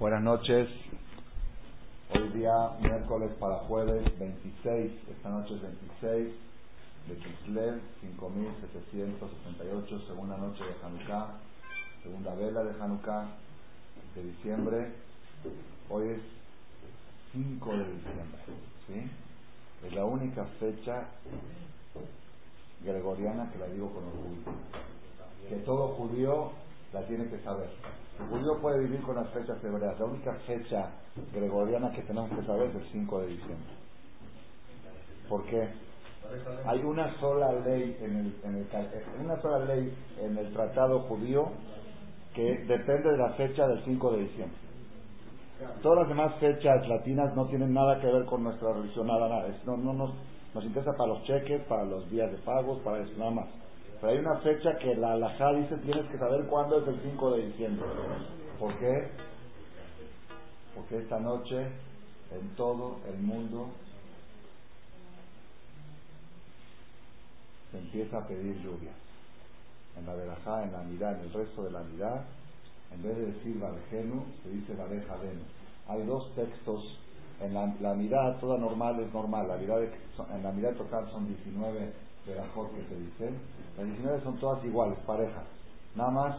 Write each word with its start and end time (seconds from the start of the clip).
Buenas 0.00 0.22
noches. 0.22 0.66
Hoy 2.14 2.28
día, 2.30 2.70
miércoles 2.80 3.32
para 3.38 3.56
jueves 3.68 4.02
26, 4.18 4.92
esta 5.10 5.28
noche 5.28 5.56
es 5.56 5.62
26 6.00 6.34
de 7.06 7.16
Kislev, 7.16 7.80
5768, 8.00 10.00
segunda 10.06 10.38
noche 10.38 10.64
de 10.64 10.74
Hanukkah, 10.82 11.34
segunda 12.02 12.34
vela 12.34 12.64
de 12.64 12.82
Hanukkah 12.82 13.26
de 14.14 14.22
diciembre. 14.22 14.90
Hoy 15.90 16.08
es 16.08 16.22
5 17.34 17.70
de 17.70 17.84
diciembre, 17.84 18.40
¿sí? 18.86 19.10
Es 19.86 19.92
la 19.92 20.06
única 20.06 20.46
fecha 20.58 21.08
gregoriana 22.82 23.52
que 23.52 23.58
la 23.58 23.66
digo 23.66 23.92
con 23.92 24.04
orgullo. 24.04 24.50
Que 25.50 25.56
todo 25.56 25.88
judío 25.88 26.52
la 26.92 27.06
tiene 27.06 27.28
que 27.28 27.38
saber. 27.40 27.68
El 28.18 28.26
judío 28.26 28.60
puede 28.60 28.80
vivir 28.80 29.00
con 29.02 29.16
las 29.16 29.28
fechas 29.30 29.62
hebreas. 29.62 29.98
La 29.98 30.06
única 30.06 30.34
fecha 30.46 30.90
gregoriana 31.32 31.90
que 31.92 32.02
tenemos 32.02 32.30
que 32.30 32.44
saber 32.44 32.68
es 32.70 32.76
el 32.76 32.84
5 32.92 33.20
de 33.20 33.26
diciembre. 33.28 33.74
¿Por 35.28 35.44
qué? 35.46 35.68
Hay 36.66 36.82
una 36.82 37.18
sola 37.18 37.52
ley 37.52 37.96
en 38.00 38.16
el, 38.16 38.36
en 38.44 38.56
el, 38.56 38.66
una 39.24 39.40
sola 39.40 39.64
ley 39.64 39.92
en 40.20 40.38
el 40.38 40.52
tratado 40.52 41.00
judío 41.00 41.50
que 42.34 42.64
depende 42.66 43.10
de 43.10 43.16
la 43.16 43.30
fecha 43.30 43.66
del 43.66 43.82
5 43.84 44.12
de 44.12 44.18
diciembre. 44.18 44.58
Todas 45.82 46.00
las 46.00 46.08
demás 46.08 46.34
fechas 46.40 46.88
latinas 46.88 47.34
no 47.36 47.46
tienen 47.46 47.74
nada 47.74 48.00
que 48.00 48.06
ver 48.06 48.24
con 48.24 48.42
nuestra 48.42 48.72
religión, 48.72 49.06
nada, 49.06 49.28
nada. 49.28 49.48
no, 49.66 49.76
no 49.76 49.92
nos, 49.92 50.14
nos 50.54 50.64
interesa 50.64 50.92
para 50.96 51.10
los 51.10 51.22
cheques, 51.24 51.62
para 51.64 51.84
los 51.84 52.10
días 52.10 52.30
de 52.30 52.38
pagos, 52.38 52.80
para 52.80 53.00
eso, 53.00 53.12
nada 53.18 53.30
más. 53.30 53.48
Pero 54.00 54.12
hay 54.12 54.18
una 54.18 54.36
fecha 54.38 54.78
que 54.78 54.94
la 54.94 55.12
alajá 55.12 55.52
dice 55.52 55.76
tienes 55.78 56.06
que 56.06 56.18
saber 56.18 56.46
cuándo 56.46 56.80
es 56.80 56.88
el 56.88 57.00
5 57.02 57.30
de 57.32 57.46
diciembre. 57.48 57.86
¿Por 58.58 58.74
qué? 58.78 59.08
Porque 60.74 60.98
esta 60.98 61.20
noche 61.20 61.66
en 62.32 62.48
todo 62.56 62.96
el 63.06 63.18
mundo 63.20 63.68
se 67.70 67.78
empieza 67.78 68.18
a 68.18 68.26
pedir 68.26 68.56
lluvia. 68.62 68.92
En 69.98 70.06
la 70.06 70.14
verajá, 70.14 70.62
en 70.64 70.72
la 70.72 70.82
mirada, 70.82 71.18
en 71.18 71.24
el 71.24 71.32
resto 71.32 71.64
de 71.64 71.70
la 71.70 71.80
mirada, 71.80 72.24
en 72.94 73.02
vez 73.02 73.16
de 73.16 73.26
decir 73.26 73.60
Barejenu, 73.60 74.24
se 74.42 74.50
dice 74.50 74.74
Barejadenu. 74.76 75.42
Hay 75.88 76.06
dos 76.06 76.34
textos. 76.34 76.98
En 77.40 77.54
la, 77.54 77.74
la 77.80 77.94
mirada 77.94 78.38
toda 78.38 78.56
normal 78.56 78.98
es 79.00 79.12
normal. 79.12 79.46
La 79.48 79.56
mirada 79.56 79.82
en 79.82 80.42
la 80.42 80.52
mirada 80.52 80.74
total 80.74 81.10
son 81.10 81.26
19 81.26 82.09
verajot 82.30 82.74
que 82.74 82.82
se 82.88 82.96
dicen. 82.96 83.38
Las 83.76 83.86
19 83.86 84.22
son 84.22 84.36
todas 84.38 84.64
iguales, 84.64 84.98
parejas. 85.06 85.44
Nada 85.94 86.10
más 86.10 86.36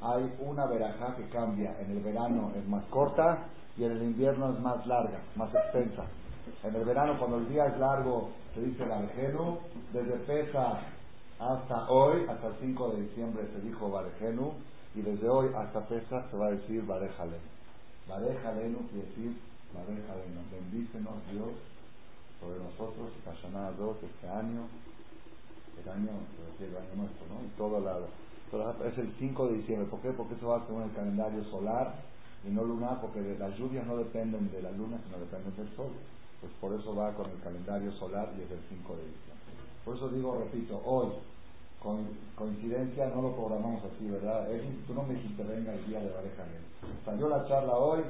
hay 0.00 0.34
una 0.40 0.66
verajá 0.66 1.14
que 1.16 1.28
cambia. 1.28 1.76
En 1.80 1.90
el 1.90 2.00
verano 2.00 2.52
es 2.56 2.66
más 2.68 2.84
corta 2.86 3.46
y 3.76 3.84
en 3.84 3.92
el 3.92 4.02
invierno 4.02 4.52
es 4.52 4.60
más 4.60 4.86
larga, 4.86 5.20
más 5.36 5.54
extensa. 5.54 6.04
En 6.62 6.74
el 6.74 6.84
verano, 6.84 7.18
cuando 7.18 7.38
el 7.38 7.48
día 7.48 7.66
es 7.66 7.78
largo, 7.78 8.30
se 8.54 8.60
dice 8.60 8.84
Barejenu. 8.84 9.58
Desde 9.92 10.16
Pesa 10.26 10.80
hasta 11.38 11.88
hoy, 11.90 12.26
hasta 12.28 12.48
el 12.48 12.54
5 12.60 12.88
de 12.90 13.02
diciembre, 13.02 13.44
se 13.54 13.60
dijo 13.60 13.90
Barejenu. 13.90 14.52
Y 14.94 15.02
desde 15.02 15.28
hoy 15.28 15.50
hasta 15.56 15.80
Pesa 15.86 16.24
se 16.30 16.36
va 16.36 16.46
a 16.46 16.50
decir 16.50 16.84
Barejalenu. 16.86 17.36
Barejalenu 18.08 18.78
quiere 18.88 19.08
decir 19.08 19.36
Barejalenu. 19.74 20.40
Bendícenos 20.52 21.14
Dios 21.32 21.73
sobre 22.44 22.60
nosotros, 22.60 23.08
Hashanah 23.24 23.72
2, 23.72 23.96
este 24.04 24.28
año, 24.28 24.68
el 25.80 25.88
año, 25.88 26.12
el 26.60 26.76
año 26.76 26.94
nuestro, 26.94 27.24
¿no? 27.32 27.40
Y 27.40 27.50
todo 27.56 27.80
la, 27.80 28.04
es 28.86 28.98
el 28.98 29.12
5 29.18 29.48
de 29.48 29.54
diciembre. 29.64 29.88
¿Por 29.88 30.00
qué? 30.00 30.10
Porque 30.10 30.34
eso 30.34 30.48
va 30.48 30.64
según 30.66 30.82
el 30.82 30.92
calendario 30.92 31.42
solar 31.44 31.94
y 32.44 32.50
no 32.52 32.62
lunar, 32.62 33.00
porque 33.00 33.36
las 33.38 33.56
lluvias 33.56 33.86
no 33.86 33.96
dependen 33.96 34.52
de 34.52 34.60
la 34.60 34.70
luna, 34.70 35.00
sino 35.04 35.18
dependen 35.18 35.56
del 35.56 35.74
sol. 35.74 35.90
Pues 36.40 36.52
por 36.60 36.78
eso 36.78 36.94
va 36.94 37.14
con 37.14 37.30
el 37.30 37.40
calendario 37.40 37.90
solar 37.92 38.28
y 38.36 38.42
es 38.42 38.50
el 38.52 38.60
5 38.68 38.92
de 38.92 39.04
diciembre. 39.08 39.52
Por 39.84 39.96
eso 39.96 40.08
digo, 40.10 40.36
repito, 40.38 40.80
hoy, 40.84 41.08
con 41.80 42.04
coincidencia, 42.36 43.08
no 43.08 43.22
lo 43.22 43.32
programamos 43.32 43.82
así, 43.84 44.08
¿verdad? 44.08 44.48
tú 44.86 44.94
no 44.94 45.02
me 45.04 45.14
dijiste, 45.14 45.42
venga 45.42 45.72
el 45.72 45.86
día 45.86 46.00
de 46.00 46.10
Vareja 46.10 46.44
Salió 47.04 47.28
la 47.28 47.46
charla 47.48 47.76
hoy, 47.76 48.00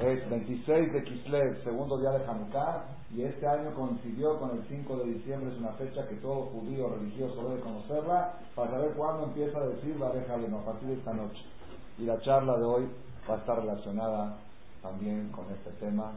es 0.00 0.28
26 0.28 0.92
de 0.92 1.04
Kislev, 1.04 1.64
segundo 1.64 1.98
día 1.98 2.10
de 2.10 2.26
Hanukkah, 2.26 2.84
y 3.14 3.22
este 3.22 3.46
año 3.46 3.74
coincidió 3.74 4.38
con 4.38 4.50
el 4.50 4.62
5 4.68 4.96
de 4.98 5.14
diciembre, 5.14 5.50
es 5.50 5.58
una 5.58 5.72
fecha 5.72 6.06
que 6.06 6.16
todo 6.16 6.50
judío 6.52 6.88
religioso 6.88 7.48
debe 7.48 7.60
conocerla, 7.60 8.34
para 8.54 8.72
saber 8.72 8.92
cuándo 8.92 9.24
empieza 9.24 9.58
a 9.58 9.66
decir 9.68 9.96
la 9.98 10.08
a 10.08 10.64
partir 10.64 10.88
de 10.88 10.94
esta 10.94 11.14
noche. 11.14 11.42
Y 11.98 12.04
la 12.04 12.20
charla 12.20 12.58
de 12.58 12.64
hoy 12.64 12.88
va 13.28 13.36
a 13.36 13.38
estar 13.38 13.58
relacionada 13.58 14.36
también 14.82 15.30
con 15.30 15.46
este 15.50 15.70
tema. 15.80 16.12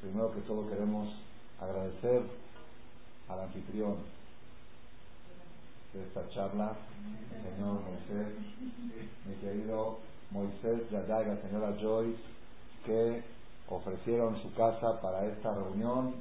Primero 0.00 0.32
que 0.32 0.40
todo 0.42 0.66
queremos 0.66 1.08
agradecer 1.60 2.22
al 3.28 3.40
anfitrión 3.40 3.96
de 5.92 6.02
esta 6.04 6.26
charla, 6.30 6.72
el 7.36 7.54
señor 7.54 7.80
Moisés, 7.82 8.34
mi 9.26 9.34
querido 9.36 9.98
Moisés 10.30 10.90
Yadaga, 10.90 11.36
señora 11.42 11.76
Joyce, 11.80 12.33
que 12.84 13.22
ofrecieron 13.68 14.40
su 14.42 14.52
casa 14.54 15.00
para 15.00 15.26
esta 15.26 15.54
reunión 15.54 16.14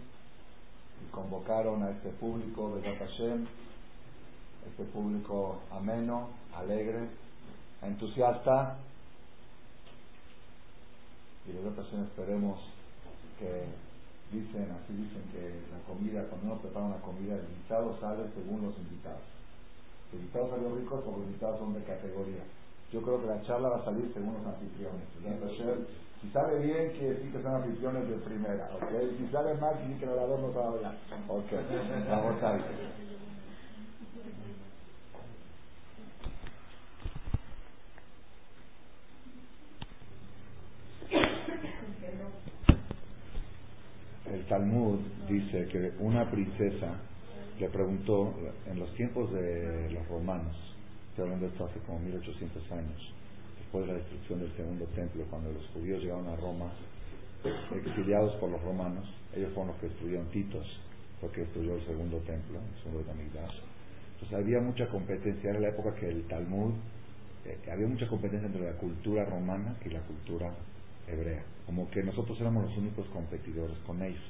y 1.06 1.12
convocaron 1.12 1.84
a 1.84 1.92
este 1.92 2.10
público 2.10 2.76
de 2.76 2.96
Hashem, 2.96 3.46
este 4.70 4.84
público 4.86 5.60
ameno, 5.72 6.30
alegre, 6.56 7.10
entusiasta. 7.82 8.78
Y 11.46 11.52
de 11.52 11.72
Hashem 11.76 12.04
esperemos 12.04 12.60
que 13.38 13.66
dicen, 14.32 14.72
así 14.72 14.94
dicen 14.94 15.24
que 15.32 15.60
la 15.70 15.80
comida, 15.86 16.24
cuando 16.30 16.54
uno 16.54 16.62
prepara 16.62 16.86
una 16.86 17.02
comida, 17.02 17.36
el 17.36 17.44
invitado 17.44 18.00
sale 18.00 18.24
según 18.34 18.64
los 18.64 18.78
invitados. 18.78 19.22
El 20.14 20.20
invitado 20.20 20.50
salió 20.50 20.76
rico, 20.76 21.02
pues 21.02 21.18
los 21.18 21.28
invitados 21.28 21.60
son 21.60 21.74
de 21.74 21.84
categoría. 21.84 22.44
Yo 22.92 23.02
creo 23.02 23.20
que 23.20 23.28
la 23.28 23.42
charla 23.42 23.70
va 23.70 23.78
a 23.78 23.86
salir 23.86 24.12
según 24.14 24.36
los 24.36 24.46
anfitriones. 24.46 25.04
Si 26.24 26.30
sale 26.30 26.58
bien, 26.60 26.90
quiere 26.92 27.16
decir 27.16 27.34
que 27.34 27.44
son 27.44 27.56
aficiones 27.56 28.08
de 28.08 28.16
primera, 28.16 28.70
¿ok? 28.76 28.92
Si 29.20 29.28
sale 29.28 29.56
mal, 29.56 29.74
quiere 29.74 29.90
decir 29.90 29.98
que 30.00 30.06
el 30.06 30.12
orador 30.12 30.40
no 30.40 30.54
sabe 30.54 30.68
hablar. 30.78 30.96
Ok, 31.28 31.52
vamos 32.10 32.44
a 32.44 32.52
ver. 32.54 32.64
El 44.32 44.46
Talmud 44.46 45.00
dice 45.28 45.68
que 45.68 45.92
una 46.00 46.32
princesa 46.32 46.96
le 47.60 47.70
preguntó 47.70 48.34
en 48.66 48.80
los 48.80 48.94
tiempos 48.96 49.30
de 49.34 49.92
los 49.92 50.08
romanos, 50.08 50.56
estoy 51.10 51.26
hablando 51.26 51.48
de 51.48 51.52
esto 51.52 51.66
hace 51.66 51.80
como 51.82 52.00
1800 52.00 52.72
años, 52.72 53.14
después 53.74 53.88
de 53.88 53.94
la 53.94 54.00
destrucción 54.06 54.40
del 54.40 54.56
segundo 54.56 54.86
templo, 54.94 55.26
cuando 55.32 55.52
los 55.52 55.66
judíos 55.74 56.00
llegaron 56.04 56.28
a 56.28 56.36
Roma, 56.36 56.72
exiliados 57.74 58.36
por 58.36 58.52
los 58.52 58.62
romanos, 58.62 59.10
ellos 59.36 59.52
fueron 59.56 59.74
los 59.74 59.78
que 59.78 59.88
destruyeron 59.88 60.30
Titos, 60.30 60.80
fue 61.20 61.32
que 61.32 61.42
destruyó 61.42 61.76
el 61.76 61.86
segundo 61.88 62.18
templo, 62.20 62.60
el 62.60 62.84
segundo 62.84 63.02
de 63.02 63.26
Entonces 64.14 64.38
había 64.38 64.62
mucha 64.62 64.88
competencia, 64.90 65.50
era 65.50 65.60
la 65.60 65.70
época 65.70 65.96
que 65.96 66.08
el 66.08 66.22
Talmud, 66.28 66.74
eh, 67.46 67.58
había 67.72 67.88
mucha 67.88 68.08
competencia 68.08 68.46
entre 68.46 68.62
la 68.62 68.78
cultura 68.78 69.26
romana 69.26 69.76
y 69.84 69.90
la 69.90 70.02
cultura 70.02 70.54
hebrea, 71.08 71.42
como 71.66 71.90
que 71.90 72.04
nosotros 72.04 72.40
éramos 72.42 72.66
los 72.66 72.78
únicos 72.78 73.08
competidores 73.08 73.76
con 73.88 74.04
ellos. 74.04 74.24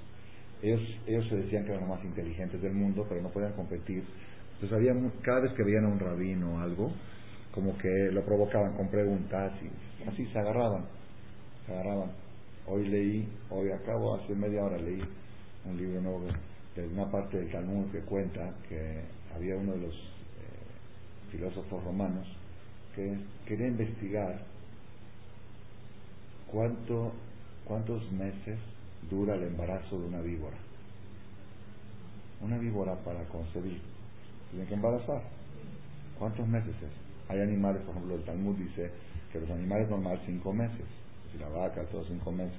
Ellos, 0.61 0.81
ellos 1.05 1.27
se 1.27 1.35
decían 1.35 1.65
que 1.65 1.71
eran 1.71 1.81
los 1.81 1.97
más 1.97 2.05
inteligentes 2.05 2.61
del 2.61 2.71
mundo, 2.71 3.05
pero 3.09 3.21
no 3.21 3.27
podían 3.27 3.51
competir. 3.51 4.05
Entonces 4.53 4.71
había, 4.71 4.95
cada 5.21 5.41
vez 5.41 5.51
que 5.51 5.63
veían 5.63 5.83
a 5.83 5.89
un 5.89 5.99
rabino 5.99 6.55
o 6.55 6.59
algo, 6.59 6.93
como 7.53 7.77
que 7.77 8.11
lo 8.11 8.23
provocaban 8.23 8.73
con 8.73 8.88
preguntas 8.88 9.51
y 9.61 10.09
así 10.09 10.25
se 10.27 10.39
agarraban, 10.39 10.83
se 11.65 11.73
agarraban. 11.73 12.11
Hoy 12.67 12.88
leí, 12.88 13.27
hoy 13.50 13.71
acabo, 13.71 14.15
hace 14.15 14.33
media 14.33 14.63
hora 14.63 14.77
leí 14.77 15.03
un 15.65 15.77
libro 15.77 16.01
nuevo 16.01 16.21
de 16.75 16.88
una 16.88 17.09
parte 17.11 17.38
del 17.38 17.51
Talmud 17.51 17.91
que 17.91 18.00
cuenta 18.00 18.53
que 18.67 19.01
había 19.35 19.55
uno 19.55 19.73
de 19.73 19.81
los 19.81 19.94
eh, 19.94 21.31
filósofos 21.31 21.83
romanos 21.83 22.27
que 22.95 23.15
quería 23.45 23.67
investigar 23.67 24.39
cuánto, 26.51 27.11
cuántos 27.65 28.11
meses 28.11 28.57
dura 29.09 29.35
el 29.35 29.44
embarazo 29.44 29.99
de 29.99 30.07
una 30.07 30.21
víbora. 30.21 30.57
Una 32.41 32.57
víbora 32.57 32.95
para 33.03 33.23
concebir 33.25 33.81
tiene 34.51 34.65
que 34.67 34.73
embarazar. 34.73 35.21
¿Cuántos 36.17 36.47
meses 36.47 36.75
es? 36.75 37.12
Hay 37.29 37.39
animales, 37.39 37.81
por 37.83 37.95
ejemplo, 37.95 38.15
el 38.15 38.23
Talmud 38.23 38.55
dice 38.55 38.91
que 39.31 39.39
los 39.39 39.49
animales 39.49 39.89
normales 39.89 40.21
cinco 40.25 40.53
meses, 40.53 40.85
si 41.31 41.37
la 41.37 41.49
vaca, 41.49 41.83
todos 41.85 42.07
cinco 42.07 42.31
meses. 42.31 42.57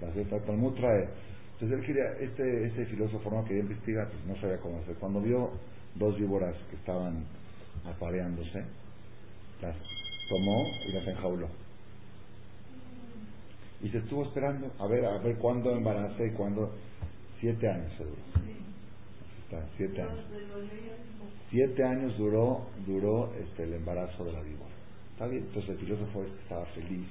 La 0.00 0.08
el 0.08 0.28
Talmud 0.28 0.74
trae. 0.74 1.08
Entonces 1.54 1.78
él 1.78 1.86
quería, 1.86 2.12
este, 2.18 2.66
este 2.66 2.86
filósofo 2.86 3.30
no 3.30 3.44
quería 3.44 3.62
investigar, 3.62 4.08
pues 4.08 4.24
no 4.26 4.40
sabía 4.40 4.58
cómo 4.58 4.78
hacer. 4.78 4.94
Cuando 4.96 5.20
vio 5.20 5.50
dos 5.94 6.18
víboras 6.18 6.54
que 6.70 6.76
estaban 6.76 7.24
apareándose, 7.84 8.64
las 9.60 9.76
tomó 10.28 10.64
y 10.88 10.92
las 10.92 11.06
enjauló. 11.06 11.48
Y 13.82 13.88
se 13.90 13.98
estuvo 13.98 14.24
esperando 14.24 14.70
a 14.78 14.86
ver, 14.86 15.04
a 15.04 15.18
ver 15.18 15.36
cuándo 15.36 15.72
embaracé 15.72 16.28
y 16.28 16.30
cuándo. 16.30 16.72
Siete 17.40 17.68
años 17.68 17.90
se 17.96 18.04
duró. 18.04 18.69
Está, 19.50 19.66
siete 19.76 20.00
años. 20.00 20.24
Siete 21.50 21.82
años 21.82 22.16
duró, 22.16 22.68
duró 22.86 23.32
este, 23.34 23.64
el 23.64 23.74
embarazo 23.74 24.24
de 24.24 24.32
la 24.32 24.42
víbora. 24.42 24.70
Está 25.12 25.26
bien, 25.26 25.42
entonces 25.42 25.70
el 25.70 25.78
filósofo 25.78 26.22
este 26.22 26.40
estaba 26.42 26.64
feliz, 26.66 27.08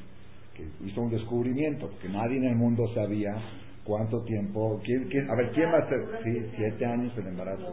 que 0.55 0.65
hizo 0.85 1.01
un 1.01 1.11
descubrimiento, 1.11 1.89
porque 1.89 2.07
nadie 2.07 2.37
en 2.37 2.45
el 2.45 2.55
mundo 2.55 2.87
sabía 2.93 3.35
cuánto 3.83 4.23
tiempo, 4.23 4.79
quién, 4.85 5.09
quién, 5.09 5.29
a 5.29 5.35
ver, 5.35 5.51
¿quién 5.51 5.67
va 5.67 5.79
a 5.79 5.89
ser? 5.89 5.99
Sí, 6.23 6.51
siete 6.55 6.85
años 6.85 7.11
el 7.17 7.27
embarazo. 7.27 7.67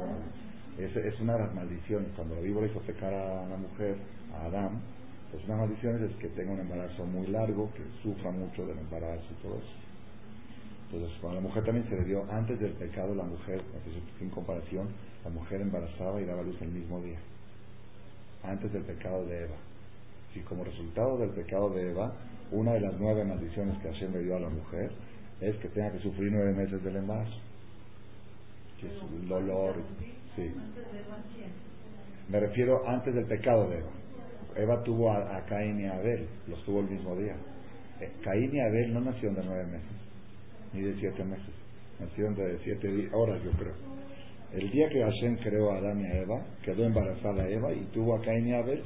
Es, 0.77 0.97
es 0.97 1.21
una 1.21 1.35
de 1.35 1.45
las 1.45 1.55
maldiciones. 1.55 2.09
Cuando 2.17 2.35
la 2.35 2.41
víbora 2.41 2.67
hizo 2.67 2.81
pecar 2.81 3.15
a 3.15 3.47
la 3.47 3.57
mujer, 3.57 3.97
a 4.35 4.47
Adán, 4.47 4.83
pues 5.31 5.45
una 5.45 5.59
maldición 5.59 6.03
es 6.05 6.17
que 6.17 6.27
tenga 6.31 6.51
un 6.51 6.61
embarazo 6.61 7.07
muy 7.07 7.29
largo, 7.29 7.71
que 7.73 7.85
sufra 8.03 8.33
mucho 8.33 8.67
del 8.67 8.79
embarazo 8.79 9.27
y 9.31 9.43
todo 9.43 9.59
eso. 9.59 9.86
Entonces, 10.91 11.19
cuando 11.21 11.41
la 11.41 11.49
mujer 11.49 11.65
también 11.65 11.89
se 11.89 11.97
le 11.97 12.05
dio, 12.05 12.25
antes 12.31 12.61
del 12.61 12.73
pecado, 12.73 13.15
la 13.15 13.25
mujer, 13.25 13.61
sin 14.19 14.31
comparación, 14.31 14.89
la 15.25 15.31
mujer 15.31 15.61
embarazaba 15.61 16.21
y 16.21 16.25
daba 16.25 16.43
luz 16.43 16.57
el 16.63 16.69
mismo 16.69 17.01
día. 17.01 17.19
Antes 18.45 18.73
del 18.73 18.83
pecado 18.83 19.27
de 19.27 19.45
Eva. 19.45 19.57
Y 20.35 20.41
como 20.41 20.65
resultado 20.65 21.17
del 21.19 21.31
pecado 21.31 21.71
de 21.71 21.91
Eva, 21.91 22.13
una 22.53 22.73
de 22.75 22.81
las 22.81 22.95
nueve 23.01 23.25
maldiciones 23.25 23.77
que 23.79 23.89
Hashem 23.89 24.13
le 24.13 24.23
dio 24.23 24.37
a 24.37 24.41
la 24.41 24.49
mujer 24.49 24.93
es 25.41 25.57
que 25.57 25.69
tenga 25.69 25.91
que 25.93 25.99
sufrir 25.99 26.31
nueve 26.31 26.53
meses 26.53 26.83
del 26.85 26.97
embarazo. 26.97 27.37
Que 28.81 28.87
es 28.87 29.03
un 29.03 29.29
dolor. 29.29 29.75
Sí. 30.37 30.53
Me 32.29 32.41
refiero 32.41 32.87
antes 32.87 33.15
del 33.15 33.27
pecado 33.27 33.69
de 33.69 33.79
Eva. 33.79 33.91
Eva 34.57 34.83
tuvo 34.83 35.13
a, 35.13 35.45
Caín 35.47 35.81
y 35.81 35.87
a 35.87 35.95
Abel, 35.97 36.27
los 36.49 36.63
tuvo 36.65 36.81
el 36.81 36.89
mismo 36.89 37.15
día. 37.17 37.37
Eh, 38.01 38.11
Caín 38.23 38.55
y 38.55 38.61
Abel 38.61 38.95
no 38.95 39.01
nacieron 39.01 39.35
de 39.35 39.45
nueve 39.45 39.67
meses, 39.67 39.97
ni 40.77 40.83
de 40.83 41.01
siete 41.01 41.25
meses, 41.25 41.55
nacieron 41.99 42.35
de 42.35 42.59
siete 42.63 43.11
horas, 43.13 43.43
yo 43.43 43.51
creo. 43.53 43.75
El 44.53 44.71
día 44.71 44.89
que 44.89 45.03
Hashem 45.03 45.37
creó 45.39 45.73
a 45.73 45.79
Adán 45.79 46.01
y 46.01 46.07
a 46.07 46.23
Eva, 46.23 46.47
quedó 46.63 46.85
embarazada 46.85 47.49
Eva 47.49 47.73
y 47.73 47.85
tuvo 47.93 48.17
a 48.17 48.23
Caín 48.23 48.49
y 48.49 48.53
a 48.53 48.59
Abel. 48.59 48.83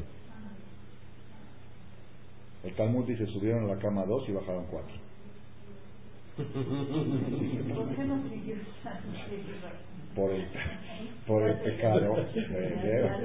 El 2.65 2.75
Talmud 2.75 3.07
dice, 3.07 3.27
subieron 3.27 3.65
a 3.65 3.75
la 3.75 3.81
cama 3.81 4.05
dos 4.05 4.29
y 4.29 4.33
bajaron 4.33 4.67
cuatro. 4.71 4.95
¿Por 6.37 7.97
qué 7.97 8.05
no 8.05 8.29
siguió 8.29 8.55
por 10.15 10.31
el, 10.33 10.47
por 11.27 11.43
el 11.49 11.59
pecado 11.61 12.01
de 12.01 12.99
Eva. 12.99 13.19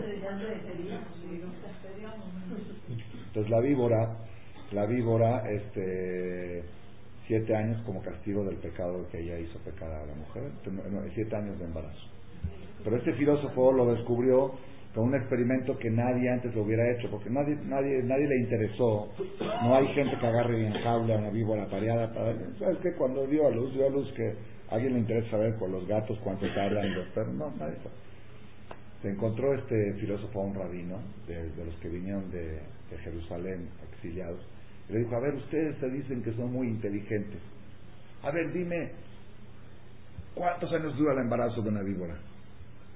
Entonces 3.28 3.50
la 3.50 3.60
víbora, 3.60 4.18
la 4.72 4.86
víbora, 4.86 5.50
este, 5.50 6.64
siete 7.28 7.56
años 7.56 7.82
como 7.86 8.02
castigo 8.02 8.44
del 8.44 8.58
pecado 8.58 9.08
que 9.12 9.20
ella 9.20 9.40
hizo 9.40 9.58
pecar 9.60 9.92
a 9.92 10.06
la 10.06 10.14
mujer, 10.14 10.44
siete 11.14 11.36
años 11.36 11.58
de 11.60 11.66
embarazo. 11.66 12.08
Pero 12.84 12.98
este 12.98 13.14
filósofo 13.14 13.72
lo 13.72 13.94
descubrió 13.94 14.54
con 14.96 15.06
un 15.10 15.16
experimento 15.16 15.78
que 15.78 15.90
nadie 15.90 16.30
antes 16.30 16.56
lo 16.56 16.62
hubiera 16.64 16.90
hecho, 16.90 17.10
porque 17.12 17.30
nadie, 17.30 17.58
nadie, 17.66 18.02
nadie 18.04 18.28
le 18.28 18.38
interesó. 18.38 19.10
No 19.62 19.76
hay 19.76 19.88
gente 19.94 20.18
que 20.18 20.26
agarre 20.26 20.66
en 20.66 20.74
jaula 20.74 21.18
una 21.18 21.32
víbora 21.32 21.68
pareada 21.68 22.14
para. 22.14 22.34
¿Sabes 22.58 22.78
qué? 22.82 22.94
Cuando 22.94 23.28
dio 23.28 23.48
a 23.48 23.52
luz, 23.52 23.74
dio 23.74 23.88
a 23.88 23.90
luz 23.90 24.10
que 24.14 24.36
a 24.70 24.76
alguien 24.76 24.94
le 24.94 25.00
interesa 25.00 25.32
saber 25.32 25.56
por 25.58 25.70
los 25.70 25.86
gatos 25.86 26.18
cuánto 26.24 26.46
tardan 26.54 26.96
los 26.96 27.08
perros. 27.10 27.34
No, 27.36 27.52
nadie 27.60 27.76
Se 29.02 29.10
encontró 29.10 29.54
este 29.54 29.94
filósofo, 29.96 30.40
un 30.40 30.56
rabino, 30.56 31.00
de, 31.28 31.66
los 31.66 31.76
que 31.82 31.90
vinieron 31.90 32.32
de, 32.32 32.62
de 32.92 32.98
Jerusalén, 33.04 33.68
exiliados, 33.92 34.40
le 34.90 35.00
dijo: 35.00 35.16
A 35.16 35.20
ver, 35.20 35.36
ustedes 35.36 35.78
se 35.78 35.90
dicen 35.90 36.24
que 36.24 36.34
son 36.34 36.52
muy 36.52 36.68
inteligentes. 36.68 37.40
A 38.24 38.32
ver, 38.32 38.52
dime, 38.52 38.92
¿cuántos 40.34 40.72
años 40.74 40.98
dura 40.98 41.14
el 41.14 41.20
embarazo 41.20 41.62
de 41.62 41.70
una 41.70 41.82
víbora? 41.82 42.16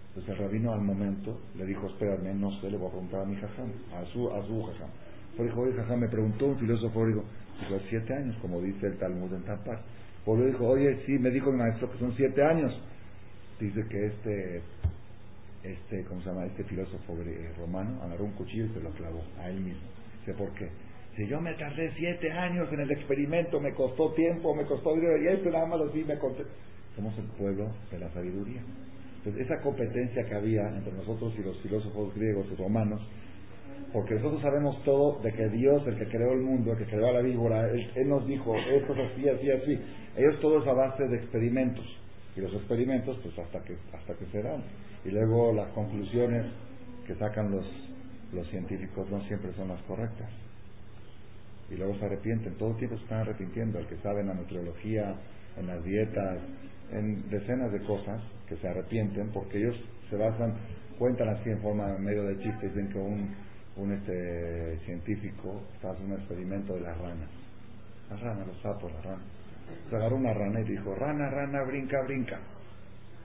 Entonces 0.09 0.29
el 0.33 0.37
rabino 0.39 0.73
al 0.73 0.81
momento 0.81 1.39
le 1.55 1.65
dijo, 1.65 1.87
espérame, 1.87 2.33
no 2.39 2.51
sé, 2.59 2.71
le 2.71 2.77
voy 2.77 2.87
a 2.87 2.91
preguntar 2.91 3.21
a 3.21 3.25
mi 3.25 3.35
jajam, 3.35 3.69
a 3.93 4.03
su, 4.11 4.29
a 4.31 4.43
su 4.45 4.63
jajam. 4.63 4.89
Pero 5.37 5.49
dijo, 5.49 5.61
oye 5.61 5.73
jajam, 5.73 5.99
me 5.99 6.07
preguntó 6.07 6.47
un 6.47 6.57
filósofo 6.57 7.05
dijo, 7.05 7.23
dijo, 7.59 7.79
siete 7.89 8.13
años, 8.15 8.35
como 8.41 8.59
dice 8.59 8.87
el 8.87 8.97
Talmud 8.97 9.31
en 9.33 9.43
Tampar. 9.43 9.81
Volvió 10.25 10.47
dijo, 10.47 10.67
oye, 10.67 11.03
sí, 11.05 11.19
me 11.19 11.29
dijo 11.29 11.51
mi 11.51 11.59
maestro 11.59 11.91
que 11.91 11.99
son 11.99 12.13
siete 12.15 12.43
años. 12.43 12.75
Dice 13.59 13.85
que 13.87 14.07
este, 14.07 14.61
este, 15.63 16.03
¿cómo 16.05 16.21
se 16.21 16.29
llama? 16.29 16.45
Este 16.45 16.63
filósofo 16.63 17.15
romano 17.57 18.01
agarró 18.03 18.25
un 18.25 18.31
cuchillo 18.31 18.65
y 18.65 18.69
se 18.69 18.81
lo 18.81 18.89
clavó 18.91 19.21
a 19.39 19.49
él 19.49 19.59
mismo. 19.59 19.87
Dice, 20.19 20.33
¿por 20.33 20.49
qué? 20.53 20.69
Yo 21.27 21.41
me 21.41 21.53
tardé 21.55 21.91
siete 21.97 22.31
años 22.31 22.71
en 22.71 22.79
el 22.81 22.91
experimento, 22.91 23.59
me 23.59 23.73
costó 23.73 24.13
tiempo, 24.13 24.55
me 24.55 24.65
costó 24.65 24.93
dinero, 24.95 25.21
y 25.21 25.27
esto 25.27 25.49
nada 25.49 25.65
más 25.65 25.93
vi, 25.93 26.03
me 26.03 26.17
conté. 26.17 26.43
Somos 26.95 27.17
el 27.17 27.25
pueblo 27.37 27.69
de 27.91 27.99
la 27.99 28.09
sabiduría. 28.11 28.61
Entonces, 29.17 29.45
esa 29.45 29.61
competencia 29.61 30.23
que 30.23 30.35
había 30.35 30.67
entre 30.69 30.93
nosotros 30.93 31.33
y 31.37 31.43
los 31.43 31.59
filósofos 31.61 32.15
griegos 32.15 32.47
y 32.51 32.55
romanos, 32.55 33.01
porque 33.91 34.13
nosotros 34.15 34.41
sabemos 34.41 34.81
todo 34.83 35.19
de 35.21 35.33
que 35.33 35.49
Dios, 35.49 35.85
el 35.87 35.97
que 35.97 36.07
creó 36.07 36.33
el 36.33 36.41
mundo, 36.41 36.71
el 36.71 36.77
que 36.77 36.85
creó 36.85 37.07
a 37.07 37.11
la 37.11 37.21
víbora, 37.21 37.69
él, 37.69 38.07
nos 38.07 38.25
dijo, 38.27 38.55
esto 38.55 38.93
es 38.93 39.11
así, 39.11 39.27
así, 39.27 39.51
así. 39.51 39.79
Ellos 40.15 40.39
todo 40.39 40.61
es 40.61 40.67
a 40.67 40.73
base 40.73 41.07
de 41.07 41.17
experimentos. 41.17 41.85
Y 42.35 42.41
los 42.41 42.53
experimentos, 42.53 43.17
pues 43.23 43.37
hasta 43.39 43.61
que, 43.63 43.75
hasta 43.93 44.13
que 44.13 44.25
se 44.27 44.41
dan. 44.41 44.63
Y 45.03 45.09
luego 45.09 45.53
las 45.53 45.69
conclusiones 45.69 46.45
que 47.07 47.15
sacan 47.15 47.51
los, 47.51 47.65
los 48.31 48.47
científicos 48.49 49.09
no 49.09 49.21
siempre 49.23 49.51
son 49.53 49.69
las 49.69 49.81
correctas. 49.83 50.29
Y 51.71 51.75
luego 51.75 51.95
se 51.99 52.05
arrepienten, 52.05 52.55
todo 52.55 52.71
el 52.71 52.77
tiempo 52.77 52.97
se 52.97 53.03
están 53.03 53.19
arrepintiendo. 53.19 53.79
El 53.79 53.87
que 53.87 53.97
sabe 53.97 54.21
en 54.21 54.27
la 54.27 54.33
meteorología, 54.33 55.15
en 55.57 55.67
las 55.67 55.83
dietas, 55.83 56.39
en 56.91 57.29
decenas 57.29 57.71
de 57.71 57.79
cosas 57.83 58.21
que 58.47 58.55
se 58.57 58.67
arrepienten 58.67 59.29
porque 59.29 59.59
ellos 59.59 59.75
se 60.09 60.15
basan, 60.15 60.55
cuentan 60.97 61.29
así 61.29 61.49
en 61.49 61.61
forma 61.61 61.97
medio 61.99 62.23
de 62.23 62.39
chiste, 62.39 62.67
dicen 62.67 62.89
que 62.89 62.97
un, 62.97 63.35
un 63.77 63.91
este, 63.91 64.79
científico 64.85 65.61
está 65.75 65.91
haciendo 65.91 66.15
un 66.15 66.21
experimento 66.21 66.73
de 66.73 66.81
las 66.81 66.97
ranas. 66.97 67.29
Las 68.09 68.19
ranas, 68.19 68.47
los 68.47 68.61
sapos, 68.61 68.91
las 68.91 69.05
ranas. 69.05 69.25
Se 69.89 69.95
agarró 69.95 70.15
una 70.15 70.33
rana 70.33 70.61
y 70.61 70.63
dijo, 70.63 70.95
rana, 70.95 71.29
rana, 71.29 71.63
brinca, 71.63 72.01
brinca. 72.01 72.39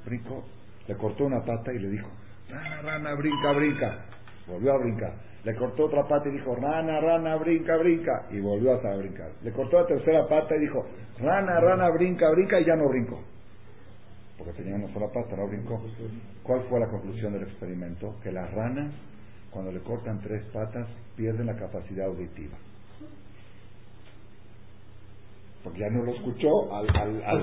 Brincó, 0.04 0.44
le 0.86 0.94
cortó 0.96 1.24
una 1.24 1.42
pata 1.42 1.72
y 1.72 1.78
le 1.78 1.88
dijo, 1.88 2.10
rana, 2.50 2.82
rana, 2.82 3.14
brinca, 3.14 3.52
brinca. 3.52 4.04
Volvió 4.46 4.72
a 4.72 4.78
brincar. 4.78 5.14
Le 5.44 5.54
cortó 5.56 5.84
otra 5.84 6.02
pata 6.08 6.28
y 6.28 6.32
dijo, 6.32 6.54
rana, 6.54 7.00
rana, 7.00 7.36
brinca, 7.36 7.76
brinca. 7.76 8.26
Y 8.30 8.40
volvió 8.40 8.72
a 8.72 8.96
brincar. 8.96 9.30
Le 9.42 9.52
cortó 9.52 9.80
la 9.80 9.86
tercera 9.86 10.26
pata 10.26 10.56
y 10.56 10.60
dijo, 10.60 10.84
rana, 11.18 11.60
rana, 11.60 11.90
brinca, 11.90 12.30
brinca. 12.30 12.60
Y 12.60 12.64
ya 12.64 12.76
no 12.76 12.88
brincó 12.88 13.20
porque 14.36 14.52
tenía 14.62 14.74
una 14.74 14.92
sola 14.92 15.06
pata, 15.08 15.36
no 15.36 15.46
brincó. 15.46 15.80
¿Cuál 16.42 16.62
fue 16.68 16.80
la 16.80 16.88
conclusión 16.88 17.32
del 17.32 17.44
experimento? 17.44 18.16
Que 18.22 18.32
las 18.32 18.50
ranas, 18.52 18.92
cuando 19.50 19.70
le 19.72 19.80
cortan 19.80 20.20
tres 20.20 20.44
patas, 20.52 20.88
pierden 21.16 21.46
la 21.46 21.56
capacidad 21.56 22.06
auditiva. 22.06 22.56
Porque 25.62 25.78
ya 25.78 25.88
no 25.88 26.04
lo 26.04 26.12
escuchó 26.12 26.74
al... 26.74 26.88
al, 26.94 27.22
al, 27.24 27.40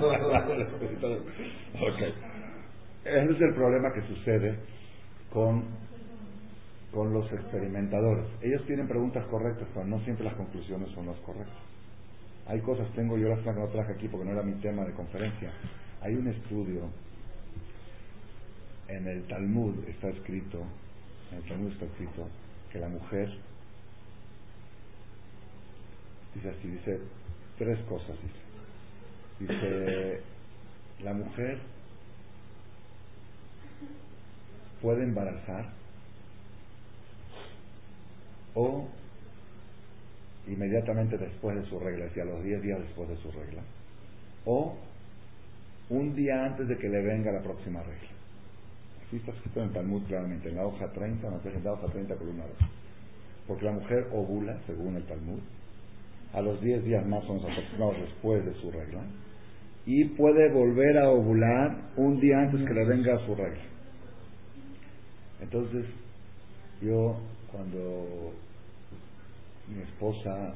Ese 3.03 3.31
es 3.33 3.41
el 3.41 3.55
problema 3.55 3.91
que 3.93 4.01
sucede 4.01 4.59
con, 5.33 5.63
con 6.93 7.13
los 7.13 7.31
experimentadores. 7.31 8.25
Ellos 8.41 8.65
tienen 8.67 8.87
preguntas 8.87 9.25
correctas, 9.27 9.67
pero 9.73 9.85
no 9.85 9.99
siempre 10.01 10.25
las 10.25 10.35
conclusiones 10.35 10.89
son 10.93 11.05
las 11.05 11.17
correctas. 11.17 11.55
Hay 12.47 12.59
cosas, 12.61 12.87
tengo 12.95 13.17
yo 13.17 13.29
las 13.29 13.39
que 13.39 13.53
no 13.53 13.67
traje 13.67 13.93
aquí 13.93 14.07
porque 14.07 14.25
no 14.25 14.33
era 14.33 14.43
mi 14.43 14.53
tema 14.61 14.83
de 14.83 14.93
conferencia 14.93 15.51
hay 16.01 16.15
un 16.15 16.27
estudio, 16.27 16.89
en 18.87 19.07
el 19.07 19.23
Talmud 19.27 19.87
está 19.87 20.09
escrito, 20.09 20.63
en 21.31 21.37
el 21.37 21.43
Talmud 21.43 21.71
está 21.71 21.85
escrito, 21.85 22.27
que 22.71 22.79
la 22.79 22.89
mujer, 22.89 23.29
dice 26.33 26.49
así, 26.49 26.67
dice 26.67 26.99
tres 27.57 27.79
cosas, 27.87 28.15
dice. 28.21 29.53
Dice, 29.53 30.21
la 31.03 31.13
mujer 31.13 31.59
puede 34.81 35.03
embarazar 35.03 35.71
o 38.55 38.87
inmediatamente 40.47 41.17
después 41.17 41.55
de 41.55 41.65
su 41.69 41.79
regla, 41.79 42.05
es 42.05 42.13
decir, 42.13 42.23
a 42.23 42.33
los 42.33 42.43
10 42.43 42.61
días 42.61 42.79
después 42.79 43.09
de 43.09 43.17
su 43.17 43.31
regla, 43.31 43.61
o 44.45 44.75
un 45.89 46.15
día 46.15 46.45
antes 46.45 46.67
de 46.67 46.77
que 46.77 46.89
le 46.89 47.01
venga 47.01 47.31
la 47.31 47.41
próxima 47.41 47.81
regla. 47.83 48.09
Así 49.05 49.17
está 49.17 49.31
escrito 49.31 49.59
en 49.59 49.67
el 49.67 49.73
Talmud 49.73 50.03
claramente, 50.07 50.49
en 50.49 50.55
la 50.55 50.65
hoja 50.65 50.87
30, 50.91 51.27
en 51.27 51.63
la 51.63 51.73
hoja 51.73 51.87
30, 51.87 52.15
columna 52.15 52.43
2. 52.59 52.69
Porque 53.47 53.65
la 53.65 53.73
mujer 53.73 54.07
ovula, 54.13 54.57
según 54.65 54.95
el 54.95 55.03
Talmud, 55.03 55.39
a 56.33 56.41
los 56.41 56.61
10 56.61 56.85
días 56.85 57.05
más 57.05 57.23
o 57.25 57.33
menos 57.33 57.51
aproximados 57.51 57.99
después 57.99 58.45
de 58.45 58.53
su 58.55 58.71
regla, 58.71 59.01
y 59.85 60.05
puede 60.05 60.49
volver 60.51 60.97
a 60.97 61.09
ovular 61.09 61.75
un 61.97 62.19
día 62.19 62.39
antes 62.39 62.65
que 62.65 62.73
le 62.73 62.85
venga 62.85 63.25
su 63.25 63.35
regla. 63.35 63.63
Entonces, 65.41 65.85
yo 66.81 67.19
cuando 67.51 68.33
mi 69.67 69.81
esposa 69.83 70.55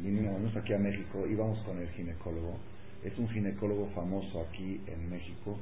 vinimos 0.00 0.56
aquí 0.56 0.72
a 0.74 0.78
México, 0.78 1.26
íbamos 1.26 1.58
con 1.64 1.78
el 1.78 1.88
ginecólogo. 1.90 2.58
Es 3.04 3.16
un 3.18 3.28
ginecólogo 3.28 3.88
famoso 3.94 4.42
aquí 4.42 4.80
en 4.86 5.10
México 5.10 5.58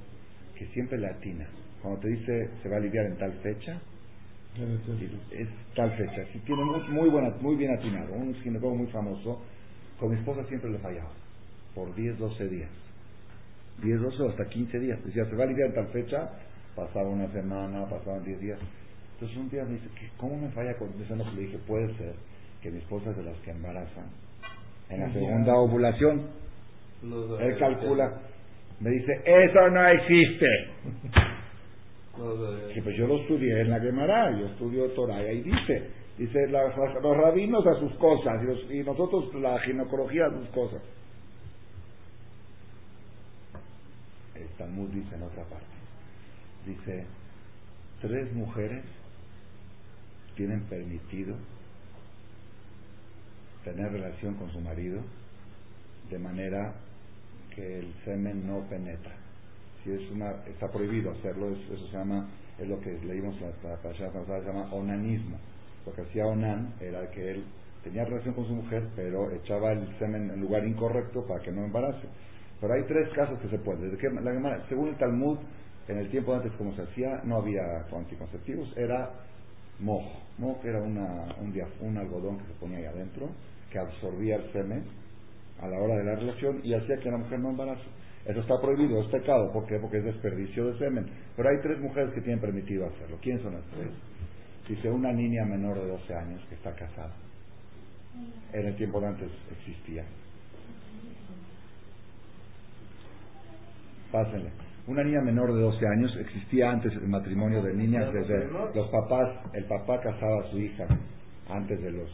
que 0.58 0.66
siempre 0.68 0.98
le 0.98 1.08
atina. 1.08 1.46
Cuando 1.82 2.00
te 2.00 2.08
dice 2.08 2.50
se 2.62 2.68
va 2.68 2.76
a 2.76 2.78
aliviar 2.78 3.06
en 3.06 3.16
tal 3.18 3.32
fecha, 3.42 3.80
es 5.30 5.48
tal 5.74 5.90
fecha. 5.96 6.24
Si 6.32 6.38
tiene 6.40 6.64
muy, 6.64 7.10
buena, 7.10 7.30
muy 7.40 7.56
bien 7.56 7.72
atinado, 7.72 8.14
un 8.14 8.34
ginecólogo 8.36 8.76
muy 8.76 8.86
famoso, 8.88 9.42
con 10.00 10.10
mi 10.10 10.16
esposa 10.16 10.44
siempre 10.48 10.70
le 10.70 10.78
fallaba, 10.78 11.10
por 11.74 11.94
10, 11.94 12.18
12 12.18 12.48
días. 12.48 12.70
10, 13.82 14.00
12 14.00 14.22
o 14.22 14.30
hasta 14.30 14.48
15 14.48 14.78
días. 14.78 15.04
Decía, 15.04 15.26
se 15.26 15.36
va 15.36 15.44
a 15.44 15.46
aliviar 15.46 15.68
en 15.68 15.74
tal 15.74 15.88
fecha, 15.88 16.30
pasaba 16.74 17.08
una 17.10 17.30
semana, 17.32 17.86
pasaban 17.88 18.24
10 18.24 18.40
días. 18.40 18.58
Entonces 19.16 19.38
un 19.38 19.48
día 19.48 19.64
me 19.64 19.72
dice, 19.72 19.88
¿cómo 20.18 20.36
me 20.36 20.50
falla 20.50 20.76
con 20.76 20.90
eso? 21.00 21.16
Le 21.16 21.40
dije, 21.40 21.58
puede 21.66 21.88
ser 21.96 22.14
que 22.60 22.70
mi 22.70 22.78
esposa 22.78 23.10
es 23.10 23.16
de 23.16 23.22
las 23.22 23.38
que 23.38 23.50
embarazan. 23.50 24.10
En 24.90 25.00
la 25.00 25.10
segunda 25.10 25.54
ovulación, 25.54 26.26
él 27.02 27.58
calcula, 27.58 28.20
me 28.78 28.90
dice, 28.90 29.22
eso 29.24 29.70
no 29.70 29.88
existe. 29.88 30.46
Que 32.74 32.82
pues 32.82 32.94
yo 32.98 33.06
lo 33.06 33.22
estudié 33.22 33.62
en 33.62 33.70
la 33.70 33.80
Gemara, 33.80 34.38
yo 34.38 34.46
estudio 34.48 34.90
Torah 34.90 35.22
y 35.22 35.26
ahí 35.28 35.42
dice, 35.42 35.90
dice 36.18 36.48
los 36.48 37.16
rabinos 37.16 37.66
a 37.66 37.80
sus 37.80 37.94
cosas 37.94 38.34
y, 38.70 38.80
nosotros 38.80 39.34
la 39.36 39.58
ginecología 39.60 40.26
a 40.26 40.30
sus 40.30 40.48
cosas. 40.48 40.82
El 44.34 44.48
Talmud 44.58 44.90
dice 44.90 45.14
en 45.14 45.22
otra 45.22 45.42
parte, 45.44 45.66
dice, 46.66 47.06
tres 48.02 48.30
mujeres 48.34 48.84
tienen 50.36 50.60
permitido 50.64 51.34
tener 53.64 53.90
relación 53.90 54.34
con 54.34 54.50
su 54.52 54.60
marido 54.60 55.00
de 56.10 56.18
manera 56.18 56.72
que 57.54 57.80
el 57.80 57.92
semen 58.04 58.46
no 58.46 58.60
penetra. 58.68 59.12
Si 59.82 59.90
es 59.90 60.10
una, 60.10 60.30
está 60.46 60.70
prohibido 60.70 61.10
hacerlo, 61.10 61.50
eso, 61.50 61.86
se 61.86 61.96
llama, 61.96 62.28
es 62.58 62.68
lo 62.68 62.80
que 62.80 62.92
leímos 63.04 63.34
en 63.40 63.48
la 63.68 63.76
pasada 63.76 64.40
se 64.40 64.46
llama 64.46 64.72
onanismo. 64.72 65.36
Lo 65.84 65.92
que 65.92 66.02
hacía 66.02 66.26
Onan 66.26 66.74
era 66.80 67.10
que 67.10 67.30
él 67.30 67.44
tenía 67.82 68.04
relación 68.04 68.34
con 68.34 68.46
su 68.46 68.54
mujer, 68.54 68.88
pero 68.96 69.30
echaba 69.32 69.72
el 69.72 69.96
semen 69.98 70.30
en 70.30 70.40
lugar 70.40 70.66
incorrecto 70.66 71.24
para 71.26 71.40
que 71.42 71.52
no 71.52 71.64
embarace. 71.64 72.06
Pero 72.60 72.74
hay 72.74 72.82
tres 72.84 73.08
casos 73.14 73.38
que 73.40 73.48
se 73.48 73.58
pueden. 73.58 73.82
Desde 73.82 73.98
que 73.98 74.08
según 74.68 74.88
el 74.88 74.96
Talmud, 74.96 75.38
en 75.88 75.98
el 75.98 76.10
tiempo 76.10 76.34
antes 76.34 76.52
como 76.52 76.74
se 76.74 76.82
hacía, 76.82 77.20
no 77.24 77.36
había 77.36 77.86
anticonceptivos, 77.92 78.76
era 78.76 79.10
mojo. 79.80 80.22
Mojo 80.38 80.60
era 80.64 80.82
una, 80.82 81.34
un, 81.40 81.54
un 81.80 81.96
algodón 81.96 82.38
que 82.38 82.46
se 82.46 82.58
ponía 82.60 82.78
ahí 82.78 82.84
adentro, 82.86 83.30
que 83.70 83.78
absorbía 83.78 84.36
el 84.36 84.52
semen 84.52 84.84
a 85.60 85.68
la 85.68 85.78
hora 85.78 85.96
de 85.96 86.04
la 86.04 86.16
relación 86.16 86.60
y 86.62 86.74
hacía 86.74 86.98
que 86.98 87.10
la 87.10 87.18
mujer 87.18 87.38
no 87.38 87.50
embarace. 87.50 87.84
Eso 88.26 88.40
está 88.40 88.60
prohibido, 88.60 89.00
es 89.00 89.08
pecado. 89.08 89.52
¿Por 89.52 89.66
qué? 89.66 89.78
Porque 89.78 89.98
es 89.98 90.04
desperdicio 90.04 90.66
de 90.66 90.78
semen. 90.78 91.06
Pero 91.36 91.48
hay 91.48 91.60
tres 91.62 91.78
mujeres 91.80 92.12
que 92.12 92.20
tienen 92.20 92.40
permitido 92.40 92.86
hacerlo. 92.86 93.18
¿Quiénes 93.22 93.42
son 93.42 93.54
las 93.54 93.64
tres? 93.66 93.88
Dice 94.68 94.90
una 94.90 95.12
niña 95.12 95.44
menor 95.44 95.78
de 95.78 95.86
12 95.86 96.14
años 96.14 96.44
que 96.48 96.56
está 96.56 96.74
casada. 96.74 97.14
En 98.52 98.66
el 98.66 98.76
tiempo 98.76 99.00
de 99.00 99.06
antes 99.06 99.30
existía. 99.58 100.04
Pásenle. 104.10 104.65
Una 104.86 105.02
niña 105.02 105.20
menor 105.20 105.52
de 105.52 105.60
12 105.60 105.86
años 105.86 106.16
existía 106.20 106.70
antes 106.70 106.92
el 106.92 107.08
matrimonio 107.08 107.62
de 107.62 107.74
niñas 107.74 108.12
desde 108.12 108.46
los 108.74 108.88
papás, 108.88 109.28
el 109.52 109.64
papá 109.64 110.00
casaba 110.00 110.42
a 110.44 110.50
su 110.50 110.58
hija 110.58 110.86
antes 111.48 111.82
de 111.82 111.90
los 111.90 112.10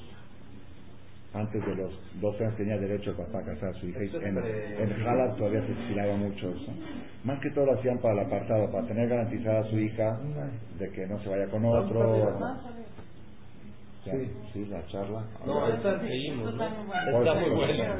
antes 1.34 1.64
de 1.64 1.74
los 1.74 1.92
12 2.20 2.44
años 2.44 2.56
tenía 2.56 2.76
derecho 2.76 3.10
el 3.10 3.16
papá 3.16 3.38
a 3.38 3.44
casar 3.44 3.70
a 3.70 3.72
su 3.74 3.88
hija. 3.88 4.00
En, 4.00 4.36
en 4.36 5.36
todavía 5.36 5.64
se 5.66 5.72
estiraba 5.72 6.14
mucho 6.16 6.50
eso. 6.50 6.72
Más 7.24 7.40
que 7.40 7.50
todo 7.50 7.66
lo 7.66 7.78
hacían 7.78 7.98
para 7.98 8.20
el 8.20 8.26
apartado, 8.26 8.70
para 8.70 8.86
tener 8.86 9.08
garantizada 9.08 9.60
a 9.60 9.64
su 9.64 9.78
hija 9.78 10.20
de 10.78 10.90
que 10.90 11.06
no 11.06 11.18
se 11.20 11.28
vaya 11.30 11.46
con 11.48 11.64
otro. 11.64 12.38
Sí, 14.04 14.30
sí, 14.52 14.66
la 14.66 14.84
charla. 14.88 15.24
No, 15.46 15.68
esta 15.68 16.00
seguimos. 16.00 16.52
Está 16.52 17.34
muy 17.34 17.50
buena. 17.50 17.96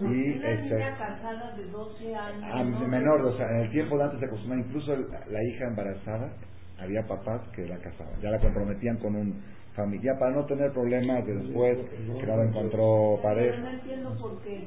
Y 0.00 0.32
este, 0.44 0.78
casada 0.98 1.56
de 1.56 1.64
12 1.66 2.14
años. 2.14 2.44
Ah, 2.52 2.62
menor, 2.64 3.22
o 3.22 3.36
sea, 3.36 3.48
en 3.50 3.56
el 3.62 3.70
tiempo 3.70 3.96
de 3.96 4.04
antes 4.04 4.20
se 4.20 4.26
acostumbraba, 4.26 4.66
incluso 4.66 4.94
la 4.94 5.42
hija 5.44 5.66
embarazada, 5.66 6.32
había 6.78 7.02
papás 7.06 7.40
que 7.54 7.66
la 7.66 7.78
casaban, 7.78 8.20
ya 8.20 8.30
la 8.30 8.38
comprometían 8.38 8.98
con 8.98 9.16
un 9.16 9.42
familia 9.74 10.18
para 10.18 10.32
no 10.32 10.46
tener 10.46 10.72
problemas 10.72 11.24
después 11.26 11.78
que 12.18 12.26
no 12.26 12.42
encontró 12.42 13.20
pareja. 13.22 13.58
no 13.58 13.70
entiendo 13.70 14.16
por 14.18 14.42
qué. 14.42 14.66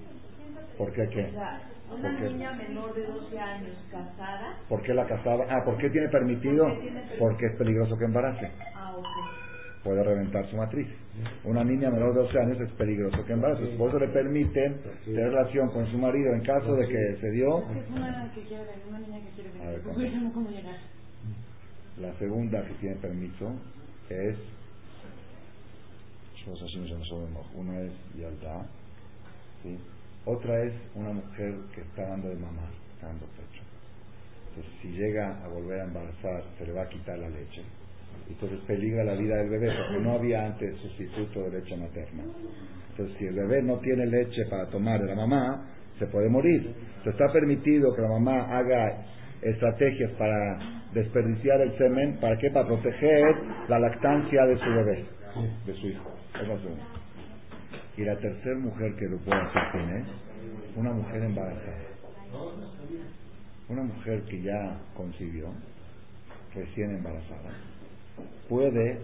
¿Por 0.77 0.93
qué 0.93 1.09
qué? 1.09 1.25
O 1.25 1.31
sea, 1.31 1.61
una 1.91 2.11
niña 2.19 2.53
menor 2.53 2.93
de 2.93 3.05
12 3.05 3.39
años 3.39 3.75
casada. 3.91 4.55
¿Por 4.69 4.81
qué 4.83 4.93
la 4.93 5.05
casaba? 5.05 5.45
Ah, 5.49 5.63
¿por 5.65 5.77
qué 5.77 5.89
tiene 5.89 6.07
permitido? 6.09 6.67
Porque 7.17 7.47
es 7.47 7.55
peligroso 7.57 7.97
que 7.97 8.05
embarace. 8.05 8.51
Ah, 8.75 8.95
ok. 8.95 9.48
Puede 9.83 10.03
reventar 10.03 10.45
su 10.49 10.57
matriz. 10.57 10.87
Una 11.45 11.63
niña 11.63 11.89
menor 11.89 12.13
de 12.13 12.21
12 12.21 12.39
años 12.39 12.59
es 12.59 12.71
peligroso 12.73 13.23
que 13.25 13.33
embarace. 13.33 13.65
Por 13.77 13.89
eso 13.89 13.99
le 13.99 14.09
permiten 14.09 14.77
tener 15.05 15.31
relación 15.31 15.69
con 15.69 15.89
su 15.89 15.97
marido 15.97 16.33
en 16.33 16.41
caso 16.41 16.75
de 16.75 16.87
que 16.87 17.17
se 17.21 17.31
dio. 17.31 17.59
Es 17.59 17.89
una 17.89 18.31
que 18.33 18.41
quiere 18.41 18.63
una 18.89 18.99
niña 18.99 19.19
que 19.21 19.29
quiere 19.35 19.51
ver. 19.51 19.81
Ver, 19.81 20.31
cómo 20.33 20.49
llegar. 20.49 20.75
La 21.97 22.13
segunda 22.19 22.63
que 22.65 22.73
tiene 22.75 22.95
permiso 22.97 23.53
es 24.09 24.37
una 27.55 27.81
es 27.81 27.91
Yaldá, 28.17 28.65
¿sí? 29.61 29.77
otra 30.25 30.63
es 30.63 30.73
una 30.95 31.11
mujer 31.11 31.55
que 31.73 31.81
está 31.81 32.07
dando 32.07 32.29
de 32.29 32.35
mamá, 32.35 32.69
está 32.95 33.07
dando 33.07 33.25
pecho. 33.27 33.63
Entonces, 34.49 34.73
si 34.81 34.89
llega 34.89 35.43
a 35.43 35.47
volver 35.47 35.81
a 35.81 35.83
embarazar, 35.85 36.43
se 36.57 36.65
le 36.65 36.73
va 36.73 36.83
a 36.83 36.89
quitar 36.89 37.17
la 37.19 37.29
leche. 37.29 37.63
Entonces 38.29 38.59
peligra 38.67 39.03
la 39.03 39.15
vida 39.15 39.37
del 39.37 39.49
bebé, 39.49 39.71
porque 39.75 40.03
no 40.03 40.13
había 40.13 40.45
antes 40.45 40.77
sustituto 40.77 41.43
de 41.43 41.59
leche 41.59 41.75
materna. 41.75 42.23
Entonces, 42.91 43.17
si 43.17 43.25
el 43.25 43.35
bebé 43.35 43.63
no 43.63 43.77
tiene 43.79 44.05
leche 44.05 44.45
para 44.49 44.67
tomar 44.67 45.01
de 45.01 45.07
la 45.07 45.15
mamá, 45.15 45.65
se 45.97 46.05
puede 46.07 46.29
morir. 46.29 46.73
Entonces, 46.97 47.13
está 47.13 47.31
permitido 47.33 47.93
que 47.95 48.01
la 48.01 48.09
mamá 48.09 48.57
haga 48.57 49.05
estrategias 49.41 50.11
para 50.11 50.59
desperdiciar 50.93 51.61
el 51.61 51.77
semen, 51.77 52.17
¿para 52.19 52.37
qué? 52.37 52.49
Para 52.51 52.67
proteger 52.67 53.35
la 53.67 53.79
lactancia 53.79 54.45
de 54.45 54.57
su 54.57 54.69
bebé, 54.69 55.05
de 55.65 55.73
su 55.73 55.87
hijo. 55.87 56.11
Y 57.97 58.03
la 58.03 58.17
tercera 58.17 58.57
mujer 58.59 58.95
que 58.95 59.07
lo 59.07 59.17
puede 59.17 59.41
hacer, 59.41 59.61
¿quién 59.71 59.89
es? 59.97 60.07
Una 60.75 60.91
mujer 60.91 61.23
embarazada. 61.23 61.89
Una 63.69 63.83
mujer 63.83 64.23
que 64.23 64.41
ya 64.41 64.77
concibió, 64.95 65.47
recién 66.55 66.95
embarazada, 66.95 67.51
puede 68.47 68.99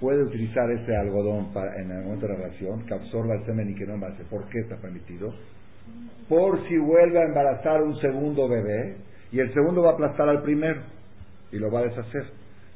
puede 0.00 0.22
utilizar 0.22 0.70
ese 0.70 0.96
algodón 0.96 1.52
para, 1.52 1.80
en 1.80 1.90
el 1.90 2.04
momento 2.04 2.26
de 2.26 2.34
la 2.34 2.38
relación, 2.38 2.86
que 2.86 2.94
absorba 2.94 3.34
el 3.34 3.44
semen 3.46 3.70
y 3.70 3.74
que 3.74 3.84
no 3.84 3.94
embarace. 3.94 4.22
¿Por 4.24 4.48
qué 4.48 4.60
está 4.60 4.76
permitido? 4.76 5.34
Por 6.28 6.68
si 6.68 6.76
vuelve 6.78 7.18
a 7.18 7.24
embarazar 7.24 7.82
un 7.82 7.96
segundo 8.00 8.48
bebé 8.48 8.96
y 9.32 9.40
el 9.40 9.52
segundo 9.54 9.82
va 9.82 9.90
a 9.90 9.92
aplastar 9.94 10.28
al 10.28 10.42
primero 10.42 10.82
y 11.50 11.58
lo 11.58 11.70
va 11.70 11.80
a 11.80 11.84
deshacer. 11.84 12.24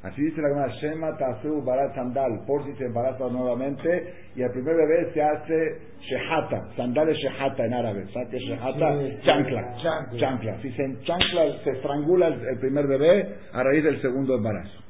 Así 0.03 0.21
dice 0.21 0.43
la 0.43 0.49
Gemara, 0.49 0.73
Shema 0.81 1.17
Taseu 1.17 1.63
Barat 1.63 1.95
Sandal, 1.95 2.45
por 2.45 2.65
si 2.65 2.73
se 2.73 2.87
embaraza 2.87 3.29
nuevamente, 3.29 4.15
y 4.35 4.43
el 4.43 4.51
primer 4.51 4.75
bebé 4.75 5.13
se 5.15 5.23
hace 5.23 5.79
Shehata, 6.01 6.75
Sandal 6.77 7.09
es 7.11 7.19
Shehata 7.19 7.65
en 7.65 7.73
árabe, 7.73 8.07
¿sabes 8.13 8.29
qué 8.31 8.39
Shehata? 8.41 8.99
Chancla, 9.23 9.77
chancla. 10.19 10.61
Si 10.61 10.73
se 10.73 10.99
chancla, 11.05 11.57
se 11.63 11.71
estrangula 11.71 12.29
el, 12.29 12.59
primer 12.59 12.89
bebé 12.89 13.33
a 13.53 13.63
raíz 13.63 13.85
del 13.85 14.03
segundo 14.03 14.35
embarazo. 14.35 14.83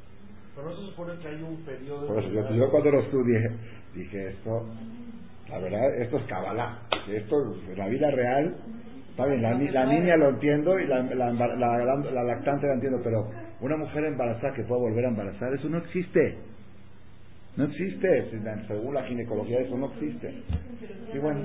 Pero 0.55 0.69
no 0.71 0.77
se 0.77 0.87
supone 0.87 1.13
que 1.21 1.29
hay 1.29 1.43
un 1.43 1.63
periodo... 1.63 2.07
Por 2.07 2.19
eso, 2.19 2.31
yo, 2.31 2.71
cuando 2.71 2.91
lo 2.91 3.01
estudié, 3.01 3.51
dije 3.95 4.29
esto, 4.29 4.67
la 5.51 5.59
verdad, 5.59 5.95
esto 6.01 6.17
es 6.17 6.25
Kabbalah, 6.25 6.79
esto, 7.11 7.37
en 7.71 7.79
la 7.79 7.89
vida 7.89 8.11
real, 8.11 8.57
está 9.11 9.27
bien, 9.27 9.43
la, 9.43 9.53
la 9.53 9.87
niña 9.93 10.17
lo 10.17 10.31
entiendo 10.31 10.79
y 10.79 10.87
la, 10.87 11.03
la, 11.03 11.33
la 11.33 12.23
lactante 12.25 12.67
la 12.67 12.75
entiendo, 12.75 12.99
pero 13.05 13.29
una 13.63 13.77
mujer 13.77 14.05
embarazada 14.05 14.53
que 14.55 14.65
pueda 14.65 14.81
volver 14.81 15.05
a 15.05 15.09
embarazar, 15.09 15.55
eso 15.55 15.69
no 15.69 15.79
existe. 15.79 16.37
No 17.57 17.65
existe. 17.65 18.31
Según 18.67 18.95
la 18.95 19.05
ginecología, 19.05 19.61
eso 19.61 19.77
no 19.79 19.87
existe. 19.93 20.43
Y 21.15 21.19
bueno, 21.19 21.45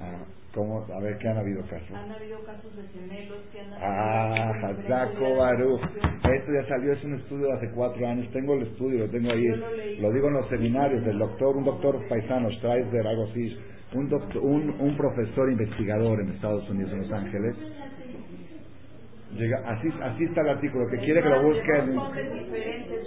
ah, 0.00 0.24
¿cómo? 0.52 0.84
a 0.92 1.00
ver, 1.00 1.16
¿qué 1.18 1.28
han 1.28 1.38
habido 1.38 1.62
casos? 1.62 1.92
Han 1.94 2.10
habido 2.10 2.44
casos 2.44 2.76
de 2.76 2.82
gemelos 2.88 3.38
que 3.52 3.60
han 3.60 3.72
Ah, 3.72 4.50
Hazako 4.50 5.36
Baruch. 5.36 5.80
Esto 6.30 6.52
ya 6.52 6.68
salió, 6.68 6.92
es 6.92 7.04
un 7.04 7.14
estudio 7.14 7.46
de 7.46 7.52
hace 7.54 7.70
cuatro 7.70 8.06
años. 8.06 8.30
Tengo 8.32 8.54
el 8.54 8.64
estudio, 8.64 9.06
lo 9.06 9.10
tengo 9.10 9.30
ahí. 9.30 9.46
Lo, 9.98 10.12
digo 10.12 10.28
en 10.28 10.34
los 10.34 10.48
seminarios 10.50 11.04
del 11.06 11.18
doctor, 11.18 11.56
un 11.56 11.64
doctor 11.64 12.06
paisano, 12.08 12.50
Streiser, 12.50 13.06
algo 13.06 13.24
así. 13.30 13.56
Un, 13.94 14.08
doctor, 14.08 14.42
un, 14.42 14.70
un 14.78 14.96
profesor 14.96 15.50
investigador 15.50 16.20
en 16.20 16.32
Estados 16.32 16.68
Unidos, 16.68 16.92
en 16.92 16.98
Los 17.00 17.12
Ángeles 17.12 17.56
Llega, 19.36 19.58
así, 19.64 19.88
así 20.02 20.24
está 20.24 20.40
el 20.40 20.48
artículo, 20.48 20.88
que 20.88 20.98
quiere 20.98 21.22
que 21.22 21.28
lo 21.28 21.42
busquen. 21.42 21.94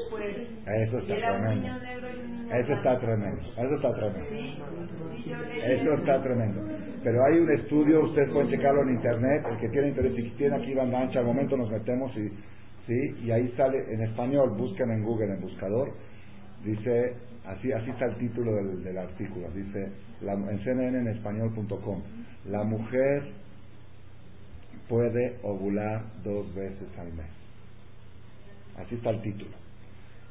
pues. 0.10 0.26
Eso 0.66 0.98
está 1.00 1.16
tremendo. 1.16 1.68
Eso 2.54 2.74
está 2.74 3.00
tremendo, 3.00 3.42
eso 3.42 3.76
está 3.76 3.94
tremendo. 3.94 4.30
Eso 5.66 5.94
está 5.96 6.22
tremendo. 6.22 6.62
Pero 7.04 7.26
hay 7.26 7.40
un 7.40 7.52
estudio, 7.52 8.04
ustedes 8.04 8.30
pueden 8.32 8.50
checarlo 8.50 8.84
en 8.84 8.90
internet, 8.96 9.44
el 9.50 9.58
que 9.58 9.70
tiene 9.70 9.90
interés, 9.90 10.16
si 10.16 10.30
tiene 10.38 10.56
aquí 10.56 10.74
banda 10.74 11.02
ancha, 11.02 11.20
al 11.20 11.26
momento 11.26 11.58
nos 11.58 11.70
metemos 11.70 12.16
y, 12.16 12.30
¿sí? 12.88 13.16
y 13.24 13.32
ahí 13.32 13.52
sale 13.58 13.78
en 13.92 14.04
español, 14.04 14.52
buscan 14.58 14.92
en 14.92 15.04
Google, 15.04 15.34
en 15.34 15.42
buscador, 15.42 15.92
dice, 16.64 17.16
así, 17.46 17.72
así 17.72 17.90
está 17.90 18.06
el 18.06 18.16
título 18.18 18.56
del, 18.56 18.84
del 18.84 18.98
artículo, 18.98 19.50
dice, 19.52 19.92
la, 20.22 20.34
en 20.34 20.60
CNN 20.64 21.00
en 21.00 21.08
español.com, 21.10 22.02
la 22.46 22.64
mujer 22.64 23.24
puede 24.88 25.38
ovular 25.44 26.04
dos 26.24 26.54
veces 26.56 26.88
al 26.98 27.14
mes. 27.14 27.28
Así 28.78 28.96
está 28.96 29.12
el 29.12 29.22
título. 29.22 29.52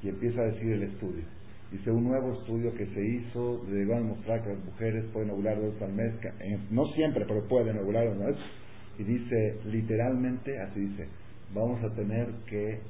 Y 0.02 0.08
empieza 0.08 0.40
a 0.40 0.46
decir 0.46 0.72
el 0.72 0.82
estudio. 0.84 1.24
Dice, 1.70 1.90
un 1.90 2.04
nuevo 2.04 2.34
estudio 2.34 2.74
que 2.74 2.86
se 2.86 3.00
hizo 3.00 3.64
llegó 3.66 3.94
a 3.94 3.98
demostrar 3.98 4.42
que 4.42 4.50
las 4.50 4.64
mujeres 4.64 5.04
pueden 5.12 5.30
ovular 5.30 5.58
dos 5.58 5.80
al 5.80 5.92
mes, 5.94 6.12
no 6.70 6.86
siempre, 6.88 7.24
pero 7.26 7.48
pueden 7.48 7.78
ovular 7.78 8.04
dos 8.08 8.20
al 8.20 8.26
mes. 8.28 8.36
Y 8.98 9.04
dice, 9.04 9.58
literalmente, 9.64 10.58
así 10.60 10.80
dice, 10.80 11.08
vamos 11.54 11.82
a 11.82 11.94
tener 11.94 12.28
que 12.46 12.80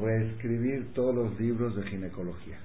reescribir 0.00 0.92
todos 0.94 1.14
los 1.14 1.40
libros 1.40 1.76
de 1.76 1.82
ginecología. 1.84 2.58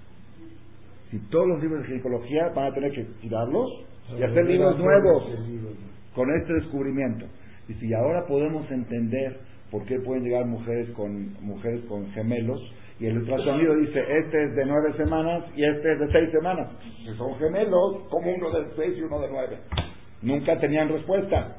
Si 1.11 1.19
todos 1.29 1.47
los 1.47 1.61
libros 1.61 1.81
de 1.81 1.87
ginecología 1.89 2.49
van 2.55 2.71
a 2.71 2.73
tener 2.73 2.91
que 2.91 3.03
tirarlos 3.21 3.69
y 4.17 4.23
hacer 4.23 4.45
libros 4.45 4.77
nuevos 4.79 5.23
con 6.15 6.33
este 6.35 6.53
descubrimiento. 6.53 7.25
Y 7.71 7.73
si 7.75 7.93
ahora 7.93 8.25
podemos 8.27 8.69
entender 8.69 9.39
por 9.71 9.85
qué 9.85 9.97
pueden 9.99 10.25
llegar 10.25 10.45
mujeres 10.45 10.89
con 10.89 11.33
mujeres 11.41 11.85
con 11.85 12.11
gemelos 12.11 12.61
y 12.99 13.05
el 13.05 13.17
ultrasonido 13.19 13.75
dice, 13.77 13.99
este 13.99 14.43
es 14.43 14.55
de 14.55 14.65
nueve 14.65 14.93
semanas 14.97 15.45
y 15.55 15.63
este 15.63 15.93
es 15.93 15.99
de 15.99 16.11
seis 16.11 16.31
semanas. 16.31 16.69
Son 17.17 17.33
gemelos, 17.39 18.09
como 18.09 18.29
uno 18.29 18.51
de 18.51 18.65
seis 18.75 18.97
y 18.97 19.01
uno 19.03 19.19
de 19.21 19.29
nueve. 19.31 19.57
Nunca 20.21 20.59
tenían 20.59 20.89
respuesta. 20.89 21.55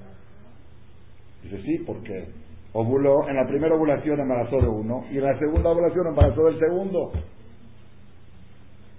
Dice, 1.43 1.63
sí, 1.63 1.79
porque 1.87 2.27
ovuló, 2.75 3.27
en 3.29 3.37
la 3.37 3.47
primera 3.49 3.75
ovulación 3.75 4.21
embarazó 4.21 4.61
de 4.61 4.69
uno 4.69 5.05
y 5.11 5.17
en 5.17 5.25
la 5.25 5.39
segunda 5.39 5.71
ovulación 5.71 6.09
embarazó 6.09 6.45
del 6.45 6.59
segundo. 6.59 7.13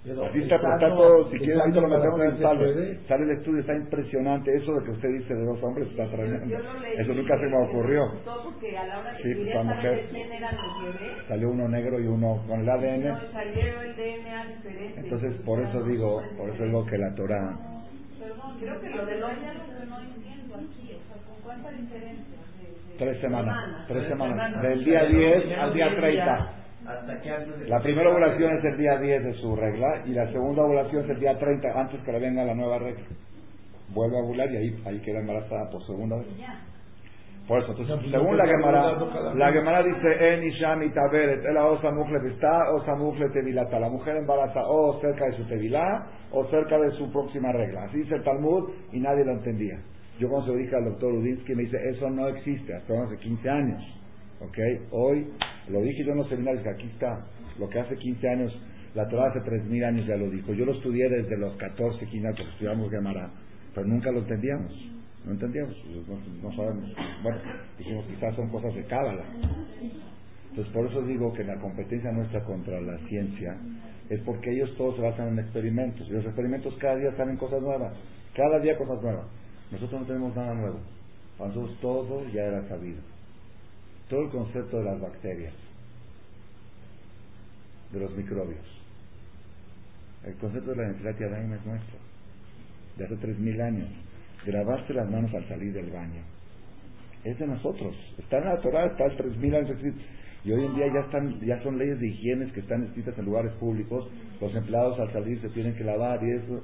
Así 0.04 0.38
está, 0.42 0.56
está 0.56 0.78
todo, 0.90 1.30
si 1.30 1.38
quieren 1.38 1.60
ahorita 1.60 1.80
lo 1.80 1.88
metemos 1.88 2.20
en 2.20 2.38
sale, 2.42 2.98
sale 3.08 3.24
el 3.24 3.38
estudio, 3.38 3.60
está 3.60 3.74
impresionante, 3.74 4.54
eso 4.54 4.74
de 4.74 4.84
que 4.84 4.90
usted 4.90 5.08
dice 5.08 5.34
de 5.34 5.44
dos 5.46 5.62
hombres 5.62 5.88
está 5.88 6.06
tremendo, 6.10 6.58
eso 6.98 7.14
nunca 7.14 7.38
se 7.38 7.46
me 7.46 7.56
ocurrió. 7.64 8.04
La 8.04 9.16
sí, 9.16 9.34
pues, 9.34 9.64
mujer, 9.64 10.08
los 10.12 10.82
bebés, 10.84 11.26
salió 11.26 11.48
uno 11.48 11.68
negro 11.68 11.98
y 12.00 12.06
uno 12.06 12.44
con 12.46 12.60
el 12.60 12.68
ADN. 12.68 13.08
No, 13.08 13.18
salió 13.32 13.80
el 13.80 13.96
DNA 13.96 14.46
diferente. 14.46 15.00
Entonces, 15.00 15.34
por 15.40 15.62
eso 15.62 15.82
digo, 15.84 16.22
por 16.36 16.50
eso 16.50 16.64
digo 16.64 16.84
que 16.84 16.98
la 16.98 17.14
Torah... 17.14 17.56
Perdón, 18.20 18.58
creo 18.60 18.80
que 18.80 18.90
lo 18.90 19.06
de 19.06 19.18
los 19.20 19.30
no 19.88 20.00
entiendo 20.00 20.54
aquí, 20.54 20.92
o 20.92 21.08
sea, 21.08 21.22
¿con 21.26 21.42
cuánta 21.42 21.70
diferencia? 21.70 22.36
Tres 22.98 23.20
semanas, 23.22 23.86
tres 23.88 24.06
semanas, 24.08 24.62
del 24.62 24.84
día 24.84 25.04
10 25.06 25.58
al 25.58 25.72
día 25.72 25.96
30. 25.96 26.63
La 27.66 27.80
primera 27.80 28.10
ovulación 28.10 28.58
es 28.58 28.64
el 28.64 28.76
día 28.76 28.98
10 28.98 29.24
de 29.24 29.32
su 29.34 29.56
regla 29.56 30.02
y 30.04 30.10
la 30.10 30.30
segunda 30.30 30.62
ovulación 30.64 31.04
es 31.04 31.10
el 31.10 31.20
día 31.20 31.38
30 31.38 31.68
antes 31.80 32.00
que 32.02 32.12
le 32.12 32.20
venga 32.20 32.44
la 32.44 32.54
nueva 32.54 32.78
regla. 32.78 33.04
Vuelve 33.88 34.16
a 34.18 34.20
ovular 34.20 34.50
y 34.50 34.56
ahí, 34.56 34.82
ahí 34.86 35.00
queda 35.00 35.20
embarazada 35.20 35.70
por 35.70 35.84
segunda 35.86 36.16
vez. 36.16 36.26
Por 37.46 37.62
eso, 37.62 37.72
entonces, 37.72 38.10
según 38.10 38.38
la 38.38 38.46
Gemara, 38.46 39.34
la 39.34 39.52
Gemara 39.52 39.82
dice, 39.82 40.34
en 40.34 40.44
Isham 40.44 40.82
y 40.82 40.90
Taberet, 40.90 41.44
el 41.44 41.56
osa 41.58 41.90
está 42.26 42.72
osa 42.72 42.94
tevilata. 43.34 43.78
La 43.78 43.90
mujer 43.90 44.16
embaraza 44.16 44.62
o 44.66 44.98
cerca 45.00 45.26
de 45.26 45.32
su 45.36 45.44
tevilá 45.46 46.06
o 46.30 46.46
cerca 46.46 46.78
de 46.78 46.90
su 46.92 47.12
próxima 47.12 47.52
regla. 47.52 47.84
Así 47.84 47.98
dice 47.98 48.14
el 48.14 48.24
Talmud 48.24 48.70
y 48.92 49.00
nadie 49.00 49.26
lo 49.26 49.32
entendía. 49.32 49.78
Yo 50.18 50.28
cuando 50.28 50.46
se 50.46 50.52
lo 50.52 50.58
dije 50.58 50.74
al 50.74 50.84
doctor 50.84 51.12
Udinsky 51.12 51.54
me 51.54 51.64
dice, 51.64 51.76
eso 51.90 52.08
no 52.08 52.28
existe, 52.28 52.74
hasta 52.74 52.94
hace 53.02 53.18
15 53.18 53.50
años. 53.50 54.03
¿Ok? 54.40 54.58
Hoy, 54.90 55.26
lo 55.68 55.80
dije 55.80 56.04
yo 56.04 56.12
en 56.12 56.18
los 56.18 56.28
seminarios, 56.28 56.66
aquí 56.66 56.86
está, 56.86 57.24
lo 57.58 57.68
que 57.68 57.78
hace 57.78 57.96
15 57.96 58.28
años, 58.28 58.60
la 58.94 59.08
Torah 59.08 59.30
hace 59.30 59.40
3.000 59.40 59.84
años 59.84 60.06
ya 60.06 60.16
lo 60.16 60.30
dijo. 60.30 60.52
Yo 60.52 60.64
lo 60.64 60.72
estudié 60.72 61.08
desde 61.08 61.36
los 61.36 61.56
14, 61.56 62.06
15 62.06 62.26
años, 62.26 62.40
estudiamos 62.52 62.90
Gemara, 62.90 63.30
pero 63.74 63.86
nunca 63.86 64.10
lo 64.10 64.20
entendíamos. 64.20 64.72
No 65.24 65.32
entendíamos, 65.32 65.74
no, 66.42 66.54
sabemos. 66.54 66.92
Bueno, 67.22 67.38
dijimos 67.78 68.04
quizás 68.06 68.36
son 68.36 68.50
cosas 68.50 68.74
de 68.74 68.84
cábala. 68.84 69.24
Entonces, 70.50 70.72
por 70.72 70.86
eso 70.86 71.00
digo 71.02 71.32
que 71.32 71.42
la 71.44 71.56
competencia 71.56 72.12
nuestra 72.12 72.44
contra 72.44 72.78
la 72.80 72.98
ciencia 73.08 73.56
es 74.10 74.20
porque 74.20 74.50
ellos 74.52 74.76
todos 74.76 74.96
se 74.96 75.02
basan 75.02 75.28
en 75.28 75.38
experimentos. 75.38 76.06
Y 76.08 76.12
los 76.12 76.24
experimentos 76.26 76.74
cada 76.78 76.96
día 76.96 77.16
salen 77.16 77.38
cosas 77.38 77.62
nuevas. 77.62 77.94
Cada 78.36 78.60
día 78.60 78.76
cosas 78.76 79.02
nuevas. 79.02 79.26
Nosotros 79.72 80.02
no 80.02 80.06
tenemos 80.06 80.36
nada 80.36 80.54
nuevo. 80.54 80.78
Para 81.38 81.48
nosotros 81.48 81.78
todo 81.80 82.28
ya 82.28 82.42
era 82.42 82.68
sabido 82.68 83.13
todo 84.08 84.22
el 84.22 84.30
concepto 84.30 84.78
de 84.78 84.84
las 84.84 85.00
bacterias, 85.00 85.54
de 87.92 88.00
los 88.00 88.14
microbios. 88.16 88.66
El 90.24 90.34
concepto 90.36 90.70
de 90.70 90.76
la 90.76 90.88
necesidad 90.88 91.30
Daim 91.30 91.52
es 91.52 91.66
nuestro, 91.66 91.98
de 92.96 93.04
hace 93.04 93.16
tres 93.16 93.38
mil 93.38 93.60
años. 93.60 93.88
Grabarse 94.46 94.92
las 94.92 95.10
manos 95.10 95.32
al 95.34 95.48
salir 95.48 95.72
del 95.72 95.90
baño. 95.90 96.22
Es 97.24 97.38
de 97.38 97.46
nosotros. 97.46 97.94
Está 98.18 98.38
en 98.38 98.44
la 98.44 98.60
Torah, 98.60 98.86
está 98.86 99.06
hace 99.06 99.16
tres 99.16 99.36
mil 99.38 99.54
años. 99.54 99.70
Y 100.44 100.52
hoy 100.52 100.64
en 100.66 100.74
día 100.74 100.86
ya 100.92 101.00
están, 101.00 101.40
ya 101.40 101.62
son 101.62 101.78
leyes 101.78 101.98
de 101.98 102.08
higiene 102.08 102.52
que 102.52 102.60
están 102.60 102.84
escritas 102.84 103.18
en 103.18 103.24
lugares 103.24 103.52
públicos. 103.54 104.06
Los 104.40 104.54
empleados 104.54 105.00
al 105.00 105.10
salir 105.12 105.40
se 105.40 105.48
tienen 105.50 105.74
que 105.74 105.84
lavar 105.84 106.22
y 106.22 106.32
eso. 106.32 106.62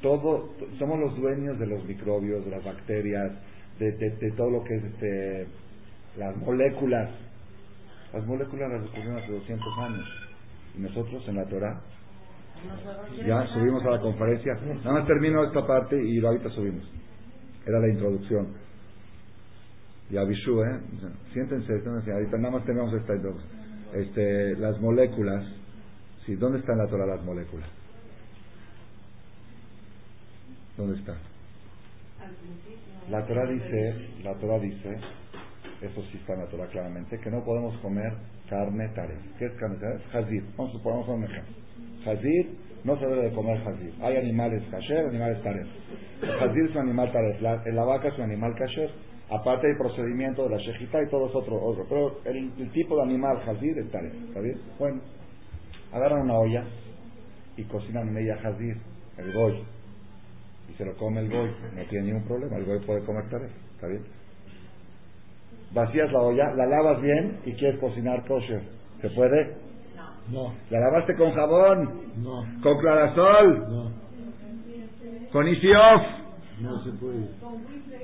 Todo, 0.00 0.54
somos 0.78 1.00
los 1.00 1.16
dueños 1.16 1.58
de 1.58 1.66
los 1.66 1.84
microbios, 1.84 2.44
de 2.44 2.50
las 2.52 2.64
bacterias, 2.64 3.32
de, 3.80 3.90
de 3.90 4.30
todo 4.36 4.50
lo 4.50 4.62
que 4.62 4.76
es 4.76 4.84
este 4.84 5.46
las 6.18 6.36
moléculas. 6.36 7.10
Las 8.12 8.26
moléculas 8.26 8.70
las 8.70 8.82
descubrieron 8.82 9.18
hace 9.18 9.32
200 9.32 9.78
años. 9.78 10.08
Y 10.76 10.80
nosotros 10.80 11.26
en 11.28 11.36
la 11.36 11.44
Torah 11.44 11.80
ya 13.24 13.46
subimos 13.46 13.84
a 13.84 13.90
la 13.90 14.00
conferencia. 14.00 14.54
Nada 14.54 14.92
más 14.92 15.06
termino 15.06 15.44
esta 15.44 15.66
parte 15.66 15.96
y 16.02 16.24
ahorita 16.24 16.50
subimos. 16.50 16.84
Era 17.64 17.78
la 17.78 17.88
introducción. 17.88 18.48
Y 20.10 20.16
Abishu, 20.16 20.62
¿eh? 20.62 20.80
Siéntense, 21.32 21.72
ahorita 22.10 22.38
nada 22.38 22.56
más 22.56 22.64
tenemos 22.64 22.92
esta 22.94 23.14
introducción. 23.14 23.50
Este, 23.94 24.56
las 24.56 24.80
moléculas. 24.80 25.44
Sí, 26.26 26.34
¿dónde 26.34 26.58
están 26.58 26.78
en 26.78 26.84
la 26.84 26.90
Torah 26.90 27.06
las 27.06 27.24
moléculas? 27.24 27.68
¿Dónde 30.76 30.98
está? 30.98 31.16
La 33.10 33.24
Torah 33.26 33.50
dice, 33.50 34.08
la 34.22 34.34
Torah 34.34 34.58
dice 34.58 35.00
eso 35.80 36.02
sí 36.10 36.18
está 36.18 36.34
en 36.34 36.40
la 36.40 36.46
Torah 36.46 36.66
claramente, 36.66 37.18
que 37.20 37.30
no 37.30 37.44
podemos 37.44 37.76
comer 37.78 38.12
carne 38.50 38.88
taref. 38.94 39.18
¿Qué 39.38 39.46
es 39.46 39.52
carne 39.52 39.76
taref? 39.78 40.02
Jazir. 40.10 40.44
Vamos 40.56 40.74
a 40.74 40.82
poner 40.82 41.08
un 41.08 41.24
ejemplo. 41.24 41.54
Jazir, 42.04 42.56
no 42.84 42.98
se 42.98 43.06
debe 43.06 43.28
de 43.28 43.32
comer 43.32 43.62
jazir. 43.62 43.94
Hay 44.00 44.16
animales 44.16 44.62
kasher, 44.70 45.06
animales 45.06 45.42
taref. 45.42 45.66
El 46.22 46.30
jazir 46.30 46.64
es 46.64 46.70
un 46.74 46.82
animal 46.82 47.12
taref, 47.12 47.40
la, 47.40 47.84
vaca 47.84 48.08
es 48.08 48.18
un 48.18 48.24
animal 48.24 48.54
kasher. 48.56 48.90
Aparte 49.30 49.66
del 49.66 49.76
procedimiento 49.76 50.48
de 50.48 50.56
la 50.56 50.56
shejita 50.56 51.02
y 51.02 51.10
todos 51.10 51.34
otros 51.34 51.60
otros. 51.62 51.86
Pero 51.88 52.20
el, 52.24 52.70
tipo 52.72 52.96
de 52.96 53.02
animal 53.02 53.38
jazir 53.44 53.78
es 53.78 53.90
taref. 53.90 54.14
¿Está 54.14 54.40
bien? 54.40 54.58
Bueno, 54.78 55.00
agarran 55.92 56.22
una 56.22 56.38
olla 56.38 56.64
y 57.56 57.64
cocinan 57.64 58.08
en 58.08 58.16
ella 58.16 58.36
jazir, 58.38 58.76
el 59.18 59.32
goy. 59.32 59.62
Y 60.70 60.74
se 60.74 60.84
lo 60.84 60.96
come 60.96 61.20
el 61.20 61.30
goy. 61.30 61.50
No 61.76 61.84
tiene 61.88 62.06
ningún 62.06 62.24
problema. 62.24 62.56
El 62.56 62.64
goy 62.64 62.80
puede 62.80 63.04
comer 63.04 63.28
taref. 63.28 63.50
¿Está 63.74 63.86
bien? 63.86 64.17
Vacías 65.72 66.10
la 66.12 66.20
olla, 66.20 66.54
la 66.54 66.66
lavas 66.66 67.00
bien 67.00 67.40
y 67.44 67.52
quieres 67.54 67.78
cocinar 67.80 68.26
kosher. 68.26 68.62
¿Se 69.00 69.10
puede? 69.10 69.56
No. 70.30 70.52
¿La 70.70 70.80
lavaste 70.80 71.14
con 71.14 71.32
jabón? 71.32 72.00
No. 72.22 72.44
¿Con 72.62 72.78
clarasol? 72.78 73.58
No. 73.68 73.92
¿Con 75.32 75.48
isiof? 75.48 76.02
No 76.60 76.82
se 76.82 76.90
puede. 76.92 77.28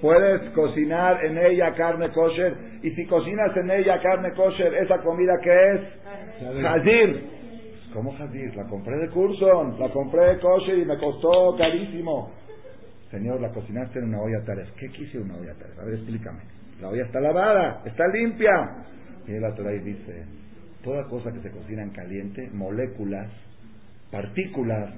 Puedes 0.00 0.50
cocinar 0.50 1.24
en 1.24 1.38
ella 1.38 1.74
carne 1.74 2.10
kosher 2.10 2.56
y 2.82 2.90
si 2.90 3.06
cocinas 3.06 3.56
en 3.56 3.70
ella 3.70 4.00
carne 4.00 4.32
kosher, 4.32 4.74
¿esa 4.74 4.98
comida 4.98 5.32
qué 5.42 5.72
es? 5.72 6.64
Hazir. 6.66 7.30
¿Cómo 7.92 8.12
Hazir? 8.12 8.56
La 8.56 8.64
compré 8.64 8.96
de 8.98 9.08
Curson, 9.08 9.78
la 9.78 9.88
compré 9.90 10.34
de 10.34 10.40
kosher 10.40 10.78
y 10.78 10.84
me 10.84 10.98
costó 10.98 11.56
carísimo. 11.56 12.32
Señor, 13.10 13.40
la 13.40 13.50
cocinaste 13.50 14.00
en 14.00 14.06
una 14.06 14.20
olla 14.20 14.44
taref. 14.44 14.68
¿Qué 14.72 14.88
quise 14.88 15.18
una 15.18 15.36
olla 15.36 15.54
taref? 15.54 15.78
A 15.78 15.84
ver, 15.84 15.94
explícame. 15.94 16.40
La 16.84 16.90
olla 16.90 17.04
está 17.06 17.18
lavada, 17.18 17.80
está 17.86 18.06
limpia. 18.08 18.52
Y 19.26 19.40
la 19.40 19.54
Torah 19.54 19.70
dice, 19.70 20.22
toda 20.82 21.04
cosa 21.04 21.32
que 21.32 21.40
se 21.40 21.50
cocina 21.50 21.82
en 21.82 21.88
caliente, 21.92 22.50
moléculas, 22.52 23.30
partículas, 24.10 24.92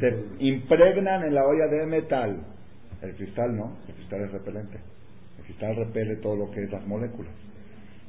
se, 0.00 0.24
impregnan 0.40 1.22
en 1.22 1.36
la 1.36 1.46
olla 1.46 1.68
de 1.68 1.86
metal. 1.86 2.40
El 3.00 3.14
cristal 3.14 3.56
no, 3.56 3.76
el 3.86 3.94
cristal 3.94 4.22
es 4.22 4.32
repelente. 4.32 4.80
El 5.38 5.44
cristal 5.44 5.76
repele 5.76 6.16
todo 6.16 6.34
lo 6.34 6.50
que 6.50 6.64
es 6.64 6.72
las 6.72 6.84
moléculas. 6.84 7.32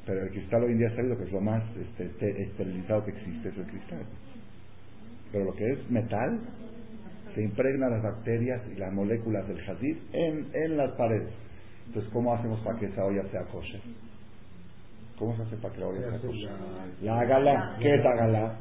Pero 0.08 0.24
el 0.24 0.32
cristal 0.32 0.64
hoy 0.64 0.72
en 0.72 0.80
día 0.80 0.88
ha 0.88 0.96
sabido 0.96 1.16
que 1.16 1.26
es 1.26 1.32
lo 1.32 1.42
más 1.42 1.62
este, 1.78 2.06
este, 2.06 2.42
esterilizado 2.42 3.06
que 3.06 3.12
existe, 3.12 3.50
es 3.50 3.58
el 3.58 3.66
cristal. 3.66 4.02
Pero 5.32 5.46
lo 5.46 5.54
que 5.54 5.74
es 5.74 5.92
metal, 5.92 6.40
se 7.36 7.44
impregnan 7.44 7.92
las 7.92 8.02
bacterias 8.02 8.64
y 8.76 8.80
las 8.80 8.92
moléculas 8.92 9.48
del 9.48 9.62
jazid 9.64 9.96
en, 10.12 10.48
en 10.54 10.76
las 10.76 10.94
paredes. 10.94 11.49
Entonces, 11.90 12.14
¿cómo 12.14 12.36
hacemos 12.36 12.60
para 12.60 12.78
que 12.78 12.86
esa 12.86 13.04
olla 13.04 13.24
sea 13.32 13.42
kosher? 13.46 13.82
¿Cómo 15.18 15.36
se 15.36 15.42
hace 15.42 15.58
para 15.58 15.74
que 15.74 15.80
la 15.80 15.88
olla 15.88 16.10
sea 16.12 16.20
kosher? 16.20 16.50
La 17.02 17.20
agala, 17.20 17.78
¿qué 17.82 17.96
es 17.96 18.06
agala? 18.06 18.60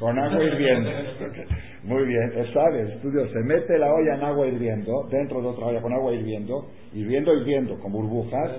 Con 0.00 0.18
agua 0.18 0.42
hirviendo. 0.42 0.90
Muy 1.84 2.04
bien, 2.04 2.32
sabe, 2.52 2.94
estudio, 2.94 3.28
se 3.28 3.38
mete 3.44 3.78
la 3.78 3.94
olla 3.94 4.16
en 4.16 4.24
agua 4.24 4.48
hirviendo, 4.48 5.06
dentro 5.08 5.40
de 5.40 5.46
otra 5.46 5.66
olla 5.66 5.80
con 5.80 5.92
agua 5.92 6.12
hirviendo, 6.12 6.66
hirviendo, 6.92 7.32
hirviendo, 7.32 7.78
con 7.78 7.92
burbujas, 7.92 8.58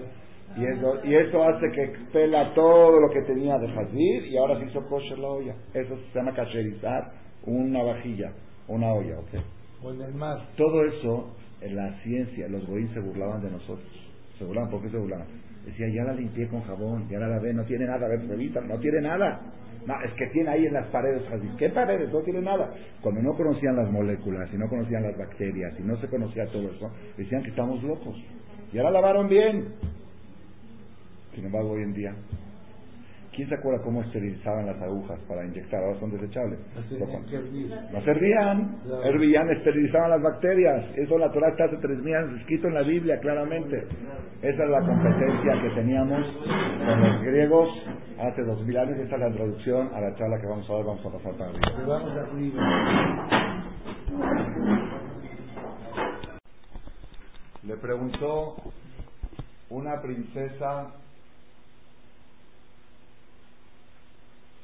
y 0.55 0.65
eso, 0.65 0.99
y 1.03 1.13
eso 1.13 1.43
hace 1.43 1.69
que 1.75 1.83
expela 1.83 2.53
todo 2.53 3.01
lo 3.01 3.09
que 3.09 3.21
tenía 3.23 3.57
de 3.57 3.67
jazir 3.67 4.27
y 4.27 4.37
ahora 4.37 4.57
se 4.59 4.65
hizo 4.65 4.81
kosher 4.87 5.19
la 5.19 5.27
olla. 5.27 5.55
Eso 5.73 5.97
se 5.97 6.19
llama 6.19 6.33
kasherizar 6.33 7.11
una 7.45 7.83
vajilla, 7.83 8.31
una 8.69 8.93
olla, 8.93 9.19
¿ok? 9.19 9.43
O 9.83 9.91
en 9.91 10.01
el 10.01 10.13
mar. 10.13 10.37
Todo 10.55 10.85
eso, 10.85 11.35
en 11.63 11.75
la 11.75 11.93
ciencia, 12.03 12.47
los 12.47 12.65
goín 12.67 12.93
se 12.93 12.99
burlaban 12.99 13.41
de 13.41 13.51
nosotros. 13.51 13.89
Se 14.37 14.45
burlaban, 14.45 14.69
¿por 14.69 14.81
qué 14.81 14.89
se 14.89 14.97
burlaban? 14.97 15.27
Decía, 15.65 15.87
ya 15.87 16.03
la 16.03 16.13
limpié 16.13 16.47
con 16.47 16.61
jabón, 16.63 17.07
ya 17.09 17.19
la 17.19 17.27
lavé, 17.27 17.53
no 17.53 17.63
tiene 17.63 17.85
nada, 17.85 18.05
a 18.05 18.09
ver, 18.09 18.23
no 18.23 18.79
tiene 18.79 19.01
nada. 19.01 19.39
No, 19.85 19.93
es 20.01 20.13
que 20.13 20.27
tiene 20.27 20.49
ahí 20.49 20.65
en 20.65 20.73
las 20.73 20.87
paredes 20.87 21.23
¿Qué 21.57 21.69
paredes? 21.69 22.11
No 22.11 22.21
tiene 22.21 22.41
nada. 22.41 22.73
Cuando 23.01 23.21
no 23.21 23.33
conocían 23.33 23.75
las 23.75 23.91
moléculas 23.91 24.49
y 24.53 24.57
no 24.57 24.69
conocían 24.69 25.03
las 25.03 25.17
bacterias 25.17 25.73
y 25.77 25.83
no 25.83 25.97
se 25.97 26.07
conocía 26.07 26.45
todo 26.47 26.69
eso, 26.69 26.91
decían 27.17 27.43
que 27.43 27.49
estamos 27.49 27.83
locos. 27.83 28.15
Y 28.71 28.77
ahora 28.77 28.91
lavaron 28.91 29.27
bien. 29.27 29.73
Sin 31.35 31.45
embargo, 31.45 31.71
hoy 31.71 31.83
en 31.83 31.93
día 31.93 32.15
¿Quién 33.35 33.49
se 33.49 33.55
acuerda 33.55 33.81
cómo 33.83 34.03
esterilizaban 34.03 34.67
las 34.67 34.79
agujas 34.79 35.19
para 35.27 35.43
inyectar? 35.43 35.83
Ahora 35.83 35.99
son 35.99 36.11
desechables. 36.11 36.59
No 37.91 38.01
servían, 38.01 38.77
hervían, 39.03 39.49
esterilizaban 39.49 40.11
las 40.11 40.21
bacterias. 40.21 40.85
Eso 40.95 41.17
la 41.17 41.31
Torah 41.31 41.49
está 41.49 41.65
hace 41.65 41.77
tres 41.77 41.97
mil 41.99 42.15
años 42.15 42.39
escrito 42.41 42.67
en 42.67 42.75
la 42.75 42.83
Biblia 42.83 43.19
claramente. 43.19 43.87
Esa 44.41 44.63
es 44.63 44.69
la 44.69 44.81
competencia 44.81 45.61
que 45.63 45.69
teníamos 45.71 46.27
con 46.85 47.01
los 47.01 47.21
griegos 47.23 47.69
hace 48.19 48.43
dos 48.43 48.63
mil 48.65 48.77
años. 48.77 48.99
Esta 48.99 49.15
es 49.15 49.21
la 49.21 49.29
introducción 49.29 49.89
a 49.95 50.01
la 50.01 50.15
charla 50.15 50.39
que 50.39 50.47
vamos 50.47 50.69
a 50.69 50.73
ver. 50.75 50.85
Vamos 50.85 51.05
a 51.05 51.11
pasar 51.11 51.33
para 51.33 51.49
arriba. 51.49 51.73
Le 57.63 57.77
preguntó 57.77 58.57
una 59.69 59.99
princesa 60.01 61.02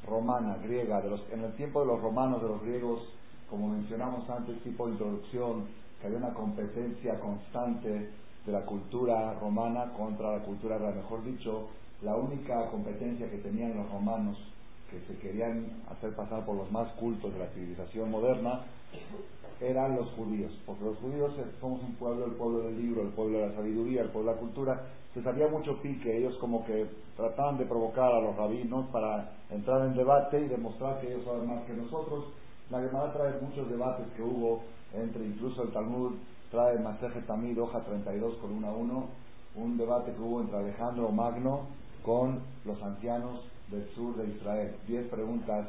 romana, 0.06 0.58
griega, 0.64 1.02
de 1.02 1.10
los, 1.10 1.22
en 1.32 1.44
el 1.44 1.54
tiempo 1.54 1.82
de 1.82 1.88
los 1.88 2.02
romanos, 2.02 2.42
de 2.42 2.48
los 2.48 2.62
griegos, 2.62 3.02
como 3.50 3.70
mencionamos 3.70 4.30
antes, 4.30 4.62
tipo 4.64 4.86
de 4.86 4.94
introducción, 4.94 5.66
que 6.00 6.08
había 6.08 6.20
una 6.20 6.34
competencia 6.34 7.20
constante 7.20 7.90
de 8.46 8.52
la 8.52 8.62
cultura 8.62 9.34
romana 9.40 9.92
contra 9.94 10.38
la 10.38 10.44
cultura. 10.44 10.78
Mejor 10.80 11.24
dicho, 11.24 11.68
la 12.02 12.16
única 12.16 12.70
competencia 12.70 13.30
que 13.30 13.38
tenían 13.38 13.76
los 13.76 13.92
romanos, 13.92 14.38
que 14.90 15.00
se 15.08 15.20
querían 15.20 15.84
hacer 15.90 16.16
pasar 16.16 16.46
por 16.46 16.56
los 16.56 16.72
más 16.72 16.92
cultos 16.94 17.34
de 17.34 17.40
la 17.40 17.48
civilización 17.48 18.12
moderna, 18.12 18.62
eran 19.62 19.96
los 19.96 20.10
judíos, 20.12 20.52
porque 20.66 20.86
los 20.86 20.98
judíos 20.98 21.34
somos 21.60 21.82
un 21.84 21.96
pueblo, 21.96 22.26
el 22.26 22.32
pueblo 22.32 22.60
del 22.62 22.82
libro, 22.82 23.02
el 23.02 23.10
pueblo 23.10 23.40
de 23.40 23.48
la 23.50 23.56
sabiduría, 23.56 24.02
el 24.02 24.10
pueblo 24.10 24.32
de 24.32 24.36
la 24.36 24.42
cultura, 24.42 24.82
se 25.14 25.22
sabía 25.24 25.48
mucho 25.48 25.82
pique, 25.82 26.18
ellos 26.18 26.36
como 26.38 26.66
que 26.66 26.88
trataban 27.18 27.58
de 27.58 27.66
provocar 27.66 28.14
a 28.14 28.22
los 28.22 28.36
rabinos 28.36 28.86
para 28.92 29.32
entrar 29.50 29.86
en 29.86 29.96
debate 29.96 30.40
y 30.40 30.48
demostrar 30.48 31.02
que 31.02 31.08
ellos 31.08 31.26
saben 31.26 31.48
más 31.48 31.64
que 31.64 31.74
nosotros. 31.74 32.26
La 32.70 32.80
Gemara 32.80 33.12
trae 33.12 33.42
muchos 33.42 33.70
debates 33.70 34.06
que 34.16 34.22
hubo 34.22 34.62
entre 34.94 35.26
incluso 35.26 35.64
el 35.64 35.72
Talmud, 35.72 36.14
trae 36.52 36.80
Maseje 36.80 37.22
Tamid, 37.22 37.60
hoja 37.60 37.82
32 37.82 38.36
con 38.36 38.52
1 38.52 38.68
a 38.68 38.72
1, 38.72 39.06
un 39.56 39.78
debate 39.78 40.14
que 40.14 40.22
hubo 40.22 40.42
entre 40.42 40.60
Alejandro 40.60 41.10
Magno 41.12 41.62
con 42.04 42.40
los 42.66 42.82
ancianos 42.82 43.42
del 43.72 43.88
sur 43.96 44.16
de 44.16 44.28
Israel. 44.36 44.76
Diez 44.88 45.08
preguntas 45.10 45.68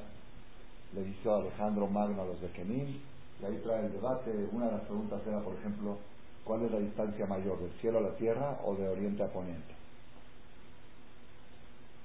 le 0.95 1.09
hizo 1.09 1.35
Alejandro 1.35 1.87
Magno 1.87 2.23
a 2.23 2.27
los 2.27 2.41
de 2.41 2.49
Kenim, 2.49 3.01
y 3.41 3.45
ahí 3.45 3.61
trae 3.65 3.87
el 3.87 3.93
debate. 3.93 4.31
Una 4.53 4.67
de 4.67 4.73
las 4.73 4.83
preguntas 4.83 5.21
era, 5.27 5.41
por 5.41 5.55
ejemplo, 5.55 5.99
¿cuál 6.45 6.65
es 6.65 6.73
la 6.73 6.79
distancia 6.79 7.27
mayor, 7.27 7.59
del 7.59 7.73
cielo 7.81 7.99
a 7.99 8.03
la 8.03 8.17
tierra 8.17 8.59
o 8.65 8.75
de 8.75 8.89
oriente 8.89 9.23
a 9.23 9.29
poniente? 9.29 9.75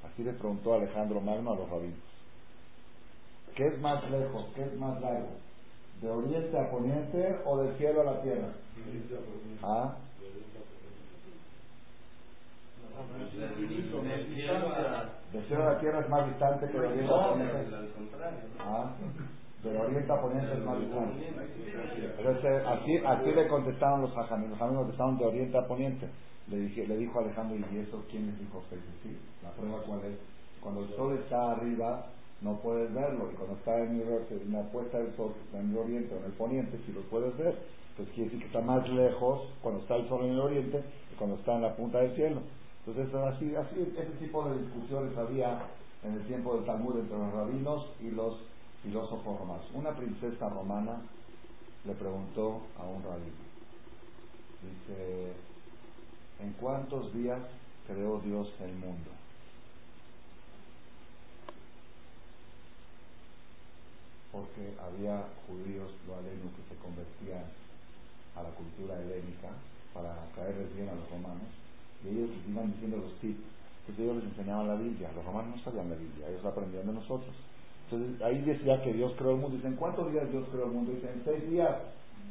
Así 0.03 0.23
le 0.23 0.33
preguntó 0.33 0.73
Alejandro 0.75 1.19
Magno 1.19 1.53
a 1.53 1.55
los 1.55 1.69
rabinos. 1.69 1.99
¿Qué 3.55 3.67
es 3.67 3.79
más 3.79 4.09
lejos? 4.09 4.45
¿Qué 4.53 4.63
es 4.63 4.77
más 4.77 5.01
largo? 5.01 5.29
¿De 6.01 6.09
oriente 6.09 6.59
a 6.59 6.69
poniente 6.69 7.39
o 7.45 7.57
del 7.63 7.77
cielo 7.77 8.01
a 8.01 8.03
la 8.03 8.21
tierra? 8.21 8.49
¿Ah? 9.63 9.95
De 15.24 15.24
cielo 15.45 15.63
a 15.63 15.73
la 15.73 15.79
tierra 15.79 15.99
es 15.99 16.09
más 16.09 16.27
distante 16.27 16.67
que 16.67 16.79
de 16.79 16.87
oriente 16.87 17.13
a 17.13 17.29
poniente. 17.29 17.67
¿Ah? 18.59 18.91
De 19.63 19.77
oriente 19.77 20.11
a 20.11 20.21
poniente 20.21 20.53
es 20.53 20.63
más 20.63 20.79
distante. 20.79 21.27
Entonces, 22.17 22.63
así, 22.65 22.97
así 23.05 23.31
le 23.31 23.47
contestaron 23.47 24.01
los 24.01 24.17
hajamim. 24.17 24.49
Los 24.49 24.61
hajamim 24.61 24.77
contestaron 24.77 25.17
de 25.17 25.25
oriente 25.25 25.57
a 25.57 25.67
poniente. 25.67 26.09
Le, 26.47 26.57
dije, 26.57 26.87
le 26.87 26.97
dijo 26.97 27.19
Alejandro, 27.19 27.57
¿y 27.57 27.77
eso 27.79 28.03
quién 28.09 28.27
les 28.27 28.39
dijo 28.39 28.59
a 28.59 28.75
Sí, 29.03 29.17
la 29.41 29.49
prueba 29.51 29.81
cuál 29.87 30.05
es. 30.05 30.19
Cuando 30.61 30.83
el 30.83 30.89
sol 30.95 31.17
está 31.17 31.51
arriba, 31.51 32.05
no 32.41 32.59
puedes 32.61 32.93
verlo. 32.93 33.29
Y 33.31 33.35
cuando 33.35 33.55
está 33.55 33.77
en, 33.79 34.51
la 34.51 34.63
puesta 34.71 34.99
del 34.99 35.15
sol, 35.15 35.33
está 35.45 35.59
en 35.59 35.71
el 35.71 35.77
oriente 35.77 36.13
o 36.13 36.19
en 36.19 36.25
el 36.25 36.33
poniente, 36.33 36.77
si 36.85 36.91
lo 36.91 37.01
puedes 37.03 37.35
ver, 37.37 37.55
pues 37.97 38.09
quiere 38.09 38.25
decir 38.25 38.39
que 38.41 38.47
está 38.47 38.61
más 38.61 38.87
lejos 38.89 39.41
cuando 39.61 39.81
está 39.81 39.95
el 39.95 40.07
sol 40.07 40.25
en 40.25 40.31
el 40.31 40.39
oriente 40.39 40.83
que 41.09 41.15
cuando 41.17 41.37
está 41.37 41.55
en 41.55 41.61
la 41.61 41.75
punta 41.75 41.99
del 41.99 42.15
cielo. 42.15 42.41
Entonces, 42.85 43.15
así, 43.15 43.55
así, 43.55 43.93
ese 43.97 44.11
tipo 44.19 44.47
de 44.47 44.59
discusiones 44.59 45.17
había 45.17 45.59
en 46.03 46.13
el 46.13 46.27
tiempo 46.27 46.55
del 46.55 46.65
Talmud 46.65 46.99
entre 46.99 47.17
los 47.17 47.33
rabinos 47.33 47.87
y 47.99 48.11
los 48.11 48.37
filósofos 48.83 49.39
romanos. 49.39 49.65
Una 49.73 49.89
princesa 49.95 50.49
romana 50.49 51.01
le 51.83 51.93
preguntó 51.93 52.61
a 52.77 52.83
un 52.83 53.01
rabino, 53.01 53.41
dice, 54.61 55.33
¿en 56.39 56.53
cuántos 56.53 57.11
días 57.11 57.41
creó 57.87 58.19
Dios 58.19 58.53
el 58.61 58.73
mundo? 58.75 59.09
Porque 64.31 64.75
había 64.79 65.25
judíos 65.47 65.89
loalenos 66.05 66.53
que 66.53 66.75
se 66.75 66.79
convertían 66.81 67.45
a 68.35 68.43
la 68.43 68.49
cultura 68.49 69.01
helénica 69.01 69.49
para 69.91 70.13
caerles 70.35 70.75
bien 70.75 70.89
a 70.89 70.93
los 70.95 71.09
romanos 71.09 71.64
ellos 72.09 72.29
iban 72.47 72.71
diciendo 72.73 72.97
los 72.97 73.13
tips. 73.19 73.39
Entonces 73.81 74.03
ellos 74.03 74.23
les 74.23 74.25
enseñaban 74.25 74.67
la 74.67 74.75
Biblia. 74.75 75.11
Los 75.15 75.25
romanos 75.25 75.55
no 75.57 75.63
sabían 75.63 75.89
la 75.89 75.95
Biblia, 75.95 76.27
ellos 76.29 76.43
la 76.43 76.49
aprendían 76.49 76.87
de 76.87 76.93
nosotros. 76.93 77.35
Entonces 77.89 78.21
ahí 78.21 78.41
decía 78.41 78.81
que 78.81 78.93
Dios 78.93 79.13
creó 79.17 79.31
el 79.31 79.37
mundo. 79.37 79.57
Dicen, 79.57 79.75
¿cuántos 79.75 80.11
días 80.11 80.29
Dios 80.31 80.47
creó 80.51 80.65
el 80.65 80.71
mundo? 80.71 80.91
Dicen, 80.91 81.21
seis 81.23 81.49
días. 81.49 81.77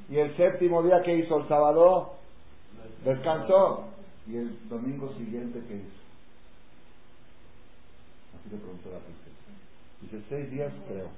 Y 0.09 0.19
el 0.19 0.37
séptimo 0.37 0.83
día 0.83 1.01
que 1.03 1.17
hizo 1.17 1.39
el 1.39 1.49
sábado, 1.49 2.15
descansó. 3.05 3.85
Y 4.27 4.37
el 4.37 4.69
domingo 4.69 5.13
siguiente, 5.15 5.63
¿qué 5.69 5.77
hizo? 5.77 6.05
Así 8.39 8.51
le 8.51 8.57
preguntó 8.57 8.91
la 8.91 8.99
princesa. 8.99 9.35
Dice, 10.01 10.23
seis 10.29 10.51
días 10.51 10.73
creo. 10.89 11.09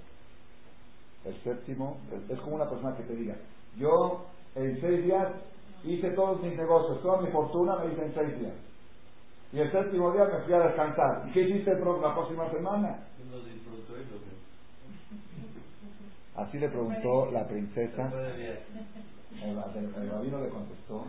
El 1.25 1.43
séptimo, 1.43 1.99
es 2.29 2.39
como 2.41 2.57
una 2.57 2.69
persona 2.69 2.97
que 2.97 3.03
te 3.05 3.17
diga, 3.17 3.37
yo 3.79 4.27
en 4.55 4.81
seis 4.81 5.05
días 5.05 5.29
hice 5.85 6.11
todos 6.11 6.43
mis 6.43 6.57
negocios, 6.57 7.03
toda 7.03 7.21
mi 7.23 7.31
fortuna 7.31 7.77
me 7.77 7.93
hice 7.93 8.05
en 8.05 8.15
seis 8.15 8.39
días. 8.41 8.55
Y 9.53 9.61
el 9.61 9.71
séptimo 9.71 10.13
día 10.13 10.25
me 10.25 10.41
fui 10.45 10.53
a 10.55 10.59
descansar. 10.61 11.29
¿Y 11.29 11.33
qué 11.33 11.43
hiciste 11.43 11.73
la 11.73 12.15
próxima 12.15 12.51
semana? 12.51 12.99
Así 16.37 16.59
le 16.59 16.69
preguntó 16.69 17.31
la 17.31 17.47
princesa. 17.47 18.11
El, 19.43 19.59
el 19.97 20.11
rabino 20.11 20.41
le 20.41 20.49
contestó. 20.49 21.05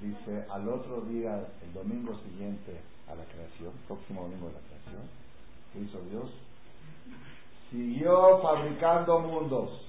Dice, 0.00 0.44
al 0.50 0.68
otro 0.68 1.00
día, 1.02 1.44
el 1.62 1.72
domingo 1.72 2.14
siguiente 2.18 2.80
a 3.08 3.14
la 3.14 3.24
creación, 3.24 3.72
próximo 3.88 4.22
domingo 4.22 4.46
de 4.46 4.52
la 4.52 4.60
creación, 4.60 5.02
¿qué 5.72 5.80
hizo 5.80 5.98
Dios? 6.10 6.30
Siguió 7.70 8.40
fabricando 8.40 9.18
mundos. 9.20 9.87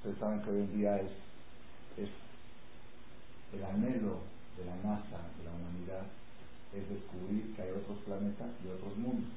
Ustedes 0.00 0.16
saben 0.18 0.40
que 0.40 0.48
hoy 0.48 0.60
en 0.60 0.76
día 0.78 0.96
es, 0.96 1.10
el 3.52 3.64
anhelo 3.64 4.20
de 4.56 4.64
la 4.64 4.76
NASA, 4.76 5.20
de 5.36 5.44
la 5.44 5.52
humanidad, 5.52 6.06
es 6.72 6.88
descubrir 6.88 7.54
que 7.54 7.60
hay 7.60 7.70
otros 7.72 7.98
planetas 8.06 8.48
y 8.64 8.68
otros 8.68 8.96
mundos, 8.96 9.28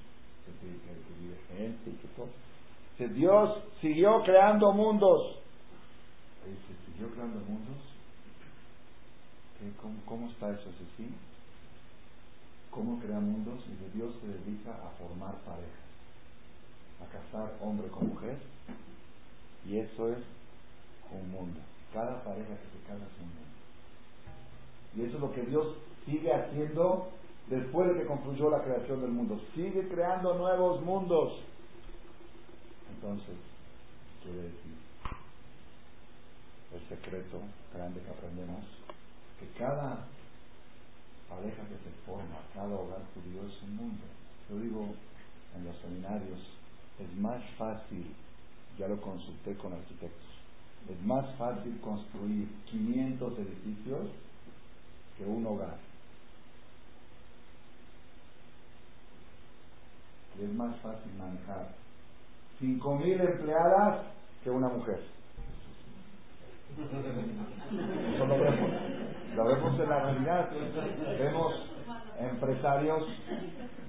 que, 0.46 1.58
gente 1.58 1.90
y 1.90 1.94
que 1.94 2.08
todo. 2.16 2.30
Dios 3.14 3.60
siguió 3.82 4.24
creando 4.24 4.72
mundos. 4.72 5.40
Dice, 6.46 6.80
¿siguió 6.86 7.10
creando 7.12 7.40
mundos? 7.40 7.78
¿Cómo, 9.82 9.96
¿Cómo, 10.06 10.30
está 10.30 10.52
eso? 10.52 10.70
¿Es 10.70 10.76
así? 10.94 11.14
cómo 12.74 13.00
crea 13.00 13.20
mundos 13.20 13.64
y 13.68 13.84
de 13.84 13.90
Dios 13.92 14.16
se 14.20 14.28
dedica 14.28 14.72
a 14.72 14.90
formar 14.98 15.36
parejas, 15.46 15.86
a 17.02 17.06
casar 17.06 17.54
hombre 17.62 17.88
con 17.90 18.08
mujer 18.08 18.38
y 19.70 19.78
eso 19.78 20.12
es 20.12 20.18
un 21.12 21.32
mundo. 21.32 21.60
Cada 21.94 22.24
pareja 22.24 22.50
que 22.50 22.78
se 22.78 22.84
casa 22.88 23.04
es 23.04 23.22
un 23.22 23.30
mundo. 23.30 23.44
Y 24.96 25.02
eso 25.04 25.16
es 25.16 25.22
lo 25.22 25.34
que 25.34 25.42
Dios 25.44 25.76
sigue 26.06 26.34
haciendo 26.34 27.12
después 27.50 27.90
de 27.90 28.00
que 28.00 28.08
concluyó 28.08 28.50
la 28.50 28.64
creación 28.64 29.02
del 29.02 29.12
mundo. 29.12 29.40
Sigue 29.54 29.88
creando 29.88 30.36
nuevos 30.36 30.82
mundos. 30.82 31.40
Entonces, 32.96 33.36
quiere 34.24 34.44
decir, 34.44 34.74
el 36.74 36.90
secreto 36.90 37.40
grande 37.74 38.02
que 38.02 38.10
aprendemos, 38.10 38.66
que 39.40 39.48
cada 39.60 40.06
pareja 41.30 41.64
que 41.64 41.78
se 41.84 41.92
forma, 42.06 42.38
cada 42.54 42.74
hogar 42.74 43.02
judío 43.14 43.42
es 43.48 43.62
un 43.64 43.76
mundo. 43.76 44.04
Yo 44.50 44.58
digo 44.58 44.88
en 45.56 45.66
los 45.66 45.78
seminarios, 45.78 46.40
es 47.00 47.16
más 47.18 47.42
fácil, 47.58 48.14
ya 48.78 48.88
lo 48.88 49.00
consulté 49.02 49.56
con 49.56 49.74
arquitectos, 49.74 50.33
es 50.90 51.06
más 51.06 51.26
fácil 51.36 51.80
construir 51.82 52.48
500 52.66 53.40
edificios 53.40 54.10
que 55.18 55.26
un 55.26 55.46
hogar. 55.46 55.78
Y 60.40 60.44
es 60.46 60.54
más 60.54 60.76
fácil 60.78 61.12
manejar 61.18 61.70
5.000 62.60 63.22
empleadas 63.22 64.06
que 64.44 64.50
una 64.50 64.70
mujer. 64.70 65.00
Eso 68.16 68.26
lo 68.26 68.40
vemos. 68.40 68.72
Lo 69.36 69.46
vemos 69.46 69.80
en 69.80 69.90
la 69.90 70.00
realidad. 70.00 70.50
Vemos 71.20 71.54
empresarios, 72.20 73.04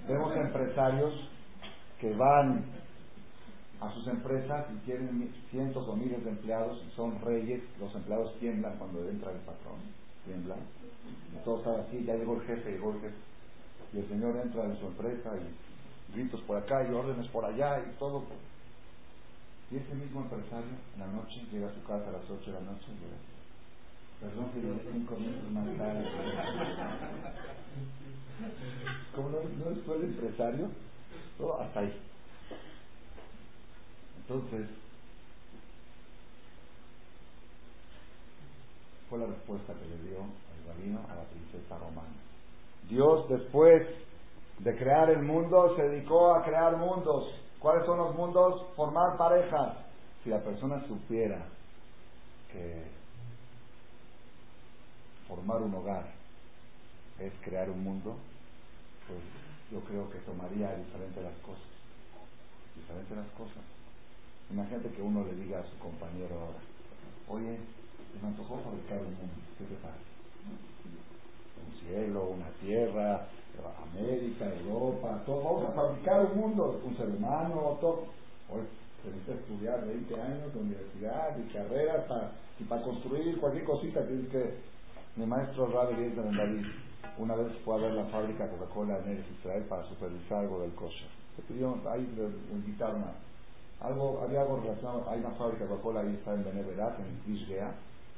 vemos 0.06 0.36
empresarios 0.36 1.30
que 2.00 2.12
van 2.14 2.64
a 3.84 3.94
sus 3.94 4.06
empresas 4.06 4.66
y 4.72 4.76
tienen 4.86 5.34
cientos 5.50 5.86
o 5.86 5.96
miles 5.96 6.24
de 6.24 6.30
empleados 6.30 6.82
y 6.86 6.90
son 6.96 7.20
reyes. 7.20 7.62
Los 7.78 7.94
empleados 7.94 8.34
tiemblan 8.38 8.78
cuando 8.78 9.06
entra 9.08 9.32
el 9.32 9.38
patrón. 9.38 9.80
Tiemblan. 10.24 10.60
Y 11.34 11.38
todos 11.44 11.58
están 11.60 11.80
así, 11.80 12.04
ya 12.04 12.14
llegó 12.14 12.34
el 12.34 12.42
jefe, 12.42 12.72
llegó 12.72 12.92
el 12.92 13.00
jefe. 13.00 13.16
Y 13.92 13.98
el 13.98 14.08
señor 14.08 14.36
entra 14.36 14.64
en 14.64 14.78
su 14.78 14.86
empresa 14.86 15.32
y 15.36 15.42
gritos 16.14 16.40
por 16.42 16.56
acá 16.56 16.88
y 16.88 16.94
órdenes 16.94 17.26
por 17.28 17.44
allá 17.44 17.80
y 17.80 17.90
todo. 17.98 18.24
Y 19.70 19.76
ese 19.76 19.94
mismo 19.94 20.22
empresario 20.22 20.72
en 20.94 21.00
la 21.00 21.08
noche 21.08 21.42
llega 21.50 21.68
a 21.68 21.74
su 21.74 21.82
casa 21.82 22.08
a 22.08 22.12
las 22.12 22.30
8 22.30 22.46
de 22.46 22.52
la 22.52 22.60
noche 22.60 22.86
y 22.88 22.92
dice, 22.94 23.06
perdón 24.20 24.50
que 24.52 24.60
llegué 24.60 24.80
cinco 24.92 25.16
minutos 25.16 25.50
más 25.52 25.66
tarde. 25.76 26.04
¿Cómo 29.14 29.28
no, 29.30 29.38
no 29.38 29.74
fue 29.82 29.96
el 29.96 30.04
empresario? 30.04 30.70
Todo 31.38 31.60
hasta 31.60 31.80
ahí. 31.80 31.92
Entonces, 34.28 34.68
fue 39.08 39.18
la 39.18 39.26
respuesta 39.26 39.74
que 39.74 39.86
le 39.86 40.08
dio 40.08 40.18
el 40.18 40.66
rabino 40.66 41.00
a 41.10 41.14
la 41.14 41.24
princesa 41.24 41.78
romana. 41.78 42.08
Dios 42.88 43.28
después 43.28 43.86
de 44.58 44.76
crear 44.76 45.10
el 45.10 45.22
mundo 45.22 45.74
se 45.76 45.82
dedicó 45.82 46.34
a 46.34 46.44
crear 46.44 46.76
mundos 46.76 47.26
¿Cuáles 47.64 47.86
son 47.86 47.96
los 47.96 48.14
mundos? 48.14 48.60
Formar 48.76 49.16
parejas. 49.16 49.78
Si 50.22 50.28
la 50.28 50.38
persona 50.40 50.86
supiera 50.86 51.46
que 52.52 52.84
formar 55.26 55.62
un 55.62 55.74
hogar 55.74 56.04
es 57.18 57.32
crear 57.42 57.70
un 57.70 57.82
mundo, 57.82 58.18
pues 59.08 59.18
yo 59.72 59.80
creo 59.88 60.10
que 60.10 60.18
tomaría 60.18 60.76
diferente 60.76 61.22
las 61.22 61.32
cosas. 61.38 61.64
Diferente 62.76 63.16
las 63.16 63.30
cosas. 63.30 63.64
Imagínate 64.50 64.88
que 64.90 65.02
uno 65.02 65.24
le 65.24 65.34
diga 65.34 65.60
a 65.60 65.64
su 65.64 65.78
compañero 65.78 66.34
ahora, 66.34 66.60
oye, 67.28 67.58
me 68.20 68.28
antojó 68.28 68.58
fabricar 68.58 68.98
un 68.98 69.14
mundo, 69.14 69.34
¿qué 69.58 69.64
te 69.64 69.74
parece? 69.76 70.14
Un 71.64 71.72
cielo, 71.80 72.30
una 72.30 72.50
tierra, 72.60 73.26
América, 73.92 74.46
Europa, 74.66 75.22
todo, 75.24 75.42
vamos 75.42 75.70
a 75.70 75.72
fabricar 75.72 76.26
un 76.26 76.40
mundo, 76.40 76.80
un 76.84 76.96
ser 76.96 77.08
humano, 77.08 77.78
todo. 77.80 78.06
Hoy 78.50 78.62
se 79.02 79.10
necesita 79.10 79.34
estudiar 79.34 79.86
20 79.86 80.20
años 80.20 80.54
de 80.54 80.60
universidad 80.60 81.36
y 81.38 81.52
carreras 81.52 82.04
para, 82.06 82.32
y 82.58 82.64
para 82.64 82.82
construir 82.82 83.38
cualquier 83.38 83.64
cosita 83.64 84.06
tienes 84.06 84.28
que... 84.30 84.74
Mi 85.16 85.26
maestro 85.26 85.66
Rabbi 85.66 85.94
de 85.94 86.10
David 86.10 86.66
una 87.18 87.36
vez 87.36 87.52
fue 87.64 87.76
a 87.76 87.78
ver 87.78 87.92
la 87.92 88.06
fábrica 88.06 88.48
Coca-Cola 88.48 88.98
en 89.06 89.24
Israel 89.38 89.64
para 89.68 89.84
supervisar 89.84 90.38
algo 90.38 90.60
del 90.60 90.74
kosher. 90.74 91.06
Se 91.36 91.42
pidió, 91.42 91.78
ahí 91.88 92.02
le, 92.16 92.24
invitaron 92.56 93.02
a, 93.04 93.14
algo, 93.84 94.22
había 94.24 94.42
algo 94.42 94.60
relacionado, 94.60 95.04
hay 95.08 95.20
una 95.20 95.30
fábrica 95.30 95.66
Coca-Cola 95.66 96.00
ahí 96.00 96.14
está 96.14 96.34
en 96.34 96.44
Beneverat, 96.44 96.98
en 96.98 97.34
Israel 97.34 97.72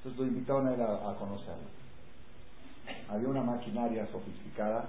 entonces 0.07 0.21
lo 0.21 0.27
invitaron 0.27 0.69
a 0.69 0.75
él 0.75 0.81
a 0.83 1.17
conocerlo. 1.19 1.67
Había 3.09 3.29
una 3.29 3.43
maquinaria 3.43 4.07
sofisticada 4.13 4.87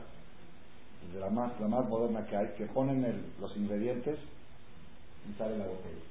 de 1.12 1.20
la 1.20 1.30
más, 1.30 1.60
la 1.60 1.68
más 1.68 1.90
moderna 1.90 2.26
que 2.28 2.36
hay, 2.36 2.48
que 2.50 2.66
ponen 2.68 3.26
los 3.40 3.56
ingredientes 3.58 4.20
y 5.28 5.34
sale 5.38 5.58
la 5.58 5.66
botella. 5.66 6.06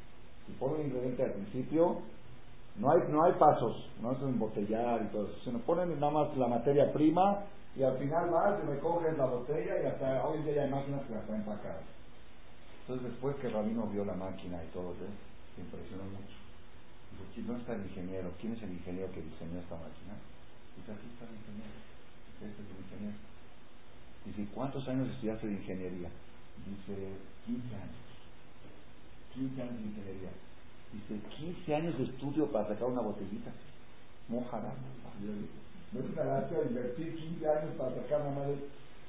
Y 0.49 0.53
ponen 0.53 0.81
el 0.81 0.87
ingrediente 0.89 1.23
al 1.23 1.33
principio, 1.33 1.99
no 2.79 2.91
hay, 2.91 3.03
no 3.09 3.25
hay 3.25 3.33
pasos, 3.35 3.89
no 4.03 4.13
es 4.13 4.23
embotellar 4.23 5.03
y 5.03 5.07
todo 5.13 5.29
eso, 5.29 5.39
sino 5.45 5.61
ponen 5.61 6.01
nada 6.01 6.13
más 6.13 6.37
la 6.37 6.49
materia 6.49 6.93
prima 6.93 7.45
y 7.77 7.85
al 7.85 7.97
final 7.99 8.31
vas 8.31 8.59
y 8.63 8.67
recoges 8.67 9.17
la 9.17 9.27
botella 9.27 9.83
y 9.83 9.87
hasta 9.87 10.27
hoy 10.27 10.43
día 10.43 10.65
hay 10.65 10.71
máquinas 10.71 11.03
que 11.07 11.15
las 11.15 11.25
traen 11.27 11.43
empacadas. 11.43 11.96
Entonces 12.87 13.11
después 13.11 13.35
que 13.43 13.51
Rabino 13.51 13.91
vio 13.91 14.05
la 14.05 14.15
máquina 14.15 14.63
y 14.63 14.71
todo 14.71 14.95
eso, 14.95 15.11
se 15.59 15.61
impresionó 15.61 16.07
mucho. 16.07 16.39
Dijo, 17.35 17.51
¿dónde 17.51 17.63
está 17.67 17.75
el 17.75 17.83
ingeniero? 17.83 18.31
¿Quién 18.39 18.55
es 18.55 18.63
el 18.63 18.79
ingeniero 18.79 19.11
que 19.11 19.27
diseñó 19.27 19.59
esta 19.59 19.75
máquina? 19.75 20.15
Dice, 20.79 20.95
aquí 20.95 21.11
está 21.11 21.27
el 21.27 21.35
ingeniero. 21.35 21.75
Este 22.39 22.47
es 22.47 22.71
el 22.71 22.79
ingeniero. 22.87 23.19
Dice, 24.23 24.47
¿cuántos 24.55 24.87
años 24.87 25.11
estudiaste 25.11 25.51
de 25.51 25.59
ingeniería? 25.59 26.11
Dice, 26.63 26.95
15 27.47 27.75
años. 27.75 28.07
15 29.35 29.63
años 29.63 29.79
de 29.83 29.87
ingeniería. 29.91 30.33
Dice, 30.95 31.13
15 31.27 31.75
años 31.75 31.99
de 31.99 32.05
estudio 32.05 32.47
para 32.55 32.69
sacar 32.69 32.87
una 32.87 33.03
botellita. 33.03 33.51
Mojará. 34.29 34.71
No 35.91 36.01
es 36.01 36.07
una 36.07 36.23
gracia 36.23 36.63
invertir 36.63 37.17
15 37.17 37.51
años 37.51 37.75
para 37.75 37.95
sacar 37.99 38.21
una 38.23 38.31
madre. 38.31 38.63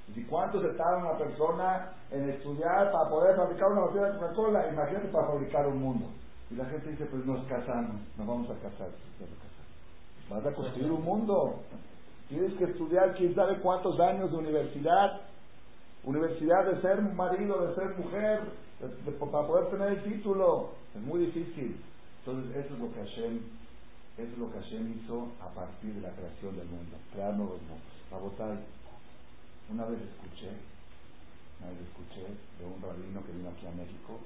Dice, 0.08 0.26
¿cuánto 0.28 0.62
se 0.62 0.70
tarda 0.70 0.98
una 0.98 1.18
persona 1.18 1.92
en 2.12 2.30
estudiar 2.30 2.92
para 2.92 3.10
poder 3.10 3.36
fabricar 3.36 3.72
una 3.72 3.82
botella 3.82 4.12
de 4.12 4.20
Coca-Cola? 4.20 4.70
Imagínate 4.72 5.08
para 5.10 5.28
fabricar 5.28 5.68
un 5.68 5.82
mundo. 5.82 6.06
Y 6.50 6.56
la 6.56 6.66
gente 6.66 6.92
dice, 6.92 7.06
pues 7.06 7.26
nos 7.26 7.46
casamos, 7.48 8.02
nos 8.18 8.28
vamos 8.28 8.50
a 8.50 8.56
casar. 8.56 8.90
Vas 10.30 10.46
a 10.46 10.54
construir 10.54 10.92
un 10.92 11.04
mundo. 11.04 11.60
Tienes 12.30 12.54
que 12.54 12.66
estudiar 12.66 13.16
quién 13.16 13.36
sabe 13.36 13.60
cuántos 13.60 14.00
años 14.00 14.32
de 14.32 14.38
universidad, 14.38 15.22
universidad 16.04 16.66
de 16.66 16.82
ser 16.82 17.02
marido, 17.02 17.68
de 17.68 17.76
ser 17.76 17.98
mujer, 17.98 18.42
para 19.20 19.48
poder 19.48 19.70
tener 19.72 19.88
el 19.90 20.04
título. 20.04 20.72
Es 20.96 21.02
muy 21.02 21.26
difícil. 21.26 21.82
Entonces 22.20 22.66
eso 22.66 22.74
es 22.74 22.80
lo 22.80 22.94
que 22.94 23.00
Hashem, 23.00 23.40
eso 24.18 24.32
es 24.34 24.38
lo 24.38 24.52
que 24.52 24.60
Hashem 24.60 25.00
hizo 25.00 25.28
a 25.42 25.48
partir 25.54 25.94
de 25.94 26.02
la 26.02 26.10
creación 26.12 26.58
del 26.58 26.68
mundo, 26.68 26.98
crear 27.14 27.34
nuevos 27.34 27.62
mundos. 27.62 27.88
Rabotay, 28.12 28.58
una 29.70 29.86
vez 29.86 30.00
escuché, 30.00 30.50
una 31.60 31.70
vez 31.70 31.80
escuché 31.82 32.24
de 32.60 32.66
un 32.66 32.82
rabino 32.82 33.24
que 33.26 33.32
vino 33.32 33.50
aquí 33.50 33.68
a 33.68 33.72
México, 33.72 34.20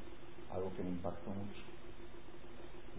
algo 0.54 0.71
que 0.75 0.84
me 0.84 0.89
impactó 0.89 1.32
mucho. 1.32 1.62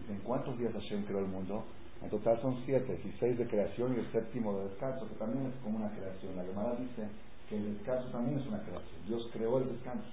Dicen, 0.01 0.21
¿cuántos 0.25 0.59
días 0.59 0.73
Hashem 0.73 1.05
creó 1.05 1.21
el 1.21 1.27
mundo? 1.27 1.65
En 2.03 2.11
total 2.11 2.41
son 2.43 2.61
siete, 2.65 3.01
y 3.05 3.13
seis 3.21 3.39
de 3.39 3.47
creación 3.47 3.95
y 3.95 4.01
el 4.01 4.11
séptimo 4.11 4.59
de 4.59 4.71
descanso, 4.71 5.07
que 5.09 5.15
también 5.15 5.47
es 5.47 5.55
como 5.63 5.79
una 5.79 5.91
creación. 5.95 6.35
La 6.37 6.43
llamada 6.43 6.75
dice 6.75 7.07
que 7.49 7.57
el 7.57 7.75
descanso 7.75 8.09
también 8.11 8.41
es 8.41 8.47
una 8.47 8.61
creación. 8.63 9.07
Dios 9.07 9.29
creó 9.33 9.59
el 9.59 9.69
descanso. 9.69 10.09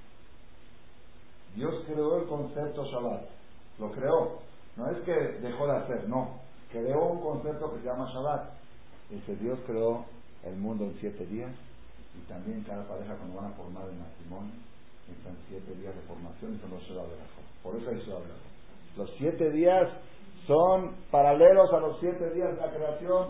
Dios 1.56 1.84
creó 1.88 2.22
el 2.22 2.28
concepto 2.28 2.86
Shabbat. 2.86 3.24
Lo 3.80 3.92
creó. 3.92 4.40
No 4.78 4.92
es 4.92 5.00
que 5.00 5.14
dejó 5.14 5.66
de 5.66 5.78
hacer, 5.78 6.08
no. 6.08 6.42
Creó 6.72 7.08
un 7.08 7.22
concepto 7.22 7.74
que 7.74 7.80
se 7.80 7.86
llama 7.86 8.12
Shabbat. 8.14 8.52
Dice, 9.10 9.36
Dios 9.38 9.58
creó 9.66 10.06
el 10.44 10.56
mundo 10.58 10.84
en 10.86 10.96
siete 11.00 11.26
días 11.26 11.52
y 12.20 12.28
también 12.28 12.64
cada 12.64 12.88
pareja 12.88 13.16
cuando 13.16 13.36
van 13.38 13.52
a 13.52 13.56
formar 13.56 13.88
el 13.88 13.96
matrimonio 13.96 14.70
están 15.12 15.36
siete 15.48 15.74
días 15.76 15.96
de 15.96 16.02
formación 16.02 16.56
y 16.56 16.60
son 16.60 16.72
los 16.72 16.88
de 16.88 17.18
Por 17.64 17.76
eso 17.76 17.90
hay 17.90 17.98
de 17.98 18.98
Los 18.98 19.10
siete 19.18 19.52
días 19.52 19.90
son 20.46 20.96
paralelos 21.12 21.72
a 21.74 21.80
los 21.80 22.00
siete 22.00 22.32
días 22.32 22.56
de 22.56 22.62
la 22.62 22.72
creación. 22.72 23.28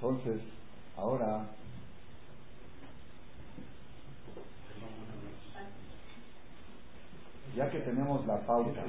Entonces, 0.00 0.42
ahora 0.96 1.46
ya 7.56 7.70
que 7.70 7.78
tenemos 7.80 8.26
la 8.26 8.40
pauta, 8.40 8.82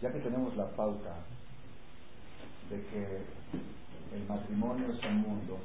ya 0.00 0.12
que 0.12 0.20
tenemos 0.20 0.56
la 0.56 0.66
pauta 0.70 1.16
de 2.70 2.80
que 2.86 3.24
el 4.14 4.26
matrimonio 4.26 4.92
es 4.92 5.04
un 5.04 5.16
mundo 5.22 5.58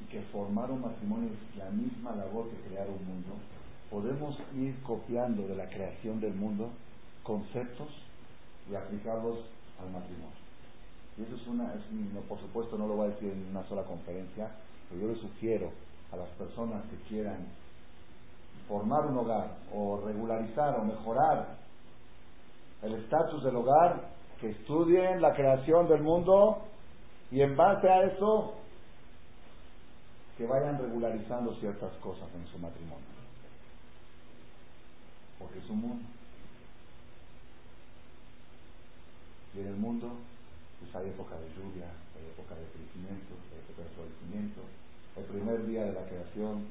y 0.00 0.04
que 0.10 0.20
formar 0.32 0.70
un 0.70 0.82
matrimonio 0.82 1.30
es 1.30 1.56
la 1.56 1.70
misma 1.70 2.14
labor 2.14 2.48
que 2.50 2.68
crear 2.68 2.88
un 2.88 3.06
mundo, 3.06 3.34
podemos 3.90 4.36
ir 4.54 4.80
copiando 4.82 5.46
de 5.46 5.56
la 5.56 5.68
creación 5.68 6.20
del 6.20 6.34
mundo 6.34 6.70
conceptos 7.22 7.88
y 8.70 8.74
aplicarlos 8.74 9.38
al 9.80 9.90
matrimonio. 9.90 10.44
Y 11.16 11.22
eso 11.22 11.36
es 11.36 11.46
una, 11.46 11.74
no, 12.12 12.20
por 12.22 12.40
supuesto 12.40 12.76
no 12.76 12.86
lo 12.86 12.96
voy 12.96 13.06
a 13.06 13.14
decir 13.14 13.32
en 13.32 13.46
una 13.50 13.66
sola 13.68 13.84
conferencia, 13.84 14.50
pero 14.88 15.00
yo 15.00 15.08
le 15.08 15.20
sugiero 15.20 15.70
a 16.12 16.16
las 16.16 16.28
personas 16.30 16.82
que 16.90 16.96
quieran 17.08 17.46
formar 18.68 19.06
un 19.06 19.18
hogar 19.18 19.56
o 19.72 20.00
regularizar 20.04 20.78
o 20.80 20.84
mejorar 20.84 21.56
el 22.82 22.94
estatus 22.94 23.42
del 23.42 23.56
hogar, 23.56 24.13
que 24.40 24.50
estudien 24.50 25.20
la 25.20 25.34
creación 25.34 25.88
del 25.88 26.02
mundo 26.02 26.62
y 27.30 27.40
en 27.40 27.56
base 27.56 27.88
a 27.88 28.04
eso 28.04 28.54
que 30.36 30.46
vayan 30.46 30.78
regularizando 30.78 31.54
ciertas 31.56 31.92
cosas 31.96 32.28
en 32.34 32.46
su 32.48 32.58
matrimonio. 32.58 33.04
Porque 35.38 35.58
es 35.58 35.70
un 35.70 35.80
mundo. 35.80 36.04
Y 39.54 39.60
en 39.60 39.66
el 39.68 39.76
mundo 39.76 40.10
pues 40.80 40.94
hay 40.96 41.08
época 41.10 41.36
de 41.36 41.48
lluvia, 41.54 41.88
hay 42.16 42.26
época 42.26 42.54
de 42.54 42.66
crecimiento, 42.74 43.34
hay 43.50 43.58
época 43.62 43.82
de 43.82 43.94
florecimiento. 43.94 44.60
El 45.16 45.24
primer 45.24 45.66
día 45.66 45.84
de 45.84 45.92
la 45.92 46.04
creación 46.06 46.66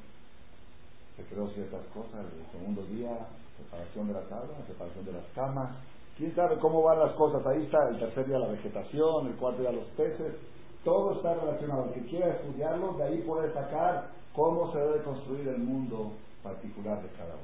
se 1.16 1.24
creó 1.26 1.48
ciertas 1.50 1.86
cosas, 1.94 2.26
el 2.26 2.52
segundo 2.52 2.84
día, 2.88 3.16
separación 3.58 4.08
de 4.08 4.14
la 4.14 4.28
tabla, 4.28 4.54
separación 4.68 5.06
de 5.06 5.14
las 5.14 5.26
camas. 5.34 5.72
¿Quién 6.18 6.36
sabe 6.36 6.60
cómo 6.60 6.84
van 6.84 7.00
las 7.00 7.14
cosas? 7.14 7.46
Ahí 7.48 7.64
está 7.64 7.90
el 7.90 8.00
tercer 8.00 8.28
día 8.28 8.38
la 8.38 8.48
vegetación, 8.48 9.28
el 9.28 9.36
cuarto 9.36 9.62
día 9.62 9.72
los 9.72 9.88
peces. 9.90 10.36
Todo 10.84 11.14
está 11.16 11.34
relacionado. 11.34 11.86
El 11.86 11.94
que 11.94 12.10
quiera 12.10 12.36
estudiarlo, 12.36 12.94
de 12.94 13.04
ahí 13.04 13.22
puede 13.22 13.52
sacar 13.54 14.10
cómo 14.36 14.72
se 14.72 14.80
debe 14.80 15.04
construir 15.04 15.48
el 15.48 15.60
mundo 15.60 16.14
particular 16.44 17.02
de 17.02 17.10
cada 17.10 17.34
uno. 17.34 17.44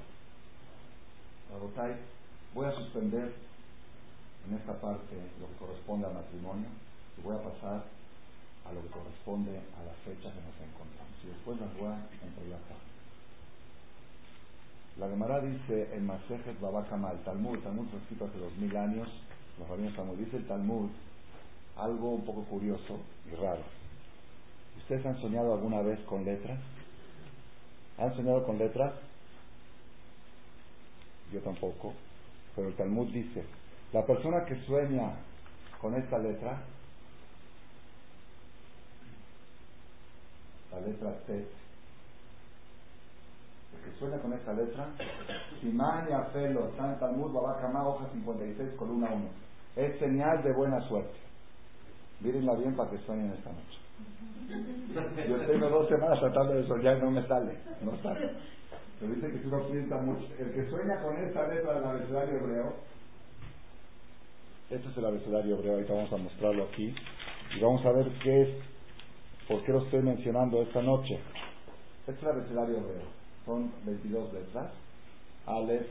voy 2.53 2.65
a 2.65 2.71
suspender 2.73 3.33
en 4.47 4.55
esta 4.55 4.73
parte 4.73 5.15
lo 5.39 5.47
que 5.47 5.55
corresponde 5.55 6.07
al 6.07 6.13
matrimonio 6.13 6.67
y 7.17 7.21
voy 7.21 7.35
a 7.35 7.41
pasar 7.41 7.83
a 8.65 8.73
lo 8.73 8.81
que 8.81 8.89
corresponde 8.89 9.57
a 9.57 9.83
la 9.83 9.93
fecha 10.05 10.29
que 10.29 10.41
nos 10.41 10.57
encontramos. 10.61 11.17
Y 11.23 11.27
después 11.27 11.59
las 11.59 11.73
voy 11.77 11.87
a 11.87 12.07
entrelazar. 12.21 12.88
La 14.99 15.07
Gemara 15.07 15.39
dice 15.39 15.95
en 15.95 16.05
Masejet 16.05 16.59
Babakama, 16.59 17.11
el 17.11 17.19
Talmud, 17.19 17.55
el 17.55 17.61
Talmud 17.61 17.87
fue 17.89 17.99
escrito 17.99 18.25
hace 18.25 18.37
dos 18.37 18.53
mil 18.57 18.75
años, 18.75 19.07
los 19.57 19.69
rabinos 19.69 19.95
Talmud, 19.95 20.17
dice 20.17 20.35
el 20.35 20.45
Talmud 20.45 20.89
algo 21.77 22.09
un 22.15 22.25
poco 22.25 22.43
curioso 22.43 22.99
y 23.31 23.35
raro. 23.35 23.61
¿Ustedes 24.77 25.05
han 25.05 25.21
soñado 25.21 25.53
alguna 25.53 25.81
vez 25.81 26.01
con 26.01 26.25
letras? 26.25 26.59
¿Han 27.97 28.13
soñado 28.13 28.45
con 28.45 28.57
letras? 28.57 28.91
Yo 31.31 31.39
tampoco, 31.41 31.93
pero 32.53 32.67
el 32.67 32.75
Talmud 32.75 33.07
dice, 33.13 33.45
la 33.93 34.05
persona 34.05 34.43
que 34.43 34.55
sueña 34.65 35.13
con 35.79 35.95
esta 35.95 36.17
letra, 36.17 36.59
la 40.73 40.81
letra 40.81 41.13
T, 41.25 41.58
que 43.89 43.99
sueña 43.99 44.17
con 44.19 44.33
esta 44.33 44.53
letra, 44.53 44.87
Simán 45.61 46.07
y 46.09 46.13
Afelo, 46.13 46.71
San 46.77 46.99
Talmud, 46.99 47.33
Babakama, 47.33 47.87
hoja 47.87 48.07
56, 48.13 48.73
columna 48.77 49.11
1, 49.11 49.25
es 49.75 49.99
señal 49.99 50.43
de 50.43 50.53
buena 50.53 50.79
suerte. 50.87 51.17
Mírenla 52.21 52.55
bien 52.55 52.75
para 52.75 52.89
que 52.89 52.97
sueñen 52.99 53.31
esta 53.31 53.49
noche. 53.49 53.79
Yo 55.27 55.37
tengo 55.45 55.69
dos 55.69 55.87
semanas 55.87 56.19
tratando 56.19 56.53
de 56.55 56.67
soñar 56.67 56.97
y 56.97 57.01
no 57.01 57.11
me 57.11 57.27
sale, 57.27 57.57
no 57.81 57.95
sale. 58.01 58.31
Pero 58.99 59.13
dice 59.13 59.31
que 59.31 59.39
si 59.39 59.47
uno 59.47 59.65
piensa 59.67 59.95
mucho, 59.97 60.25
el 60.37 60.51
que 60.53 60.69
sueña 60.69 61.01
con 61.01 61.17
esta 61.17 61.47
letra 61.47 61.73
del 61.75 61.83
abecedario 61.85 62.39
hebreo, 62.39 62.73
este 64.69 64.87
es 64.87 64.97
el 64.97 65.05
abecedario 65.05 65.55
hebreo, 65.55 65.73
ahorita 65.73 65.93
vamos 65.93 66.13
a 66.13 66.17
mostrarlo 66.17 66.63
aquí, 66.65 66.93
y 67.55 67.59
vamos 67.61 67.85
a 67.85 67.91
ver 67.91 68.11
qué 68.21 68.41
es, 68.41 68.49
por 69.47 69.63
qué 69.63 69.71
lo 69.71 69.83
estoy 69.83 70.01
mencionando 70.01 70.61
esta 70.61 70.81
noche. 70.81 71.19
Este 72.01 72.11
es 72.11 72.23
el 72.23 72.29
abecedario 72.29 72.77
hebreo, 72.77 73.18
son 73.49 73.71
22 73.83 74.31
letras, 74.31 74.69
Aleph, 75.47 75.87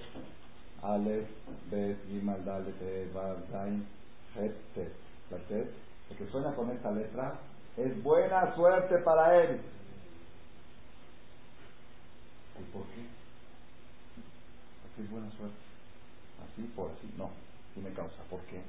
Aleph, 0.83 1.29
Bet, 1.71 1.99
Gimal, 2.07 2.45
Dalet, 2.45 3.13
Vav, 3.13 3.37
Zain, 3.51 3.85
Het, 4.37 4.55
Tet. 4.75 4.93
La 5.31 5.39
Tet 5.49 5.69
el 6.11 6.17
que 6.17 6.27
suena 6.31 6.55
con 6.55 6.71
esta 6.71 6.91
letra, 6.93 7.35
es 7.77 8.03
buena 8.03 8.55
suerte 8.55 8.99
para 8.99 9.43
él. 9.43 9.61
¿Y 12.59 12.63
por 12.73 12.83
qué? 12.87 13.03
qué 14.97 15.03
es 15.03 15.11
buena 15.11 15.31
suerte. 15.33 15.57
Así 16.45 16.63
por 16.75 16.91
así. 16.93 17.13
No, 17.19 17.31
tiene 17.75 17.91
causa. 17.91 18.23
¿Por 18.31 18.41
qué? 18.43 18.63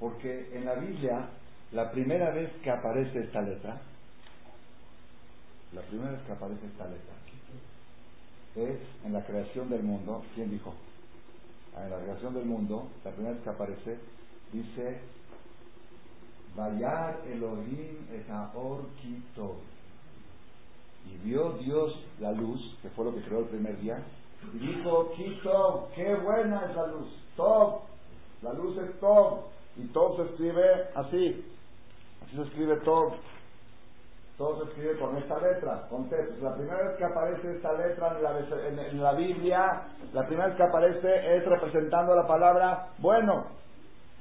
Porque 0.00 0.56
en 0.56 0.64
la 0.64 0.74
Biblia, 0.74 1.28
la 1.72 1.90
primera 1.90 2.30
vez 2.30 2.50
que 2.62 2.70
aparece 2.70 3.20
esta 3.20 3.42
letra, 3.42 3.78
la 5.72 5.82
primera 5.82 6.12
vez 6.12 6.22
que 6.22 6.32
aparece 6.32 6.66
esta 6.66 6.86
letra, 6.86 7.17
es 8.54 8.78
en 9.04 9.12
la 9.12 9.24
creación 9.24 9.68
del 9.70 9.82
mundo. 9.82 10.22
¿Quién 10.34 10.50
dijo? 10.50 10.74
Ah, 11.76 11.84
en 11.84 11.90
la 11.90 11.98
creación 11.98 12.34
del 12.34 12.44
mundo, 12.44 12.88
la 13.04 13.10
primera 13.12 13.34
vez 13.34 13.42
que 13.42 13.50
aparece, 13.50 13.98
dice 14.52 15.00
Vayar 16.56 17.20
Elohim 17.30 18.08
et 18.12 18.28
Aor 18.30 18.86
Y 21.06 21.16
vio 21.24 21.52
Dios 21.52 21.94
la 22.20 22.32
luz, 22.32 22.76
que 22.82 22.88
fue 22.90 23.04
lo 23.04 23.14
que 23.14 23.22
creó 23.22 23.40
el 23.40 23.46
primer 23.46 23.80
día, 23.80 24.02
y 24.52 24.58
dijo, 24.58 25.12
Quito, 25.12 25.88
qué 25.94 26.14
buena 26.16 26.66
es 26.68 26.74
la 26.74 26.86
luz, 26.88 27.08
Top, 27.36 27.82
la 28.42 28.52
luz 28.54 28.76
es 28.78 28.98
Top, 28.98 29.44
y 29.76 29.86
Top 29.88 30.16
se 30.16 30.22
escribe 30.32 30.88
así, 30.94 31.44
así 32.24 32.36
se 32.36 32.42
escribe 32.42 32.76
Top, 32.78 33.14
todo 34.38 34.56
se 34.62 34.70
escribe 34.70 34.96
con 35.00 35.16
esta 35.16 35.36
letra, 35.40 35.88
con 35.90 36.08
textos. 36.08 36.40
La 36.40 36.54
primera 36.54 36.80
vez 36.84 36.96
que 36.96 37.04
aparece 37.04 37.56
esta 37.56 37.72
letra 37.72 38.16
en 38.68 39.02
la, 39.02 39.12
Biblia, 39.12 39.82
la 40.12 40.24
primera 40.26 40.46
vez 40.46 40.56
que 40.56 40.62
aparece 40.62 41.36
es 41.36 41.44
representando 41.44 42.14
la 42.14 42.24
palabra 42.24 42.90
bueno. 42.98 43.46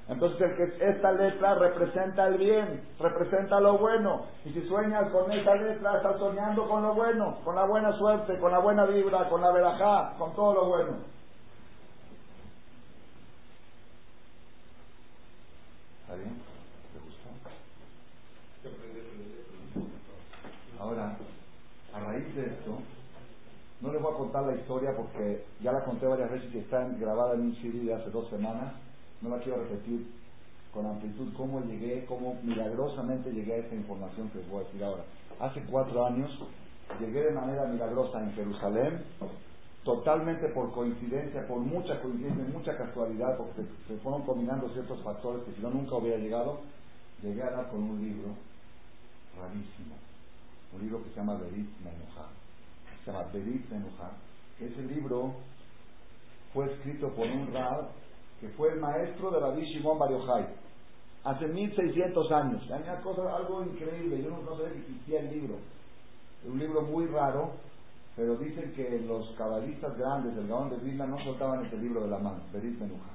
Entonces 0.08 0.42
esta 0.80 1.12
letra 1.12 1.54
representa 1.56 2.28
el 2.28 2.38
bien, 2.40 2.88
representa 3.00 3.60
lo 3.60 3.78
bueno. 3.78 4.26
Y 4.44 4.54
si 4.54 4.68
sueñas 4.68 5.12
con 5.12 5.32
esta 5.32 5.54
letra, 5.54 5.98
estás 5.98 6.18
soñando 6.18 6.68
con 6.68 6.82
lo 6.82 6.96
bueno, 6.96 7.38
con 7.44 7.54
la 7.54 7.66
buena 7.66 7.92
suerte, 7.94 8.40
con 8.40 8.52
la 8.52 8.60
buena 8.60 8.86
vibra, 8.86 9.30
con 9.30 9.40
la 9.40 9.52
verajá, 9.52 10.16
con 10.18 10.34
todo 10.34 10.56
lo 10.56 10.66
bueno. 10.66 10.98
¿Está 16.02 16.16
bien? 16.16 16.42
¿Te 16.94 17.00
gustó? 17.06 17.30
Ahora, 20.88 21.18
a 21.94 22.00
raíz 22.00 22.34
de 22.34 22.46
esto, 22.46 22.80
no 23.82 23.92
les 23.92 24.02
voy 24.02 24.14
a 24.14 24.18
contar 24.18 24.46
la 24.46 24.56
historia 24.56 24.96
porque 24.96 25.44
ya 25.62 25.74
la 25.74 25.84
conté 25.84 26.06
varias 26.06 26.32
veces 26.32 26.56
y 26.56 26.60
está 26.60 26.88
grabada 26.98 27.34
en 27.34 27.42
un 27.42 27.56
CD 27.58 27.84
de 27.84 27.94
hace 27.94 28.10
dos 28.10 28.30
semanas 28.30 28.72
no 29.22 29.30
la 29.30 29.40
quiero 29.44 29.64
repetir 29.64 30.08
con 30.74 30.86
amplitud 30.86 31.34
cómo 31.36 31.60
llegué, 31.66 32.06
cómo 32.06 32.40
milagrosamente 32.42 33.34
llegué 33.34 33.56
a 33.56 33.58
esta 33.58 33.76
información 33.76 34.30
que 34.30 34.38
les 34.38 34.50
voy 34.50 34.62
a 34.62 34.68
decir 34.68 34.82
ahora. 34.82 35.04
Hace 35.42 35.62
cuatro 35.64 36.06
años 36.06 36.32
llegué 37.02 37.22
de 37.22 37.32
manera 37.32 37.66
milagrosa 37.66 38.24
en 38.24 38.32
Jerusalén, 38.32 39.04
totalmente 39.84 40.48
por 40.50 40.72
coincidencia, 40.72 41.46
por 41.50 41.60
mucha 41.60 42.00
coincidencia, 42.00 42.46
mucha 42.54 42.78
casualidad, 42.78 43.36
porque 43.36 43.64
se, 43.90 43.98
fueron 43.98 44.22
combinando 44.22 44.70
ciertos 44.70 45.04
factores 45.04 45.44
que 45.44 45.52
si 45.52 45.62
no 45.62 45.70
nunca 45.70 45.96
hubiera 45.96 46.18
llegado, 46.18 46.62
llegué 47.22 47.44
a 47.44 47.52
dar 47.52 47.70
con 47.72 47.84
un 47.84 48.02
libro 48.02 48.30
rarísimo, 49.38 50.07
un 50.74 50.82
libro 50.82 51.04
que 51.04 51.10
se 51.10 51.16
llama 51.16 51.36
Berit 51.36 51.70
Menuha, 51.80 52.30
se 53.04 53.12
llama 53.12 53.24
Berit 53.32 53.70
Menuha, 53.70 54.12
ese 54.60 54.82
libro 54.84 55.34
fue 56.54 56.72
escrito 56.74 57.10
por 57.14 57.28
un 57.28 57.54
rab 57.54 57.90
que 58.40 58.50
fue 58.50 58.74
el 58.74 58.80
maestro 58.80 59.32
de 59.32 59.40
Rabbi 59.40 59.66
Shimon 59.66 59.98
Bar 59.98 60.12
hace 61.24 61.48
1600 61.48 62.32
años. 62.32 62.64
Hay 62.72 62.84
una 62.84 63.02
cosa, 63.02 63.36
algo 63.36 63.64
increíble, 63.64 64.24
yo 64.24 64.30
no, 64.30 64.58
sabía 64.58 64.84
que 65.06 65.18
el 65.18 65.30
libro. 65.30 65.56
Es 66.44 66.50
un 66.50 66.60
libro 66.60 66.82
muy 66.84 67.06
raro, 67.08 67.52
pero 68.16 68.38
dicen 68.38 68.72
que 68.74 69.00
los 69.00 69.30
cabalistas 69.36 69.98
grandes 69.98 70.36
del 70.36 70.48
Gaón 70.48 70.70
de 70.70 70.78
Vilna 70.78 71.06
no 71.06 71.18
soltaban 71.24 71.66
ese 71.66 71.78
libro 71.78 72.02
de 72.02 72.10
la 72.10 72.20
mano, 72.20 72.40
Berit 72.54 72.80
Menuja. 72.80 73.12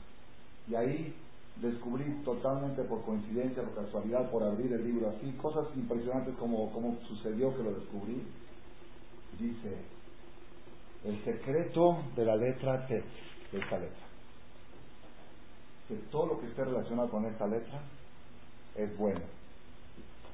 Y 0.69 0.75
ahí 0.75 1.15
descubrí 1.57 2.05
totalmente 2.25 2.83
por 2.83 3.03
coincidencia, 3.03 3.63
por 3.63 3.85
casualidad, 3.85 4.31
por 4.31 4.43
abrir 4.43 4.73
el 4.73 4.85
libro 4.85 5.11
así, 5.11 5.31
cosas 5.33 5.67
impresionantes 5.77 6.35
como, 6.37 6.73
como 6.73 6.99
sucedió 7.09 7.55
que 7.57 7.63
lo 7.63 7.75
descubrí. 7.75 8.23
Dice, 9.39 9.77
el 11.05 11.25
secreto 11.25 11.99
de 12.17 12.25
la 12.25 12.37
letra 12.37 12.87
T, 12.87 12.95
de 12.95 13.59
esta 13.59 13.79
letra 13.79 14.13
que 15.93 15.95
todo 16.11 16.27
lo 16.27 16.41
que 16.41 16.47
esté 16.47 16.65
relacionado 16.65 17.11
con 17.11 17.25
esta 17.27 17.47
letra 17.47 17.81
es 18.77 18.97
bueno. 18.97 19.21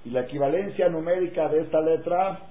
Y 0.05 0.11
la 0.11 0.23
equivalencia 0.23 0.89
numérica 0.89 1.49
de 1.49 1.63
esta 1.63 1.81
letra, 1.81 2.51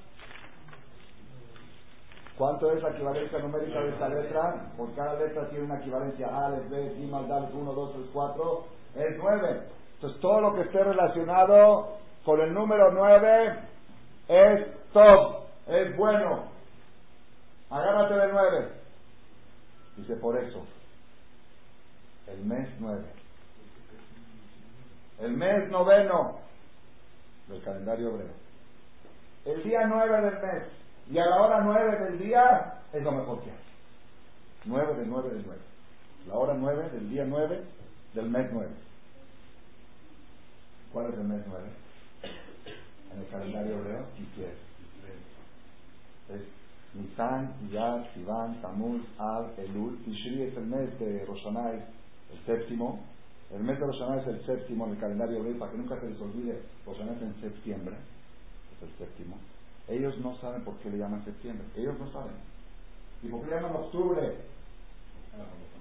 ¿cuánto 2.37 2.71
es 2.71 2.81
la 2.83 2.89
equivalencia 2.89 3.39
numérica 3.39 3.81
de 3.81 3.89
esta 3.89 4.09
letra? 4.09 4.71
Por 4.77 4.93
cada 4.95 5.15
letra 5.15 5.49
tiene 5.49 5.65
una 5.65 5.79
equivalencia 5.79 6.27
A, 6.27 6.49
B, 6.49 6.69
C, 6.69 7.07
Dalet, 7.27 7.53
1, 7.53 7.73
2, 7.73 7.93
3, 7.93 8.05
4, 8.13 8.65
es 8.95 9.17
9. 9.17 9.61
Entonces 9.95 10.21
todo 10.21 10.41
lo 10.41 10.53
que 10.53 10.61
esté 10.61 10.83
relacionado 10.83 11.97
con 12.23 12.39
el 12.41 12.53
número 12.53 12.91
9 12.91 13.59
es 14.27 14.91
top, 14.93 15.43
es 15.67 15.97
bueno. 15.97 16.43
Agárrate 17.69 18.13
del 18.13 18.31
9. 18.31 18.71
Dice 19.97 20.15
por 20.17 20.37
eso, 20.37 20.65
el 22.27 22.45
mes 22.45 22.69
9. 22.79 23.05
El 25.19 25.31
mes 25.31 25.69
noveno 25.69 26.39
del 27.47 27.63
calendario 27.63 28.09
hebreo. 28.09 28.33
El 29.45 29.63
día 29.63 29.87
9 29.87 30.21
del 30.21 30.41
mes 30.41 30.76
y 31.09 31.17
a 31.17 31.25
la 31.25 31.41
hora 31.41 31.61
9 31.63 32.05
del 32.05 32.19
día 32.19 32.81
es 32.91 33.01
lo 33.01 33.11
mejor 33.11 33.41
que 33.41 33.51
hay. 33.51 33.57
9 34.65 34.95
del 34.95 35.09
9 35.09 35.29
del 35.29 35.43
9. 35.45 35.61
La 36.27 36.33
hora 36.35 36.53
9 36.53 36.89
del 36.89 37.09
día 37.09 37.25
9 37.25 37.63
del 38.13 38.29
mes 38.29 38.49
9. 38.51 38.69
¿Cuál 40.91 41.07
es 41.07 41.13
el 41.13 41.23
mes 41.23 41.41
9? 41.47 41.63
En 43.13 43.19
el 43.19 43.27
calendario 43.27 43.77
hebreo, 43.77 44.05
Kislev. 44.17 44.53
Es 46.29 46.41
Nisan, 46.93 47.53
Iyar, 47.69 48.13
Sivan, 48.13 48.61
Tamuz, 48.61 49.01
Av, 49.17 49.57
Elul. 49.59 50.03
Tishri 50.03 50.43
es 50.43 50.57
el 50.57 50.65
mes 50.65 50.99
de 50.99 51.25
Roshanai, 51.25 51.85
el 52.33 52.45
séptimo. 52.45 52.99
El 53.53 53.63
mes 53.63 53.79
de 53.79 53.85
Roshanai 53.85 54.19
es 54.19 54.27
el 54.27 54.45
séptimo 54.45 54.85
en 54.87 54.91
el 54.91 54.99
calendario 54.99 55.37
hebreo, 55.37 55.57
para 55.57 55.71
que 55.71 55.77
nunca 55.77 55.99
se 56.01 56.09
les 56.09 56.19
olvide, 56.19 56.61
Roshanai 56.85 57.15
es 57.15 57.21
en 57.21 57.41
septiembre, 57.41 57.95
es 58.75 58.89
el 58.89 58.97
séptimo. 58.97 59.37
Ellos 59.87 60.17
no 60.19 60.35
saben 60.37 60.63
por 60.63 60.77
qué 60.79 60.89
le 60.89 60.97
llaman 60.97 61.23
septiembre, 61.23 61.65
ellos 61.75 61.97
no 61.99 62.11
saben. 62.11 62.35
¿Y 63.23 63.29
por 63.29 63.41
qué 63.41 63.47
le 63.47 63.55
llaman 63.55 63.75
octubre? 63.75 64.35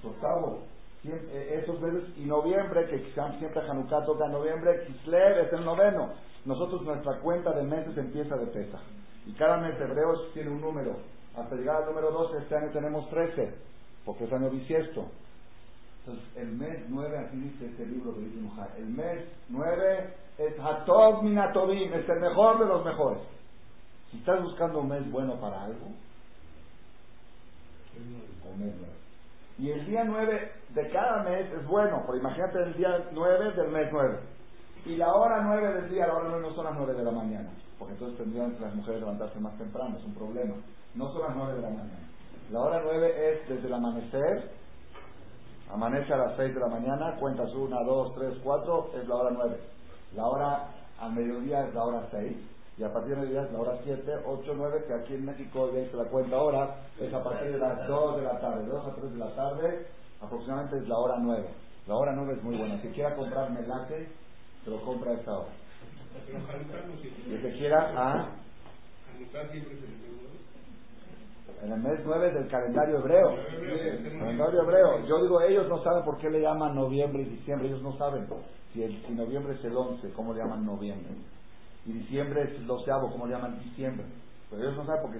Octavo. 0.03 0.63
Eh, 1.05 1.61
esos 1.63 1.81
meses, 1.81 2.03
y 2.17 2.25
noviembre, 2.25 2.87
que 2.89 2.99
siempre 3.13 3.61
Hanukkah 3.61 4.05
toca 4.05 4.27
en 4.27 4.33
noviembre, 4.33 4.87
Kislev 4.87 5.39
es 5.47 5.53
el 5.53 5.65
noveno. 5.65 6.13
Nosotros 6.45 6.83
nuestra 6.83 7.21
cuenta 7.21 7.53
de 7.53 7.63
meses 7.63 7.97
empieza 7.97 8.37
de 8.37 8.47
pesa. 8.47 8.81
Y 9.25 9.33
cada 9.33 9.59
mes 9.59 9.79
de 9.79 9.85
hebreos 9.85 10.31
tiene 10.35 10.51
un 10.51 10.61
número. 10.61 10.97
Hasta 11.37 11.55
llegar 11.55 11.83
al 11.83 11.87
número 11.87 12.11
12, 12.11 12.39
este 12.39 12.57
año 12.57 12.73
tenemos 12.73 13.09
13, 13.11 13.55
porque 14.05 14.25
es 14.25 14.33
año 14.33 14.51
bisiesto. 14.51 15.07
Entonces, 16.01 16.37
el 16.37 16.53
mes 16.53 16.85
9, 16.89 17.19
aquí 17.19 17.37
dice 17.37 17.67
este 17.67 17.87
libro 17.87 18.13
dice 18.13 18.41
Mujer, 18.41 18.69
el 18.79 18.87
mes 18.87 19.25
9 19.49 20.15
es 20.39 20.55
Hatov 20.61 21.23
Minatovim, 21.23 21.93
es 21.93 22.09
el 22.09 22.21
mejor 22.21 22.61
de 22.61 22.67
los 22.67 22.85
mejores. 22.85 23.23
Si 24.11 24.19
estás 24.19 24.43
buscando 24.43 24.81
un 24.81 24.89
mes 24.89 25.11
bueno 25.11 25.41
para 25.41 25.65
algo, 25.65 25.87
el 27.97 28.05
mes 28.59 28.75
9. 28.79 28.93
Y 29.59 29.71
el 29.71 29.87
día 29.87 30.05
9 30.05 30.53
de 30.75 30.91
cada 30.91 31.23
mes 31.23 31.51
es 31.51 31.67
bueno, 31.67 32.03
porque 32.05 32.21
imagínate 32.21 32.63
el 32.63 32.75
día 32.75 33.09
9 33.13 33.53
del 33.53 33.69
mes 33.71 33.89
9. 33.91 34.19
Y 34.85 34.97
la 34.97 35.13
hora 35.13 35.43
9 35.43 35.81
del 35.81 35.91
día, 35.91 36.07
la 36.07 36.15
hora 36.15 36.29
9 36.29 36.49
no 36.49 36.55
son 36.55 36.65
las 36.67 36.75
9 36.77 36.95
de 36.95 37.05
la 37.05 37.11
mañana, 37.11 37.51
porque 37.79 37.95
entonces 37.95 38.19
tendrían 38.19 38.55
las 38.61 38.75
mujeres 38.75 39.01
levantarse 39.01 39.41
más 39.41 39.57
temprano, 39.57 39.97
es 39.97 40.05
un 40.05 40.15
problema. 40.15 40.55
No 40.95 41.11
son 41.13 41.23
las 41.23 41.37
9 41.37 41.55
de 41.55 41.63
la 41.63 41.71
mañana. 41.71 42.09
La 42.51 42.61
hora 42.61 42.81
9 42.85 43.33
es 43.33 43.49
desde 43.49 43.67
el 43.67 43.75
amanecer, 43.75 44.51
amanece 45.73 46.13
a 46.13 46.19
las 46.19 46.37
6 46.37 46.55
de 46.55 46.61
la 46.61 46.69
mañana, 46.69 47.17
cuentas 47.19 47.53
1, 47.53 47.85
2, 47.85 48.15
3, 48.15 48.39
4, 48.45 48.91
es 49.01 49.09
la 49.09 49.15
hora 49.15 49.31
9. 49.33 49.61
La 50.15 50.27
hora 50.27 50.69
al 51.01 51.13
mediodía 51.13 51.67
es 51.67 51.75
la 51.75 51.83
hora 51.83 52.09
6 52.11 52.37
y 52.79 52.85
a 52.85 52.93
partir 52.93 53.16
de 53.16 53.27
es 53.27 53.53
la 53.53 53.59
hora 53.59 53.79
7, 53.83 54.12
8, 54.27 54.53
9, 54.55 54.85
que 54.87 54.95
aquí 54.95 55.14
en 55.14 55.24
México 55.24 55.70
ya 55.72 55.97
la 55.97 56.11
cuenta 56.11 56.37
ahora, 56.37 56.77
es 57.01 57.12
a 57.12 57.22
partir 57.22 57.53
de 57.53 57.59
las 57.59 57.89
2 57.89 58.16
de 58.16 58.22
la 58.22 58.39
tarde, 58.39 58.64
de 58.64 58.68
2 58.68 58.87
a 58.87 58.95
3 58.95 59.12
de 59.12 59.18
la 59.18 59.35
tarde, 59.35 59.87
aproximadamente 60.20 60.79
es 60.79 60.89
la 60.89 60.99
hora 60.99 61.14
9. 61.18 61.49
La 61.87 61.95
hora 61.95 62.12
9 62.14 62.35
es 62.37 62.43
muy 62.43 62.57
buena. 62.57 62.81
Si 62.83 62.89
quiera 62.89 63.14
comprar 63.14 63.51
melate, 63.51 64.09
se 64.62 64.70
lo 64.70 64.83
compra 64.83 65.12
a 65.12 65.14
esta 65.14 65.33
hora. 65.33 65.49
Y 67.27 67.35
el 67.35 67.43
que 67.43 67.53
quiera, 67.53 67.93
¿ah? 67.97 68.31
En 71.62 71.72
el 71.72 71.81
mes 71.81 72.01
9 72.05 72.33
del 72.33 72.49
calendario 72.49 72.99
hebreo. 72.99 73.37
calendario 74.18 74.62
hebreo. 74.62 75.07
Yo 75.07 75.22
digo, 75.22 75.41
ellos 75.41 75.66
no 75.68 75.83
saben 75.83 76.05
por 76.05 76.18
qué 76.18 76.29
le 76.29 76.43
llaman 76.43 76.74
noviembre 76.74 77.22
y 77.22 77.31
diciembre. 77.31 77.68
Ellos 77.68 77.83
no 77.83 77.97
saben. 77.97 78.27
Si, 78.74 78.83
el, 78.83 79.03
si 79.07 79.14
noviembre 79.14 79.55
es 79.55 79.64
el 79.64 79.74
11, 79.74 80.12
¿cómo 80.12 80.35
le 80.35 80.43
llaman 80.43 80.66
noviembre? 80.66 81.14
Y 81.87 81.93
diciembre 81.93 82.43
es 82.43 82.51
el 82.51 82.66
doceavo, 82.66 83.11
como 83.11 83.26
llaman 83.26 83.59
diciembre. 83.61 84.05
Pero 84.51 84.62
ellos 84.62 84.76
no 84.76 84.87
saben 84.87 85.03
porque, 85.03 85.18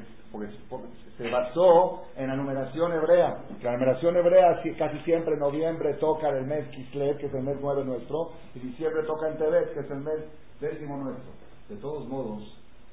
porque, 0.69 0.87
se 1.17 1.31
basó 1.31 2.05
en 2.17 2.29
la 2.29 2.37
numeración 2.37 2.93
hebrea. 2.93 3.43
La 3.63 3.73
numeración 3.73 4.17
hebrea 4.17 4.61
casi 4.79 4.99
siempre 5.01 5.37
noviembre 5.37 5.95
toca 5.95 6.29
el 6.29 6.47
mes 6.47 6.69
Kislev, 6.69 7.19
que 7.19 7.27
es 7.27 7.35
el 7.35 7.43
mes 7.43 7.57
nueve 7.61 7.85
nuestro, 7.85 8.33
y 8.55 8.61
diciembre 8.61 9.03
toca 9.05 9.29
en 9.29 9.39
Tebet, 9.39 9.75
que 9.75 9.81
es 9.81 9.91
el 9.91 10.01
mes 10.01 10.21
décimo 10.61 10.97
nuestro. 10.97 11.33
De 11.69 11.77
todos 11.77 12.07
modos, 12.09 12.43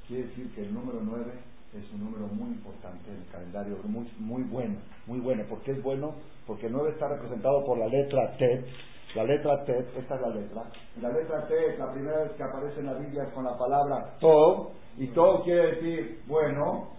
quiere 0.07 0.23
decir 0.27 0.53
que 0.55 0.61
el 0.61 0.73
número 0.73 0.99
nueve 1.03 1.33
es 1.73 1.91
un 1.91 2.05
número 2.05 2.27
muy 2.27 2.49
importante 2.49 3.09
en 3.09 3.17
el 3.17 3.27
calendario, 3.31 3.77
muy, 3.83 4.07
muy 4.19 4.43
bueno, 4.43 4.75
muy 5.07 5.19
bueno. 5.19 5.43
¿Por 5.49 5.61
qué 5.61 5.71
es 5.71 5.81
bueno? 5.81 6.15
Porque 6.45 6.67
el 6.67 6.73
9 6.73 6.91
está 6.91 7.07
representado 7.07 7.65
por 7.65 7.77
la 7.77 7.87
letra 7.87 8.35
T, 8.37 8.65
la 9.15 9.23
letra 9.23 9.63
T, 9.63 9.79
esta 9.97 10.15
es 10.15 10.21
la 10.21 10.29
letra. 10.29 10.63
La 11.01 11.09
letra 11.09 11.47
T 11.47 11.73
es 11.73 11.79
la 11.79 11.91
primera 11.91 12.23
vez 12.23 12.31
que 12.31 12.43
aparece 12.43 12.79
en 12.79 12.87
la 12.87 12.93
Biblia 12.93 13.31
con 13.33 13.43
la 13.43 13.57
palabra 13.57 14.17
Tov, 14.19 14.71
y 14.97 15.07
Tov 15.07 15.43
quiere 15.43 15.75
decir 15.75 16.23
bueno. 16.25 16.89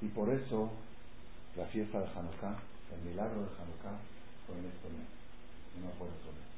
Y 0.00 0.08
por 0.08 0.28
eso 0.30 0.70
la 1.56 1.66
fiesta 1.66 2.00
de 2.00 2.06
Hanukkah, 2.06 2.56
el 2.94 3.10
milagro 3.10 3.40
de 3.42 3.46
Hanukkah, 3.46 3.98
fue 4.46 4.58
en 4.58 4.66
este 4.66 4.88
mes, 4.88 5.06
no 5.80 5.90
fue 5.98 6.08
en 6.08 6.14
otro 6.14 6.32
mes. 6.32 6.52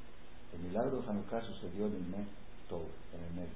El 0.53 0.59
milagro 0.61 1.01
de 1.01 1.09
Hanukkah 1.09 1.41
sucedió 1.41 1.87
en 1.87 1.95
el 1.95 2.05
mes 2.05 2.27
Tov, 2.69 2.85
en 3.13 3.23
el 3.23 3.33
mes. 3.41 3.49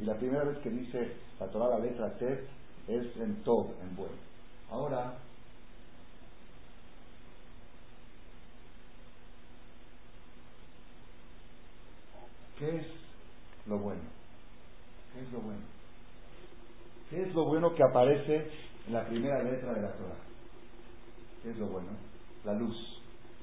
Y 0.00 0.04
la 0.04 0.14
primera 0.14 0.44
vez 0.44 0.58
que 0.58 0.70
dice 0.70 1.16
la 1.40 1.48
Torah 1.48 1.76
la 1.76 1.84
letra 1.84 2.16
T 2.18 2.46
es 2.86 3.16
en 3.16 3.42
Tov, 3.42 3.72
en 3.82 3.96
bueno. 3.96 4.14
Ahora, 4.70 5.18
¿Qué 12.58 12.76
es 12.76 12.86
lo 13.66 13.78
bueno? 13.78 14.02
¿Qué 15.14 15.20
es 15.20 15.32
lo 15.32 15.40
bueno? 15.40 15.60
¿Qué 17.08 17.22
es 17.22 17.34
lo 17.34 17.44
bueno 17.44 17.74
que 17.74 17.82
aparece 17.84 18.50
en 18.86 18.92
la 18.92 19.06
primera 19.06 19.42
letra 19.42 19.74
de 19.74 19.82
la 19.82 19.92
Torah? 19.92 20.16
¿Qué 21.42 21.50
es 21.50 21.58
lo 21.58 21.66
bueno? 21.66 21.88
La 22.44 22.54
luz. 22.54 22.76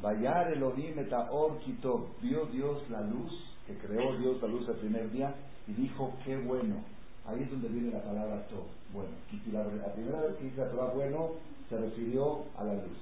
Vayar 0.02 0.52
Elohim 0.52 0.96
or 1.32 1.60
quitó. 1.60 2.10
Vio 2.22 2.46
Dios 2.48 2.90
la 2.90 3.02
luz, 3.02 3.32
que 3.66 3.78
creó 3.78 4.18
Dios 4.18 4.42
la 4.42 4.50
luz 4.50 4.68
el 4.68 4.76
primer 4.76 5.10
día, 5.12 5.34
y 5.68 5.74
dijo, 5.74 6.14
qué 6.26 6.38
bueno. 6.38 6.84
Ahí 7.26 7.42
es 7.42 7.50
donde 7.50 7.70
viene 7.70 7.92
la 7.92 8.04
palabra 8.04 8.46
to, 8.48 8.68
bueno. 8.94 9.10
Y 9.32 9.52
la, 9.52 9.64
la 9.64 9.94
primera 9.94 10.22
vez 10.22 10.36
que 10.36 10.44
dice 10.44 10.58
la 10.58 10.70
Torah 10.70 10.94
bueno, 10.94 11.32
se 11.70 11.78
refirió 11.78 12.44
a 12.58 12.66
la 12.66 12.74
luz. 12.74 12.98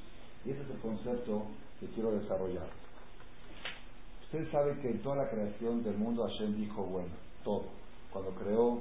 Y 0.46 0.52
ese 0.52 0.62
es 0.62 0.70
el 0.70 0.78
concepto 0.78 1.44
que 1.80 1.88
quiero 1.88 2.12
desarrollar. 2.12 2.83
Usted 4.34 4.52
sabe 4.52 4.80
que 4.80 4.90
en 4.90 5.00
toda 5.04 5.18
la 5.18 5.30
creación 5.30 5.84
del 5.84 5.96
mundo 5.96 6.24
Hashem 6.24 6.56
dijo 6.56 6.82
bueno, 6.82 7.12
todo. 7.44 7.66
Cuando 8.12 8.32
creó 8.32 8.80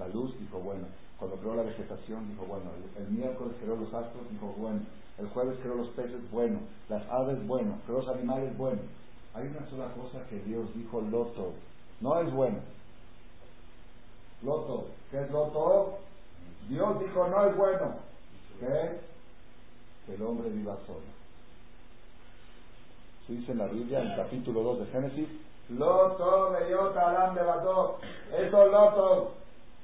la 0.00 0.08
luz, 0.08 0.36
dijo 0.40 0.58
bueno. 0.58 0.88
Cuando 1.16 1.36
creó 1.36 1.54
la 1.54 1.62
vegetación, 1.62 2.28
dijo 2.28 2.44
bueno. 2.44 2.72
El, 2.98 3.08
miércoles 3.08 3.54
creó 3.62 3.76
los 3.76 3.94
astros, 3.94 4.28
dijo 4.32 4.52
bueno. 4.58 4.80
El 5.16 5.28
jueves 5.28 5.60
creó 5.62 5.76
los 5.76 5.90
peces, 5.90 6.28
bueno. 6.32 6.58
Las 6.88 7.08
aves, 7.08 7.46
bueno. 7.46 7.78
Creó 7.86 7.98
los 7.98 8.08
animales, 8.08 8.58
bueno. 8.58 8.80
Hay 9.34 9.46
una 9.46 9.64
sola 9.70 9.92
cosa 9.92 10.26
que 10.28 10.40
Dios 10.40 10.74
dijo, 10.74 11.00
loto. 11.02 11.52
No 12.00 12.20
es 12.20 12.32
bueno. 12.32 12.58
Loto. 14.42 14.88
¿Qué 15.12 15.20
es 15.20 15.30
loto? 15.30 15.98
Dios 16.68 16.98
dijo, 16.98 17.28
no 17.28 17.46
es 17.46 17.56
bueno. 17.56 17.94
¿Qué? 18.58 18.98
Que 20.06 20.14
el 20.16 20.22
hombre 20.22 20.50
viva 20.50 20.76
solo. 20.84 21.13
Se 23.26 23.32
dice 23.32 23.52
en 23.52 23.58
la 23.58 23.66
Biblia, 23.66 24.02
en 24.02 24.08
el 24.08 24.16
capítulo 24.16 24.62
2 24.62 24.80
de 24.80 24.86
Génesis, 24.86 25.28
Loto, 25.70 26.50
bellota, 26.50 27.08
alam, 27.08 27.34
debató. 27.34 27.98
Esos 28.36 28.70
lotos. 28.70 29.28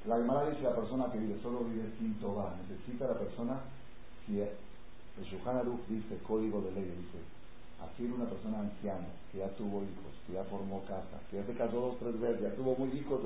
La 0.05 0.17
Gemara 0.17 0.49
dice 0.49 0.61
la 0.61 0.75
persona 0.75 1.11
que 1.11 1.17
vive 1.17 1.39
solo 1.41 1.59
vive 1.59 1.89
sin 1.97 2.19
toba. 2.19 2.53
Necesita 2.69 3.07
la 3.07 3.17
persona, 3.17 3.61
si 4.25 4.41
el 4.41 4.49
Shulchan 5.23 5.61
dice, 5.87 6.17
código 6.27 6.61
de 6.61 6.71
ley, 6.71 6.83
dice, 6.83 7.17
así 7.81 8.05
una 8.05 8.25
persona 8.25 8.59
anciana, 8.59 9.07
que 9.31 9.39
ya 9.39 9.49
tuvo 9.49 9.81
hijos, 9.81 10.13
que 10.27 10.33
ya 10.33 10.43
formó 10.45 10.81
casa, 10.81 11.19
que 11.29 11.37
ya 11.37 11.45
se 11.45 11.53
casó 11.53 11.79
dos, 11.79 11.99
tres 11.99 12.19
veces, 12.19 12.41
ya 12.41 12.55
tuvo 12.55 12.75
muy 12.75 12.89
hijos, 12.97 13.21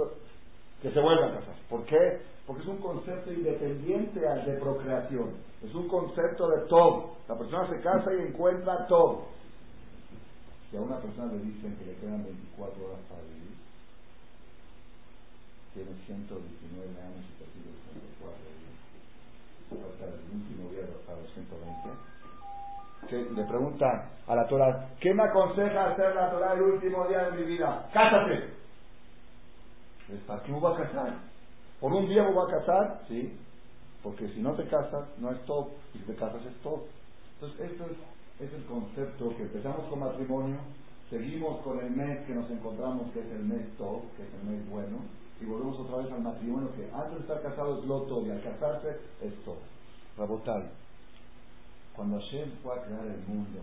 que 0.82 0.92
se 0.92 1.00
vuelva 1.00 1.28
a 1.28 1.40
casar. 1.40 1.56
¿Por 1.70 1.84
qué? 1.86 2.22
Porque 2.46 2.62
es 2.62 2.68
un 2.68 2.78
concepto 2.78 3.34
independiente 3.34 4.28
al 4.28 4.46
de 4.46 4.54
procreación. 4.60 5.32
Es 5.64 5.74
un 5.74 5.88
concepto 5.88 6.48
de 6.50 6.68
todo. 6.68 7.16
La 7.28 7.38
persona 7.38 7.70
se 7.70 7.82
casa 7.82 8.14
y 8.14 8.28
encuentra 8.28 8.86
todo. 8.88 9.26
A 10.76 10.82
una 10.82 11.00
persona 11.00 11.32
le 11.32 11.40
dicen 11.40 11.76
que 11.78 11.86
le 11.86 11.96
quedan 11.96 12.24
24 12.24 12.86
horas 12.86 13.00
para 13.08 13.22
vivir, 13.22 13.56
tiene 15.74 15.92
119 16.06 17.02
años 17.02 17.24
y 17.24 17.34
persigue 17.40 17.72
104 18.20 18.36
días. 18.60 18.76
Hasta 19.72 20.06
el 20.06 20.20
último 20.36 20.70
día 20.72 20.84
hasta 20.84 21.16
los 21.16 21.32
120 21.32 22.16
que 23.08 23.18
le 23.18 23.44
pregunta 23.46 24.10
a 24.28 24.36
la 24.36 24.48
Torah, 24.48 24.90
¿qué 25.00 25.14
me 25.14 25.24
aconseja 25.24 25.92
hacer 25.92 26.16
la 26.16 26.32
Torah 26.32 26.54
el 26.54 26.62
último 26.62 27.08
día 27.08 27.30
de 27.30 27.38
mi 27.38 27.44
vida? 27.44 27.90
¡Cásate! 27.94 28.54
¿Para 30.28 30.44
qué 30.44 30.52
me 30.52 30.60
voy 30.60 30.74
a 30.74 30.78
casar? 30.78 31.14
¿Por 31.80 31.94
un 31.94 32.08
día 32.08 32.24
me 32.24 32.34
voy 32.34 32.48
a 32.48 32.60
casar? 32.60 33.02
Sí, 33.08 33.38
porque 34.04 34.28
si 34.30 34.42
no 34.42 34.54
te 34.54 34.68
casas 34.68 35.08
no 35.18 35.32
es 35.32 35.44
todo, 35.46 35.72
y 35.94 36.00
si 36.00 36.06
te 36.06 36.16
casas 36.16 36.46
es 36.46 36.56
todo. 36.62 36.86
Entonces, 37.36 37.72
esto 37.72 37.86
es, 37.86 38.15
es 38.40 38.54
el 38.54 38.66
concepto 38.66 39.36
que 39.38 39.44
empezamos 39.44 39.88
con 39.90 40.00
matrimonio, 40.00 40.58
seguimos 41.10 41.62
con 41.62 41.80
el 41.80 41.92
mes 41.92 42.26
que 42.26 42.36
nos 42.36 42.50
encontramos, 42.52 43.12
que 43.12 43.22
es 43.22 43.32
el 43.32 43.46
mes 43.46 43.66
todo, 43.78 44.04
que 44.18 44.24
es 44.24 44.34
el 44.34 44.50
mes 44.50 44.70
bueno, 44.70 44.98
y 45.40 45.46
volvemos 45.46 45.80
otra 45.80 45.98
vez 45.98 46.12
al 46.12 46.22
matrimonio, 46.22 46.70
que 46.76 46.90
antes 46.92 47.16
de 47.16 47.20
estar 47.22 47.42
casado 47.42 47.80
es 47.80 47.86
lo 47.86 48.02
todo, 48.04 48.26
y 48.28 48.32
al 48.32 48.42
casarse 48.42 48.98
es 49.22 49.34
todo. 49.46 49.60
Rabotal, 50.18 50.70
cuando 51.96 52.20
Hashem 52.20 52.52
fue 52.62 52.76
a 52.76 52.84
crear 52.84 53.06
el 53.06 53.24
mundo, 53.28 53.62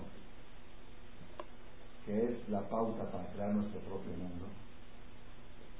que 2.06 2.24
es 2.24 2.48
la 2.48 2.60
pauta 2.68 3.10
para 3.10 3.26
crear 3.28 3.54
nuestro 3.54 3.80
propio 3.80 4.12
mundo, 4.12 4.46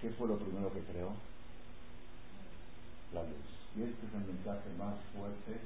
¿qué 0.01 0.11
fue 0.11 0.29
lo 0.29 0.37
primero 0.37 0.73
que 0.73 0.81
creó? 0.81 1.13
La 3.15 3.23
luz. 3.23 3.53
Y 3.75 3.83
este 3.83 4.07
es 4.07 4.15
el 4.15 4.35
mensaje 4.35 4.69
más 4.79 4.97
fuerte 5.17 5.61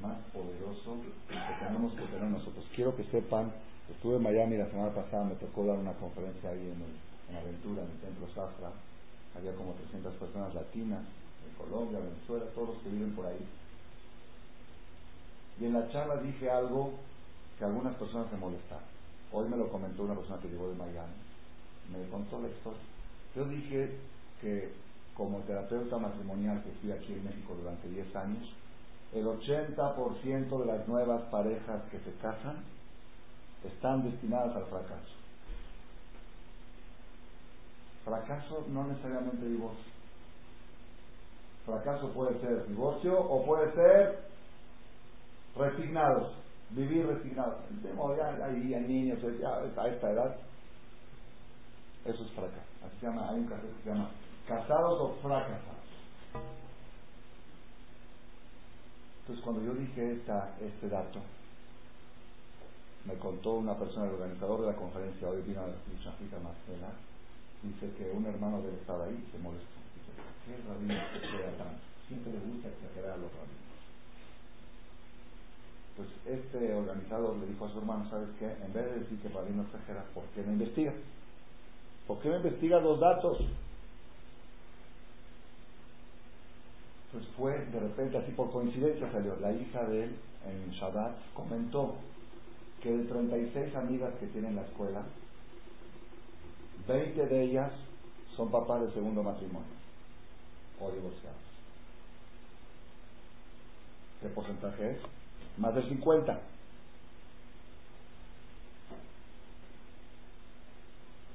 más 0.00 0.18
poderoso 0.32 0.96
que 1.28 1.64
tenemos 1.64 1.92
que 1.94 2.06
tener 2.06 2.30
nosotros. 2.30 2.64
Quiero 2.74 2.96
que 2.96 3.04
sepan, 3.04 3.52
estuve 3.90 4.16
en 4.16 4.22
Miami 4.22 4.56
la 4.56 4.70
semana 4.70 4.94
pasada, 4.94 5.24
me 5.24 5.34
tocó 5.34 5.66
dar 5.66 5.78
una 5.78 5.92
conferencia 5.94 6.50
ahí 6.50 6.72
en, 6.72 6.80
en 7.30 7.36
Aventura, 7.36 7.82
en 7.82 7.90
el 7.90 7.98
Templo 7.98 8.26
Zafra. 8.34 8.70
Había 9.36 9.54
como 9.54 9.72
300 9.72 10.14
personas 10.14 10.54
latinas, 10.54 11.02
de 11.02 11.50
Colombia, 11.58 11.98
Venezuela, 11.98 12.46
todos 12.54 12.74
los 12.74 12.78
que 12.78 12.90
viven 12.90 13.12
por 13.16 13.26
ahí 13.26 13.40
y 15.60 15.66
en 15.66 15.74
la 15.74 15.88
charla 15.90 16.16
dije 16.16 16.50
algo 16.50 16.92
que 17.58 17.64
algunas 17.64 17.94
personas 17.96 18.28
se 18.30 18.36
molestaron. 18.36 18.84
Hoy 19.32 19.48
me 19.48 19.56
lo 19.56 19.68
comentó 19.68 20.04
una 20.04 20.14
persona 20.14 20.40
que 20.40 20.48
llegó 20.48 20.68
de 20.68 20.74
Miami. 20.74 21.14
Me 21.90 22.08
contó 22.10 22.40
la. 22.40 22.48
Yo 23.36 23.44
dije 23.48 23.96
que 24.40 24.72
como 25.14 25.38
terapeuta 25.40 25.98
matrimonial 25.98 26.62
que 26.62 26.70
fui 26.80 26.92
aquí 26.92 27.12
en 27.12 27.24
México 27.24 27.54
durante 27.54 27.88
10 27.88 28.16
años, 28.16 28.52
el 29.12 29.26
80% 29.26 30.58
de 30.58 30.66
las 30.66 30.88
nuevas 30.88 31.22
parejas 31.24 31.82
que 31.90 31.98
se 32.00 32.12
casan 32.14 32.64
están 33.64 34.10
destinadas 34.10 34.56
al 34.56 34.64
fracaso. 34.66 35.14
Fracaso 38.04 38.66
no 38.68 38.84
necesariamente 38.84 39.46
divorcio. 39.46 39.92
Fracaso 41.66 42.08
puede 42.12 42.40
ser 42.40 42.66
divorcio 42.66 43.20
o 43.20 43.46
puede 43.46 43.72
ser 43.74 44.24
resignados, 45.56 46.32
vivir 46.70 47.06
resignados. 47.06 47.56
Ya 48.16 48.44
hay, 48.44 48.54
niños 48.86 49.18
ya 49.38 49.56
a 49.56 49.88
esta 49.88 50.10
edad, 50.10 50.36
eso 52.04 52.24
es 52.24 52.30
fracaso. 52.32 52.72
Así 52.84 52.98
se 52.98 53.06
llama, 53.06 53.28
hay 53.30 53.40
un 53.40 53.46
caso 53.46 53.62
que 53.62 53.82
se 53.84 53.90
llama 53.90 54.10
casados 54.48 55.00
o 55.00 55.14
fracasados. 55.22 55.71
Entonces 59.22 59.44
cuando 59.44 59.62
yo 59.62 59.74
dije 59.74 60.18
esta, 60.18 60.54
este 60.60 60.88
dato, 60.88 61.20
me 63.06 63.14
contó 63.14 63.54
una 63.54 63.78
persona, 63.78 64.06
el 64.06 64.14
organizador 64.14 64.62
de 64.62 64.66
la 64.66 64.76
conferencia, 64.76 65.28
hoy 65.28 65.42
vino 65.42 65.60
a 65.62 65.66
la 65.66 65.74
Chafita 66.02 66.38
Marcela, 66.42 66.90
dice 67.62 67.94
que 67.94 68.10
un 68.10 68.26
hermano 68.26 68.62
debe 68.62 68.74
estar 68.74 69.00
ahí 69.00 69.14
se 69.30 69.38
molestó. 69.38 69.78
Dice, 69.94 70.10
¿qué 70.42 70.58
rabino 70.66 70.94
se 71.22 71.58
tanto? 71.58 71.82
Siempre 72.08 72.32
le 72.32 72.38
gusta 72.50 72.68
exagerar 72.68 73.12
a 73.12 73.22
los 73.22 73.30
rabinos. 73.30 73.62
Pues 75.96 76.08
este 76.26 76.74
organizador 76.74 77.36
le 77.36 77.46
dijo 77.46 77.66
a 77.66 77.70
su 77.70 77.78
hermano, 77.78 78.10
¿sabes 78.10 78.28
qué? 78.38 78.46
En 78.46 78.72
vez 78.72 78.86
de 78.86 79.00
decir 79.00 79.20
que 79.20 79.28
para 79.28 79.46
mí 79.46 79.54
no 79.54 79.62
exagera, 79.62 80.02
¿por 80.14 80.24
qué 80.34 80.42
no 80.42 80.52
investiga? 80.52 80.92
¿Por 82.06 82.18
qué 82.18 82.28
no 82.28 82.36
investiga 82.36 82.80
los 82.80 82.98
datos? 82.98 83.38
Pues 87.12 87.26
fue 87.36 87.52
de 87.66 87.80
repente, 87.80 88.16
así 88.16 88.32
por 88.32 88.50
coincidencia 88.50 89.10
salió, 89.12 89.36
la 89.36 89.52
hija 89.52 89.84
de 89.84 90.04
él 90.04 90.16
en 90.46 90.70
Shabbat 90.72 91.14
comentó 91.34 91.96
que 92.82 92.90
de 92.90 93.04
36 93.04 93.76
amigas 93.76 94.14
que 94.18 94.26
tiene 94.28 94.48
en 94.48 94.56
la 94.56 94.62
escuela, 94.62 95.02
20 96.88 97.26
de 97.26 97.42
ellas 97.42 97.70
son 98.34 98.50
papás 98.50 98.80
de 98.82 98.92
segundo 98.92 99.22
matrimonio 99.22 99.68
o 100.80 100.90
divorciados. 100.90 101.38
¿Qué 104.20 104.28
porcentaje 104.28 104.92
es? 104.92 104.98
más 105.58 105.74
de 105.74 105.82
50. 105.82 106.40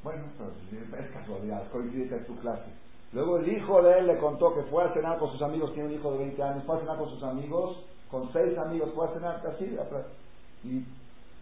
Bueno, 0.03 0.23
pero 0.37 1.01
es 1.01 1.11
casualidad, 1.11 1.69
coincide 1.71 2.15
en 2.15 2.25
tu 2.25 2.35
clase. 2.39 2.86
Luego 3.13 3.37
el 3.37 3.51
hijo 3.51 3.81
de 3.81 3.99
él 3.99 4.07
le 4.07 4.17
contó 4.17 4.53
que 4.53 4.63
fue 4.63 4.83
a 4.83 4.93
cenar 4.93 5.17
con 5.17 5.31
sus 5.31 5.41
amigos, 5.41 5.73
tiene 5.73 5.89
un 5.89 5.95
hijo 5.95 6.11
de 6.11 6.17
20 6.19 6.43
años, 6.43 6.63
fue 6.65 6.75
a 6.75 6.79
cenar 6.79 6.97
con 6.97 7.09
sus 7.09 7.23
amigos, 7.23 7.77
con 8.11 8.31
seis 8.33 8.57
amigos, 8.57 8.91
fue 8.93 9.07
a 9.07 9.13
cenar 9.13 9.41
así. 9.47 9.77
Y 10.63 10.85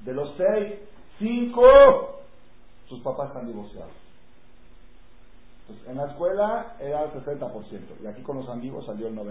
de 0.06 0.14
los 0.14 0.36
seis, 0.38 0.80
cinco, 1.18 1.64
sus 2.88 3.02
papás 3.02 3.30
están 3.30 3.48
divorciados. 3.48 3.92
Entonces, 5.62 5.90
en 5.90 5.98
la 5.98 6.06
escuela 6.06 6.76
era 6.80 7.06
el 7.06 7.12
60%, 7.12 7.80
y 8.04 8.08
aquí 8.08 8.22
con 8.22 8.38
los 8.38 8.50
amigos 8.50 8.86
salió 8.86 9.08
el 9.08 9.16
90%. 9.16 9.26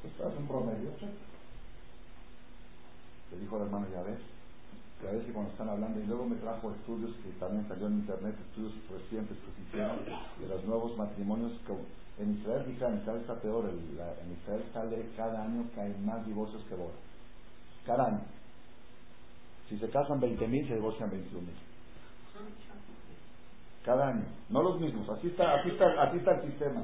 Pues 0.00 0.14
es 0.14 0.38
un 0.38 0.48
promedio, 0.48 0.90
le 3.30 3.38
dijo 3.38 3.56
al 3.56 3.62
hermano, 3.62 3.86
ya 3.92 4.02
ves, 4.02 4.18
ya 5.02 5.12
ves 5.12 5.24
que 5.24 5.32
cuando 5.32 5.50
están 5.52 5.68
hablando, 5.68 5.98
y 5.98 6.06
luego 6.06 6.26
me 6.26 6.36
trajo 6.36 6.70
estudios 6.72 7.14
que 7.22 7.30
también 7.38 7.66
salió 7.68 7.86
en 7.86 7.94
internet, 7.94 8.36
estudios 8.48 8.74
recientes 8.90 9.36
que 9.72 9.78
de 9.78 10.48
los 10.48 10.64
nuevos 10.64 10.96
matrimonios. 10.96 11.52
Que 11.66 12.22
en 12.22 12.36
Israel, 12.38 12.64
fíjate, 12.66 12.92
en 12.92 12.98
Israel 13.00 13.20
está 13.20 13.34
peor, 13.40 13.70
en 13.70 14.32
Israel 14.32 14.64
sale 14.74 15.08
cada 15.16 15.42
año 15.44 15.64
que 15.74 15.94
más 16.00 16.26
divorcios 16.26 16.62
que 16.64 16.74
bodas. 16.74 16.96
Cada 17.86 18.06
año. 18.06 18.20
Si 19.68 19.78
se 19.78 19.88
casan 19.88 20.20
20.000, 20.20 20.68
se 20.68 20.74
divorcian 20.74 21.10
21.000. 21.10 21.48
Cada 23.84 24.08
año. 24.08 24.24
No 24.50 24.62
los 24.62 24.80
mismos. 24.80 25.08
Así 25.08 25.28
está, 25.28 25.54
así 25.54 25.70
está, 25.70 26.02
así 26.02 26.18
está 26.18 26.32
el 26.32 26.50
sistema. 26.50 26.82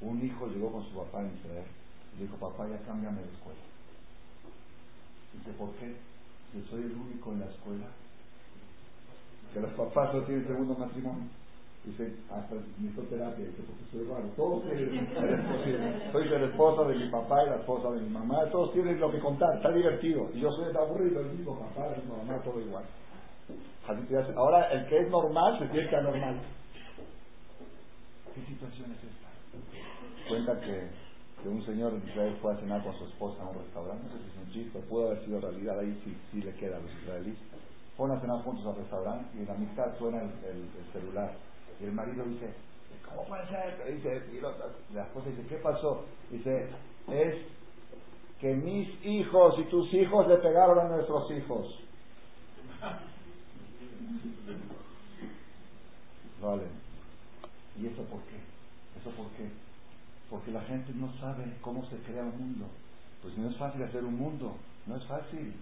Un 0.00 0.22
hijo 0.24 0.46
llegó 0.48 0.70
con 0.70 0.84
su 0.84 0.94
papá 0.94 1.22
en 1.22 1.36
Israel 1.36 1.64
y 2.16 2.22
dijo, 2.22 2.36
papá, 2.36 2.68
ya 2.68 2.78
cámbiame 2.84 3.22
de 3.22 3.32
escuela. 3.32 3.60
Dice, 5.38 5.50
¿por 5.58 5.70
qué? 5.74 5.94
Yo 6.54 6.64
soy 6.70 6.82
el 6.82 6.92
único 6.92 7.32
en 7.32 7.40
la 7.40 7.46
escuela 7.46 7.86
que 9.52 9.60
los 9.60 9.70
papás 9.72 10.14
no 10.14 10.22
tienen 10.22 10.46
segundo 10.46 10.74
matrimonio. 10.74 11.28
Dice, 11.84 12.12
hasta 12.30 12.54
necesito 12.54 13.02
terapia, 13.04 13.46
dice, 13.46 13.62
porque 13.62 13.84
soy 13.90 14.04
raro. 14.04 14.28
Todos 14.36 14.62
tienen, 14.64 15.08
soy 16.12 16.28
el 16.28 16.44
esposo 16.44 16.84
de 16.84 16.96
mi 16.96 17.08
papá 17.08 17.44
y 17.44 17.50
la 17.50 17.56
esposa 17.56 17.90
de 17.92 18.00
mi 18.02 18.10
mamá, 18.10 18.44
todos 18.50 18.72
tienen 18.72 19.00
lo 19.00 19.10
que 19.10 19.20
contar, 19.20 19.56
está 19.56 19.70
divertido. 19.72 20.28
Y 20.34 20.40
yo 20.40 20.50
soy 20.52 20.70
el 20.70 20.76
aburrido, 20.76 21.20
el 21.20 21.30
mismo 21.30 21.58
papá, 21.58 21.88
el 21.94 22.02
mismo 22.02 22.16
mamá, 22.18 22.42
todo 22.42 22.60
igual. 22.60 22.84
Ahora, 24.36 24.70
el 24.72 24.86
que 24.86 24.98
es 24.98 25.08
normal 25.08 25.58
se 25.58 25.68
siente 25.70 25.96
anormal. 25.96 26.40
¿Qué 28.34 28.42
situación 28.42 28.92
es 28.92 28.98
esta? 29.04 30.28
Cuenta 30.28 30.60
que 30.60 31.07
que 31.42 31.48
un 31.48 31.64
señor 31.64 31.92
en 31.94 32.08
Israel 32.08 32.36
fue 32.42 32.52
a 32.52 32.56
cenar 32.56 32.82
con 32.82 32.96
su 32.98 33.04
esposa 33.04 33.42
a 33.42 33.48
un 33.48 33.58
restaurante, 33.58 34.04
no 34.08 34.16
es 34.16 34.46
un 34.46 34.52
chiste, 34.52 34.78
pudo 34.80 35.08
haber 35.08 35.24
sido 35.24 35.40
realidad, 35.40 35.78
ahí 35.78 36.00
sí, 36.04 36.16
sí 36.32 36.42
le 36.42 36.52
queda 36.54 36.76
a 36.76 36.80
los 36.80 36.92
israelíes. 37.02 37.38
Fueron 37.96 38.16
a 38.16 38.20
cenar 38.20 38.42
juntos 38.42 38.66
al 38.66 38.76
restaurante 38.76 39.26
y 39.36 39.40
en 39.40 39.46
la 39.46 39.54
mitad 39.54 39.98
suena 39.98 40.22
el, 40.22 40.32
celular. 40.92 41.32
Y 41.80 41.84
el 41.84 41.92
marido 41.92 42.24
dice, 42.24 42.52
¿cómo 43.08 43.24
puede 43.26 43.46
ser? 43.48 43.94
Dice, 43.94 44.22
la 44.94 45.02
esposa 45.02 45.28
dice, 45.30 45.46
¿qué 45.48 45.56
pasó? 45.56 46.04
Dice, 46.30 46.68
es 47.08 47.34
que 48.40 48.54
mis 48.54 48.88
hijos 49.04 49.58
y 49.58 49.64
tus 49.64 49.92
hijos 49.94 50.28
le 50.28 50.36
pegaron 50.36 50.78
a 50.78 50.88
nuestros 50.88 51.30
hijos. 51.32 51.66
Vale. 56.40 56.62
¿Y 57.80 57.86
eso 57.86 58.02
por 58.04 58.20
qué? 58.22 58.36
¿Eso 59.00 59.10
por 59.10 59.26
qué? 59.30 59.67
Porque 60.30 60.50
la 60.50 60.62
gente 60.62 60.92
no 60.94 61.12
sabe 61.18 61.56
cómo 61.62 61.84
se 61.86 61.96
crea 61.98 62.22
un 62.22 62.38
mundo. 62.38 62.66
Pues 63.22 63.36
no 63.38 63.48
es 63.48 63.56
fácil 63.56 63.82
hacer 63.82 64.04
un 64.04 64.18
mundo, 64.18 64.54
no 64.86 64.96
es 64.96 65.04
fácil. 65.06 65.54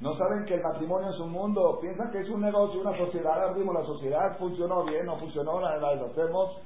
No 0.00 0.16
saben 0.16 0.44
que 0.46 0.54
el 0.54 0.62
matrimonio 0.62 1.10
es 1.10 1.20
un 1.20 1.30
mundo, 1.30 1.78
piensan 1.80 2.10
que 2.10 2.20
es 2.20 2.28
un 2.28 2.40
negocio, 2.40 2.80
una 2.80 2.96
sociedad. 2.96 3.32
Ahora 3.34 3.52
vimos 3.52 3.74
la 3.74 3.84
sociedad, 3.84 4.36
funcionó 4.38 4.84
bien, 4.84 5.06
no 5.06 5.16
funcionó, 5.16 5.60
la, 5.60 5.76
la 5.76 6.06
hacemos. 6.06 6.58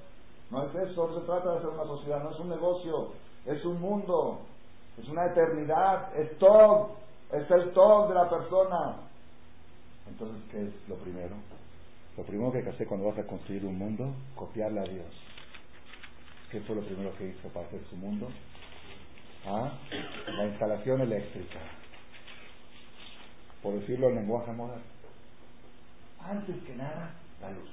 No 0.51 0.62
es 0.64 0.74
eso, 0.74 1.09
no 1.09 1.20
se 1.20 1.26
trata 1.26 1.51
de 1.51 1.59
hacer 1.59 1.68
una 1.68 1.84
sociedad, 1.84 2.22
no 2.22 2.30
es 2.30 2.39
un 2.39 2.49
negocio, 2.49 3.09
es 3.45 3.64
un 3.64 3.80
mundo, 3.80 4.41
es 4.97 5.09
una 5.09 5.26
eternidad, 5.26 6.16
es 6.16 6.39
todo, 6.39 6.97
es 7.32 7.51
el 7.51 7.72
todo 7.72 8.09
de 8.09 8.14
la 8.14 8.30
persona. 8.30 8.97
Entonces, 10.09 10.43
¿qué 10.51 10.62
es 10.62 10.89
lo 10.89 10.95
primero? 10.97 11.34
Lo 12.16 12.22
primero 12.22 12.53
que 12.53 12.59
hay 12.59 12.64
que 12.64 12.70
hacer 12.70 12.87
cuando 12.87 13.09
vas 13.09 13.18
a 13.18 13.26
construir 13.26 13.64
un 13.66 13.76
mundo, 13.76 14.14
copiarle 14.34 14.80
a 14.80 14.84
Dios. 14.84 15.12
¿Qué 16.57 16.62
fue 16.62 16.76
lo 16.76 16.80
primero 16.80 17.14
que 17.18 17.28
hizo 17.28 17.50
para 17.50 17.66
hacer 17.66 17.82
su 17.90 17.96
mundo? 17.96 18.30
La 19.44 20.46
instalación 20.46 21.02
eléctrica 21.02 21.59
por 23.62 23.74
decirlo 23.74 24.09
en 24.09 24.14
lenguaje 24.14 24.52
moderno. 24.52 24.82
Antes 26.18 26.57
que 26.64 26.74
nada, 26.76 27.11
la 27.42 27.50
luz. 27.50 27.68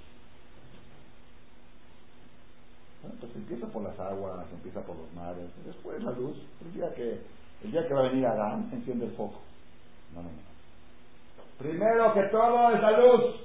Bueno, 3.03 3.15
pues 3.21 3.33
empieza 3.37 3.67
por 3.67 3.83
las 3.83 3.97
aguas, 3.97 4.51
empieza 4.51 4.81
por 4.81 4.97
los 4.97 5.13
mares, 5.13 5.49
después 5.65 6.03
la 6.03 6.11
luz. 6.11 6.37
El 6.65 6.73
día 6.73 6.93
que, 6.93 7.93
va 7.93 8.01
a 8.01 8.09
venir 8.09 8.25
Adán, 8.25 8.69
enciende 8.73 9.05
el 9.05 9.11
foco. 9.13 9.39
No, 10.13 10.23
no. 10.23 10.29
Primero 11.57 12.13
que 12.15 12.23
todo 12.23 12.75
es 12.75 12.81
la 12.81 12.99
luz. 12.99 13.35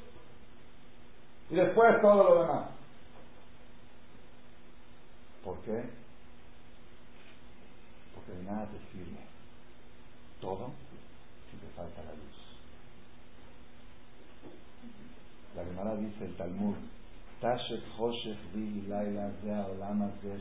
Y 1.51 1.55
después 1.55 2.03
todo 2.03 2.25
lo 2.25 2.43
demás. 2.43 2.78
¿Por 5.49 5.61
qué? 5.61 5.83
Porque 8.15 8.33
de 8.33 8.43
nada 8.45 8.67
te 8.67 8.77
sirve 8.93 9.17
todo 10.43 10.73
si 11.51 11.57
te 11.57 11.67
falta 11.75 12.03
la 12.03 12.13
luz. 12.13 12.37
La 15.57 15.65
Gemara 15.65 15.97
dice 15.97 16.27
el 16.27 16.37
Talmud, 16.37 16.75
Tashek 17.41 17.83
Hoshech 17.99 18.37
Vi 18.53 18.89
Laila 18.89 19.31
Zea 19.43 19.67
Olama 19.69 20.11
Zea 20.21 20.37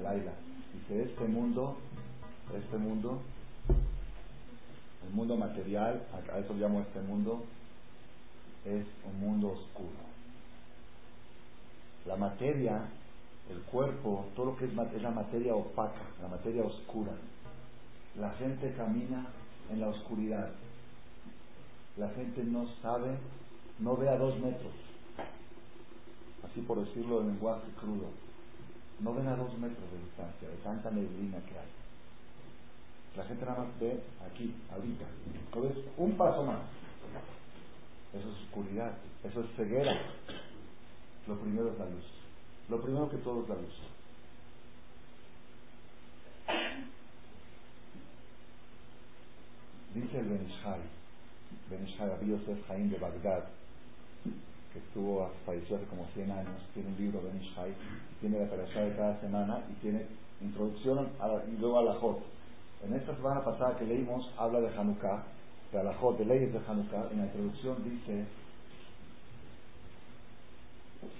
Laila. 0.00 0.32
Dice, 0.72 1.02
este 1.02 1.24
mundo, 1.24 1.76
este 2.56 2.76
mundo, 2.76 3.22
el 5.04 5.10
mundo 5.14 5.36
material, 5.36 6.06
a 6.32 6.38
eso 6.38 6.54
llamo 6.54 6.80
este 6.82 7.00
mundo, 7.00 7.44
es 8.64 8.86
un 9.04 9.18
mundo 9.18 9.48
oscuro. 9.48 10.04
La 12.06 12.14
materia, 12.14 12.88
el 13.50 13.60
cuerpo, 13.62 14.26
todo 14.34 14.46
lo 14.46 14.56
que 14.56 14.66
es, 14.66 14.74
la 14.74 15.10
materia 15.10 15.54
opaca, 15.54 16.00
la 16.22 16.28
materia 16.28 16.64
oscura. 16.64 17.12
La 18.18 18.30
gente 18.32 18.72
camina 18.76 19.26
en 19.70 19.80
la 19.80 19.88
oscuridad. 19.88 20.50
La 21.96 22.08
gente 22.10 22.42
no 22.44 22.66
sabe 22.82 23.16
no 23.78 23.96
ve 23.96 24.08
a 24.08 24.16
dos 24.16 24.38
metros, 24.38 24.72
así 26.44 26.60
por 26.60 26.84
decirlo 26.84 27.20
en 27.20 27.28
lenguaje 27.28 27.66
crudo, 27.80 28.10
no 29.00 29.14
ven 29.14 29.26
a 29.26 29.36
dos 29.36 29.52
metros 29.58 29.90
de 29.90 29.98
distancia, 29.98 30.48
de 30.48 30.56
tanta 30.58 30.90
neblina 30.90 31.38
que 31.40 31.58
hay. 31.58 31.66
La 33.16 33.24
gente 33.24 33.44
nada 33.44 33.64
más 33.64 33.80
ve 33.80 34.00
aquí, 34.26 34.54
ahorita. 34.72 35.04
Entonces, 35.46 35.84
un 35.96 36.16
paso 36.16 36.42
más. 36.44 36.60
Eso 38.12 38.28
es 38.28 38.46
oscuridad, 38.46 38.92
eso 39.22 39.40
es 39.40 39.46
ceguera. 39.56 40.00
Lo 41.26 41.36
primero 41.38 41.72
es 41.72 41.78
la 41.78 41.86
luz. 41.86 42.23
Lo 42.68 42.80
primero 42.80 43.10
que 43.10 43.18
todo 43.18 43.42
es 43.42 43.48
la 43.48 43.54
luz. 43.56 43.74
Dice 49.94 50.18
el 50.18 50.26
Benishai, 50.26 50.80
Benishai 51.70 52.08
Rabbi 52.08 52.30
Yosef 52.30 52.66
Jaim 52.66 52.90
de 52.90 52.98
Bagdad, 52.98 53.44
que 54.72 54.80
estuvo, 54.80 55.30
falleció 55.46 55.76
hace 55.76 55.86
como 55.86 56.06
100 56.14 56.32
años, 56.32 56.60
tiene 56.74 56.88
un 56.88 56.96
libro 56.96 57.20
de 57.20 57.32
Nishai, 57.32 57.72
tiene 58.20 58.40
la 58.40 58.50
perashá 58.50 58.80
de 58.80 58.96
cada 58.96 59.20
semana 59.20 59.62
y 59.70 59.74
tiene 59.74 60.06
introducción 60.40 61.10
y 61.46 61.60
luego 61.60 61.78
a 61.78 61.82
la 61.84 61.94
Jot. 61.94 62.18
En 62.84 62.94
esta 62.94 63.14
semana 63.14 63.44
pasada 63.44 63.78
que 63.78 63.84
leímos, 63.84 64.28
habla 64.36 64.60
de 64.60 64.76
Hanukkah, 64.76 65.22
de 65.72 65.84
la 65.84 65.94
Jot, 65.94 66.18
de 66.18 66.24
leyes 66.24 66.52
de 66.52 66.58
Hanukkah, 66.58 67.10
en 67.12 67.18
la 67.18 67.26
introducción 67.26 67.76
dice, 67.84 68.24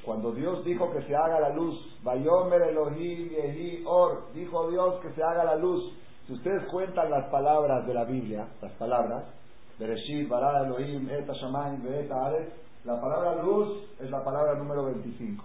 cuando 0.04 0.32
Dios 0.32 0.64
dijo 0.64 0.90
que 0.92 1.02
se 1.02 1.14
haga 1.14 1.40
la 1.40 1.50
luz, 1.50 1.74
Bayomer 2.02 2.62
Yehi 2.96 3.84
Or, 3.86 4.32
dijo 4.34 4.70
Dios 4.70 5.00
que 5.00 5.12
se 5.12 5.22
haga 5.22 5.44
la 5.44 5.56
luz. 5.56 5.92
Si 6.26 6.32
ustedes 6.32 6.64
cuentan 6.70 7.10
las 7.10 7.28
palabras 7.30 7.86
de 7.86 7.94
la 7.94 8.04
Biblia, 8.04 8.48
las 8.60 8.72
palabras, 8.72 9.24
Elohim, 9.78 11.08
la 12.84 13.00
palabra 13.00 13.42
luz 13.42 13.90
es 13.98 14.10
la 14.10 14.22
palabra 14.22 14.54
número 14.54 14.84
25. 14.84 15.44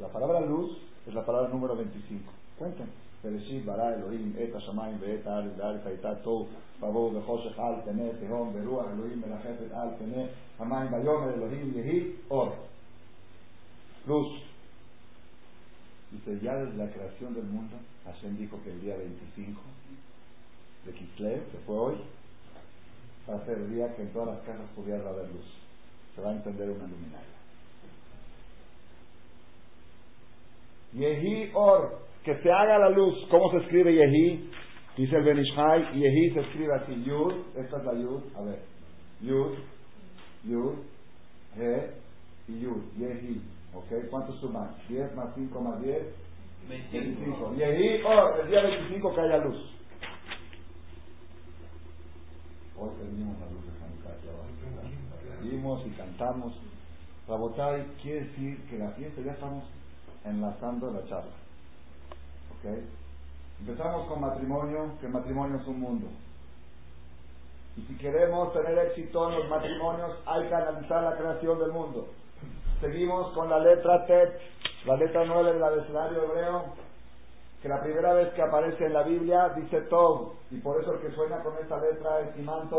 La 0.00 0.08
palabra 0.08 0.40
luz 0.40 0.76
es 1.06 1.14
la 1.14 1.24
palabra 1.24 1.48
número 1.48 1.76
25. 1.76 2.32
Cuenten. 2.58 3.07
Bereshit, 3.22 3.64
Bara, 3.64 3.94
Elohim, 3.96 4.34
Eta, 4.38 4.58
Shamayim, 4.58 4.98
Beeta, 4.98 5.38
Ares, 5.38 5.52
Beares, 5.56 5.86
Aita, 5.86 6.22
Tou, 6.22 6.46
Babo, 6.80 7.10
Bejoshech, 7.10 7.58
Al, 7.58 7.82
Tené, 7.84 8.12
Tehom, 8.20 8.52
Berúa, 8.54 8.92
Elohim, 8.92 9.20
Melachefet, 9.20 9.72
Al, 9.72 9.96
Tené, 9.98 10.28
Shamayim, 10.58 10.90
Bayomer, 10.90 11.34
Elohim, 11.34 11.72
Yehi, 11.74 12.16
Or. 12.28 12.54
Luz. 14.06 14.42
Dice, 16.10 16.40
ya 16.42 16.54
desde 16.56 16.76
la 16.78 16.90
creación 16.90 17.34
del 17.34 17.44
mundo, 17.44 17.76
Hashem 18.06 18.36
dijo 18.38 18.58
que 18.64 18.70
el 18.70 18.80
día 18.80 18.96
25 18.96 19.60
de 20.86 20.92
Kislev, 20.92 21.50
que 21.50 21.58
fue 21.66 21.76
hoy, 21.76 21.96
va 23.28 23.36
a 23.36 23.44
ser 23.44 23.58
el 23.58 23.74
día 23.74 23.94
que 23.94 24.02
en 24.02 24.12
todas 24.12 24.28
las 24.28 24.38
casas 24.40 24.66
pudiera 24.74 25.06
haber 25.08 25.28
luz. 25.28 25.44
Se 26.14 26.22
va 26.22 26.30
a 26.30 26.32
encender 26.32 26.70
una 26.70 26.86
luminaria. 26.86 27.38
Yehi 30.94 31.50
Or, 31.54 31.98
que 32.28 32.42
se 32.42 32.52
haga 32.52 32.78
la 32.78 32.90
luz. 32.90 33.14
¿Cómo 33.30 33.50
se 33.52 33.56
escribe 33.56 33.90
Yehi? 33.90 34.50
Dice 34.98 35.16
el 35.16 35.24
Benishai, 35.24 35.98
Yehi 35.98 36.30
se 36.34 36.40
escribe 36.40 36.74
así, 36.74 37.02
Yud, 37.04 37.32
esta 37.56 37.78
es 37.78 37.84
la 37.84 37.94
Yud, 37.94 38.22
a 38.36 38.42
ver, 38.42 38.62
Yud, 39.22 39.56
Yud, 40.44 40.74
He 41.56 41.90
y 42.48 42.60
Yud, 42.60 42.82
Yehi, 42.98 43.40
¿ok? 43.72 44.10
¿Cuántos 44.10 44.38
suman? 44.40 44.74
10 44.88 45.14
más 45.14 45.34
5 45.36 45.60
más 45.60 45.80
10, 45.80 46.02
25. 46.68 47.54
Yehi 47.54 48.02
Or, 48.02 48.40
el 48.42 48.50
día 48.50 48.62
25 48.62 49.14
que 49.14 49.20
haya 49.22 49.38
luz. 49.38 49.56
Hoy 52.76 52.90
tenemos 52.98 53.40
la 53.40 53.46
luz 53.46 53.64
de 53.64 53.72
Hanukkah. 53.84 55.44
Vimos 55.44 55.86
y 55.86 55.90
cantamos. 55.92 56.60
Rabotai 57.26 57.86
quiere 58.02 58.26
decir 58.26 58.58
que 58.68 58.76
la 58.76 58.90
fiesta 58.90 59.22
ya 59.22 59.32
estamos 59.32 59.64
enlazando 60.24 60.90
la 60.90 61.04
charla. 61.06 61.47
Empezamos 63.60 64.08
con 64.08 64.20
matrimonio, 64.20 64.92
que 65.00 65.08
matrimonio 65.08 65.58
es 65.60 65.66
un 65.66 65.80
mundo. 65.80 66.06
Y 67.76 67.82
si 67.82 67.96
queremos 67.96 68.52
tener 68.52 68.76
éxito 68.78 69.30
en 69.30 69.38
los 69.38 69.48
matrimonios, 69.48 70.16
hay 70.26 70.48
que 70.48 70.54
analizar 70.54 71.02
la 71.02 71.16
creación 71.16 71.58
del 71.60 71.72
mundo. 71.72 72.08
Seguimos 72.80 73.32
con 73.32 73.48
la 73.48 73.58
letra 73.60 74.06
Tet, 74.06 74.40
la 74.84 74.96
letra 74.96 75.24
9 75.24 75.52
del 75.52 75.62
abecedario 75.62 76.24
hebreo 76.24 76.64
que 77.62 77.68
la 77.68 77.82
primera 77.82 78.14
vez 78.14 78.32
que 78.34 78.42
aparece 78.42 78.86
en 78.86 78.92
la 78.92 79.02
Biblia 79.02 79.48
dice 79.56 79.80
todo, 79.82 80.34
y 80.50 80.58
por 80.58 80.80
eso 80.80 80.92
el 80.94 81.00
que 81.00 81.10
sueña 81.10 81.42
con 81.42 81.54
esta 81.58 81.80
letra 81.80 82.20
es 82.20 82.38
Imán 82.38 82.70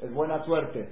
es 0.00 0.14
buena 0.14 0.42
suerte. 0.44 0.88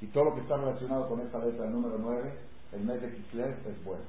Y 0.00 0.06
todo 0.08 0.24
lo 0.24 0.34
que 0.34 0.42
está 0.42 0.56
relacionado 0.56 1.08
con 1.08 1.20
esta 1.20 1.38
letra, 1.38 1.64
el 1.64 1.72
número 1.72 1.96
9, 1.98 2.32
el 2.74 2.80
mes 2.80 3.00
de 3.00 3.12
Kislev, 3.12 3.56
es 3.66 3.84
bueno. 3.84 4.04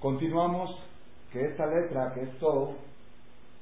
Continuamos 0.00 0.78
que 1.32 1.46
esta 1.46 1.66
letra, 1.66 2.12
que 2.14 2.22
es 2.22 2.38
todo, 2.38 2.74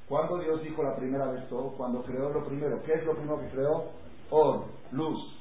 cuando 0.07 0.39
Dios 0.39 0.61
dijo 0.61 0.83
la 0.83 0.95
primera 0.95 1.31
vez 1.31 1.47
todo, 1.47 1.71
cuando 1.77 2.03
creó 2.03 2.29
lo 2.29 2.45
primero, 2.45 2.83
¿qué 2.83 2.93
es 2.93 3.05
lo 3.05 3.15
primero 3.15 3.39
que 3.39 3.49
creó? 3.49 3.91
Or, 4.29 4.65
luz. 4.91 5.37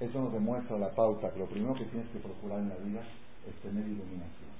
Eso 0.00 0.18
nos 0.18 0.32
demuestra 0.32 0.78
la 0.78 0.90
pauta 0.94 1.30
que 1.32 1.38
lo 1.38 1.46
primero 1.46 1.74
que 1.74 1.84
tienes 1.84 2.08
que 2.10 2.18
procurar 2.18 2.60
en 2.60 2.70
la 2.70 2.76
vida 2.76 3.00
es 3.46 3.54
tener 3.62 3.86
iluminación. 3.86 4.50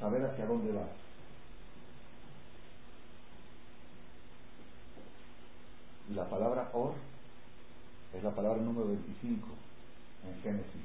Saber 0.00 0.24
hacia 0.24 0.46
dónde 0.46 0.72
vas 0.72 0.88
la 6.10 6.28
palabra 6.28 6.70
Or 6.72 6.92
es 8.14 8.22
la 8.22 8.30
palabra 8.30 8.62
número 8.62 8.88
25 8.88 9.48
en 10.28 10.42
Génesis, 10.42 10.82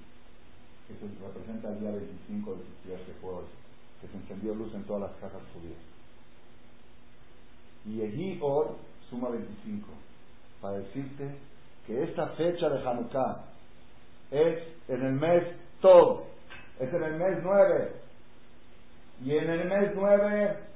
que 0.87 0.95
se 0.95 1.25
representa 1.25 1.69
el 1.69 1.79
día 1.79 1.91
25 1.91 2.55
de 2.55 2.89
día 2.89 3.05
que 3.05 3.13
fue 3.21 3.31
hoy, 3.31 3.45
que 4.01 4.07
se 4.07 4.17
encendió 4.17 4.53
luz 4.55 4.73
en 4.73 4.83
todas 4.85 5.03
las 5.03 5.11
casas 5.19 5.41
judías. 5.53 5.79
Y 7.85 8.01
Eji 8.01 8.39
Or 8.41 8.75
suma 9.09 9.29
25, 9.29 9.87
para 10.61 10.77
decirte 10.79 11.37
que 11.87 12.03
esta 12.03 12.27
fecha 12.29 12.69
de 12.69 12.87
Hanukkah 12.87 13.45
es 14.31 14.59
en 14.87 15.05
el 15.05 15.13
mes 15.13 15.43
todo, 15.81 16.25
es 16.79 16.93
en 16.93 17.03
el 17.03 17.15
mes 17.15 17.39
9. 17.41 17.91
Y 19.25 19.37
en 19.37 19.49
el 19.49 19.67
mes 19.67 19.91
9 19.95 20.69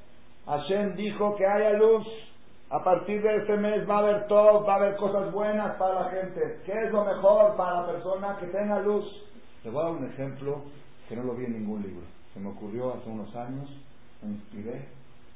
Hashem 0.45 0.95
dijo 0.95 1.35
que 1.37 1.45
haya 1.45 1.71
luz 1.73 2.05
A 2.69 2.83
partir 2.83 3.21
de 3.21 3.37
este 3.37 3.55
mes 3.55 3.87
va 3.87 3.97
a 3.97 3.99
haber 3.99 4.27
todo, 4.27 4.65
va 4.65 4.73
a 4.73 4.77
haber 4.77 4.95
cosas 4.95 5.31
buenas 5.31 5.77
para 5.77 5.93
la 5.93 6.09
gente. 6.09 6.59
¿Qué 6.65 6.71
es 6.71 6.91
lo 6.91 7.05
mejor 7.05 7.55
para 7.55 7.81
la 7.81 7.87
persona 7.91 8.37
que 8.39 8.47
tenga 8.47 8.79
luz? 8.79 9.05
Le 9.63 9.69
voy 9.69 9.81
a 9.81 9.85
dar 9.85 9.93
un 9.93 10.09
ejemplo 10.09 10.63
que 11.07 11.15
no 11.15 11.23
lo 11.23 11.35
vi 11.35 11.45
en 11.45 11.53
ningún 11.53 11.83
libro. 11.83 12.01
Se 12.33 12.39
me 12.39 12.49
ocurrió 12.49 12.93
hace 12.93 13.09
unos 13.09 13.33
años, 13.35 13.69
me 14.21 14.31
inspiré 14.31 14.87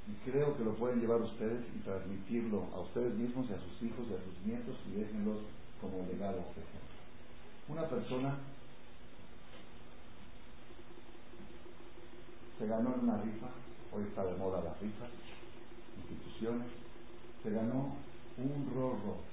y 0.08 0.30
creo 0.30 0.56
que 0.58 0.64
lo 0.64 0.74
pueden 0.76 1.02
llevar 1.02 1.22
ustedes 1.22 1.62
y 1.76 1.80
transmitirlo 1.80 2.66
a 2.74 2.80
ustedes 2.80 3.14
mismos 3.14 3.46
y 3.50 3.54
a 3.54 3.60
sus 3.60 3.84
hijos 3.84 4.06
y 4.10 4.14
a 4.14 4.24
sus 4.24 4.46
nietos 4.46 4.76
y 4.88 5.00
déjenlos 5.00 5.40
como 5.82 6.06
legado. 6.08 6.40
Una 7.68 7.84
persona 7.88 8.38
se 12.58 12.66
ganó 12.66 12.96
en 12.96 13.02
una 13.02 13.22
rifa, 13.22 13.48
hoy 13.94 14.04
está 14.04 14.24
de 14.26 14.36
moda 14.38 14.64
las 14.64 14.80
rifas, 14.80 15.10
instituciones, 15.98 16.68
se 17.44 17.52
ganó 17.52 17.96
un 18.38 18.72
Rolls. 18.74 19.28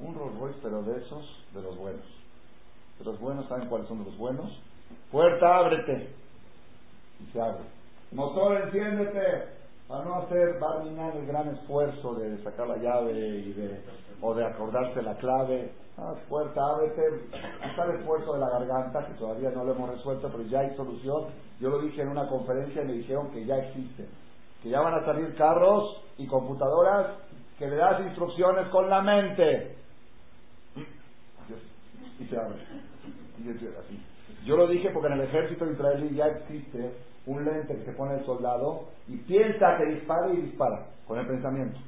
Un 0.00 0.14
Rolls 0.14 0.56
pero 0.62 0.82
de 0.82 0.98
esos, 0.98 1.44
de 1.54 1.62
los 1.62 1.76
buenos. 1.76 2.06
De 2.98 3.04
los 3.04 3.20
buenos, 3.20 3.48
¿saben 3.48 3.68
cuáles 3.68 3.86
son 3.88 4.04
los 4.04 4.16
buenos? 4.16 4.50
Puerta, 5.10 5.58
ábrete. 5.58 6.21
Abre. 7.34 7.64
Motor, 8.12 8.60
enciéndete. 8.62 9.62
Para 9.88 10.04
no 10.04 10.14
hacer 10.16 10.58
Barminan 10.58 11.16
el 11.18 11.26
gran 11.26 11.48
esfuerzo 11.48 12.14
de 12.14 12.42
sacar 12.42 12.66
la 12.66 12.76
llave 12.76 13.12
y 13.12 13.52
de, 13.52 13.80
o 14.20 14.34
de 14.34 14.44
acordarse 14.46 15.02
la 15.02 15.16
clave. 15.16 15.72
Ah, 15.98 16.14
puerta, 16.28 16.60
ábrete. 16.74 17.02
Está 17.62 17.84
el 17.84 18.00
esfuerzo 18.00 18.34
de 18.34 18.40
la 18.40 18.48
garganta, 18.48 19.06
que 19.06 19.14
todavía 19.14 19.50
no 19.50 19.64
lo 19.64 19.72
hemos 19.72 19.90
resuelto, 19.90 20.30
pero 20.30 20.44
ya 20.44 20.60
hay 20.60 20.74
solución. 20.76 21.26
Yo 21.60 21.68
lo 21.68 21.80
dije 21.80 22.02
en 22.02 22.08
una 22.08 22.28
conferencia 22.28 22.82
y 22.82 22.86
me 22.86 22.92
dijeron 22.94 23.30
que 23.32 23.44
ya 23.44 23.56
existe. 23.56 24.08
Que 24.62 24.70
ya 24.70 24.80
van 24.80 24.94
a 24.94 25.04
salir 25.04 25.34
carros 25.36 26.02
y 26.16 26.26
computadoras 26.26 27.18
que 27.58 27.66
le 27.66 27.76
das 27.76 28.00
instrucciones 28.00 28.68
con 28.68 28.88
la 28.88 29.02
mente. 29.02 29.76
Y 32.18 32.24
se 32.24 32.36
abre. 32.36 32.56
Yo 34.46 34.56
lo 34.56 34.66
dije 34.68 34.90
porque 34.90 35.08
en 35.08 35.20
el 35.20 35.28
ejército 35.28 35.66
israelí 35.70 36.14
ya 36.14 36.26
existe 36.28 37.11
un 37.26 37.44
lente 37.44 37.76
que 37.76 37.84
se 37.84 37.92
pone 37.92 38.14
el 38.14 38.24
soldado 38.24 38.84
y 39.08 39.16
piensa 39.18 39.76
que 39.78 39.86
dispara 39.86 40.32
y 40.32 40.42
dispara 40.42 40.86
con 41.06 41.18
el 41.18 41.26
pensamiento. 41.26 41.78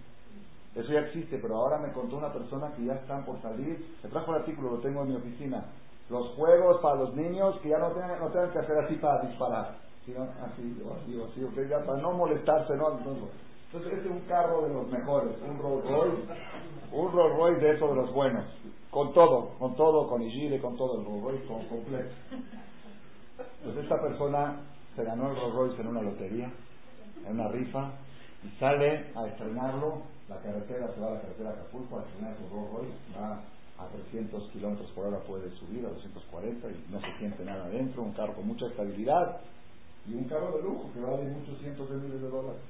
Eso 0.75 0.93
ya 0.93 1.01
existe, 1.01 1.39
pero 1.39 1.57
ahora 1.57 1.79
me 1.79 1.93
contó 1.93 2.17
una 2.17 2.33
persona 2.33 2.73
que 2.77 2.85
ya 2.85 2.95
están 2.95 3.25
por 3.25 3.41
salir, 3.41 3.97
me 4.03 4.11
trajo 4.11 4.33
el 4.33 4.41
artículo, 4.41 4.73
lo 4.73 4.79
tengo 4.79 5.03
en 5.03 5.09
mi 5.11 5.17
oficina, 5.17 5.65
los 6.11 6.29
juegos 6.31 6.81
para 6.83 6.97
los 6.97 7.15
niños 7.15 7.59
que 7.61 7.69
ya 7.69 7.79
no 7.79 7.93
tengan, 7.93 8.19
no 8.19 8.29
tengan 8.29 8.51
que 8.51 8.59
hacer 8.59 8.77
así 8.79 8.97
para 8.97 9.23
disparar, 9.23 9.77
sino 10.05 10.23
así, 10.23 10.83
o 10.85 10.95
así, 10.95 11.17
o 11.17 11.27
así, 11.27 11.45
okay, 11.45 11.69
ya 11.69 11.79
para 11.85 12.01
no 12.01 12.13
molestarse, 12.13 12.75
¿no? 12.77 12.99
Entonces, 12.99 13.29
este 13.73 14.01
es 14.01 14.07
un 14.07 14.21
carro 14.21 14.63
de 14.63 14.75
los 14.75 14.89
mejores, 14.89 15.37
un 15.49 15.59
Rolls 15.59 15.85
Royce, 15.85 16.23
un 16.93 17.13
Rolls 17.13 17.37
Royce 17.37 17.61
de 17.61 17.75
esos 17.75 17.91
de 17.91 17.97
los 17.97 18.13
buenos, 18.13 18.45
con 18.91 19.13
todo, 19.13 19.51
con 19.59 19.77
todo, 19.77 20.09
con 20.09 20.23
Igire, 20.23 20.61
con 20.61 20.77
todo 20.77 20.99
el 20.99 21.05
Rolls 21.05 21.23
Royce, 21.23 21.47
con 21.47 21.65
completo. 21.67 22.15
Entonces 23.59 23.85
esta 23.85 24.01
persona 24.01 24.61
se 24.95 25.05
ganó 25.05 25.31
el 25.31 25.37
Rolls 25.37 25.55
Royce 25.55 25.81
en 25.81 25.89
una 25.89 26.03
lotería, 26.03 26.53
en 27.27 27.33
una 27.33 27.49
rifa, 27.49 27.93
y 28.45 28.49
sale 28.59 29.11
a 29.15 29.27
estrenarlo, 29.27 30.03
la 30.29 30.39
carretera, 30.41 30.93
se 30.95 31.01
va 31.01 31.09
a 31.09 31.15
la 31.15 31.21
carretera 31.21 31.51
de 31.51 31.61
Acapulco 31.61 31.99
a 31.99 32.03
estrenar 32.03 32.37
su 32.37 32.55
Rolls 32.55 32.73
Royce, 32.73 33.19
va 33.19 33.41
a 33.79 33.89
300 33.89 34.51
kilómetros 34.51 34.91
por 34.93 35.07
hora, 35.07 35.19
puede 35.21 35.51
subir 35.57 35.85
a 35.85 35.89
240 35.89 36.69
y 36.69 36.85
no 36.91 37.01
se 37.01 37.19
siente 37.19 37.45
nada 37.45 37.65
adentro, 37.65 38.03
un 38.03 38.13
carro 38.13 38.35
con 38.35 38.47
mucha 38.47 38.67
estabilidad 38.67 39.41
y 40.07 40.15
un 40.15 40.25
carro 40.25 40.57
de 40.57 40.63
lujo 40.63 40.91
que 40.93 41.01
vale 41.01 41.25
muchos 41.25 41.59
cientos 41.59 41.91
de 41.91 41.97
miles 41.97 42.21
de 42.21 42.29
dólares. 42.29 42.61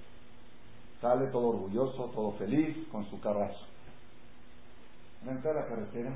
Sale 1.00 1.26
todo 1.26 1.48
orgulloso, 1.48 2.10
todo 2.14 2.32
feliz 2.32 2.88
con 2.90 3.04
su 3.10 3.20
carrazo. 3.20 3.66
Entra 5.28 5.50
a 5.50 5.54
la 5.54 5.66
carretera, 5.66 6.12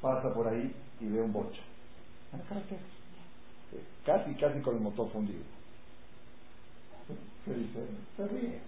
pasa 0.00 0.34
por 0.34 0.48
ahí 0.48 0.74
y 1.00 1.06
ve 1.06 1.20
un 1.20 1.32
bocho 1.32 1.69
Casi, 4.04 4.34
casi 4.34 4.60
con 4.60 4.76
el 4.76 4.80
motor 4.80 5.10
fundido. 5.10 5.42
¿Qué 7.44 7.54
dice? 7.54 7.86
Se 8.16 8.28
ríe. 8.28 8.60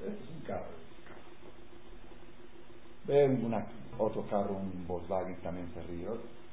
Esto 0.00 0.24
es 0.24 0.30
un 0.30 0.40
carro. 0.46 0.80
Ve 3.06 3.28
una, 3.28 3.66
otro 3.98 4.26
carro, 4.28 4.56
un 4.56 4.86
Volkswagen 4.86 5.36
también 5.36 5.70
se 5.74 5.82
ríe. 5.82 6.06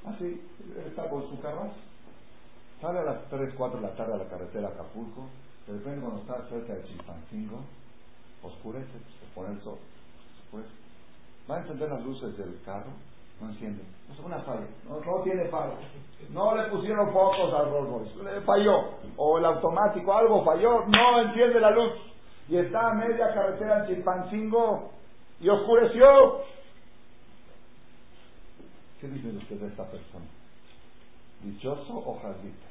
Así, 0.05 0.41
ah, 0.41 0.87
está 0.87 1.09
con 1.09 1.29
su 1.29 1.39
carro. 1.41 1.71
Sale 2.81 2.99
a 2.99 3.03
las 3.03 3.29
3, 3.29 3.53
4 3.55 3.79
de 3.79 3.87
la 3.87 3.95
tarde 3.95 4.13
a 4.13 4.17
la 4.17 4.29
carretera 4.29 4.67
Acapulco. 4.69 5.27
De 5.65 5.73
repente 5.73 6.01
cuando 6.01 6.21
está 6.21 6.47
cerca 6.49 6.73
de 6.73 6.85
Chimpancingo, 6.85 7.61
oscurece, 8.43 8.87
se 8.91 9.25
pone 9.33 9.53
el 9.53 9.61
sol. 9.61 9.77
Va 11.49 11.57
a 11.57 11.59
encender 11.61 11.89
las 11.89 12.03
luces 12.03 12.37
del 12.37 12.59
carro 12.63 12.91
no 13.41 13.49
enciende. 13.49 13.83
Es 14.11 14.19
una 14.19 14.39
falla. 14.39 14.67
No, 14.87 15.21
tiene 15.23 15.45
falla. 15.45 15.75
No 16.31 16.55
le 16.55 16.69
pusieron 16.69 17.11
focos 17.11 17.53
al 17.53 17.69
Rolls 17.69 17.89
Royce. 17.89 18.23
Le 18.23 18.41
falló. 18.41 18.89
O 19.15 19.37
el 19.37 19.45
automático, 19.45 20.13
algo 20.13 20.43
falló. 20.43 20.85
No 20.87 21.21
enciende 21.21 21.59
la 21.59 21.71
luz. 21.71 21.93
Y 22.49 22.57
está 22.57 22.89
a 22.89 22.93
media 22.93 23.33
carretera 23.33 23.79
en 23.79 23.87
Chilpancingo 23.87 24.91
y 25.39 25.49
oscureció. 25.49 26.41
¿Qué 28.99 29.07
dice 29.07 29.27
usted 29.29 29.59
de 29.59 29.67
esta 29.67 29.83
persona? 29.83 30.25
¿Dichoso 31.43 31.93
o 31.93 32.19
jaldito? 32.19 32.65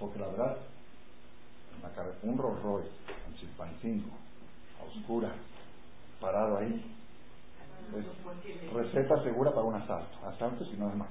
Porque 0.00 0.18
la 0.18 0.28
verdad, 0.28 0.56
un 2.22 2.38
Rolls 2.38 2.62
Royce 2.62 2.90
en 3.26 3.34
Chilpancingo, 3.36 4.10
a 4.80 4.84
oscura, 4.84 5.32
parado 6.20 6.58
ahí, 6.58 6.97
receta 8.72 9.22
segura 9.22 9.50
para 9.50 9.66
un 9.66 9.74
asalto. 9.74 10.26
Asalto 10.26 10.64
si 10.64 10.76
no 10.76 10.88
es 10.90 10.96
más. 10.96 11.08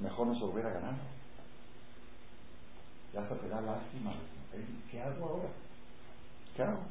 Mejor 0.00 0.26
no 0.26 0.34
se 0.34 0.44
hubiera 0.44 0.70
ganado. 0.70 0.98
Ya 3.12 3.28
se 3.28 3.34
te 3.36 3.48
da 3.48 3.60
lástima. 3.60 4.12
¿Qué 4.90 5.00
hago 5.00 5.28
ahora? 5.28 5.48
¿Qué 6.56 6.62
hago? 6.62 6.82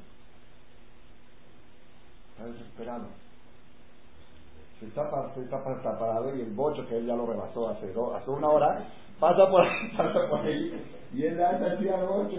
Está 2.31 2.45
desesperado. 2.45 3.07
Se 4.79 4.87
está, 4.87 5.33
se 5.33 5.41
está, 5.41 5.57
está 5.57 5.99
parado 5.99 6.35
y 6.35 6.41
el 6.41 6.53
bocho 6.53 6.87
que 6.87 6.97
él 6.97 7.07
ya 7.07 7.15
lo 7.15 7.25
rebasó 7.25 7.69
hace, 7.69 7.91
hace 8.15 8.29
una 8.29 8.47
hora 8.47 8.87
pasa 9.19 9.49
por, 9.49 9.63
pasa 9.97 10.29
por 10.29 10.39
ahí 10.41 10.73
y 11.13 11.23
él 11.23 11.41
anda 11.41 11.73
así 11.73 11.87
a 11.87 11.97
noche, 11.97 12.37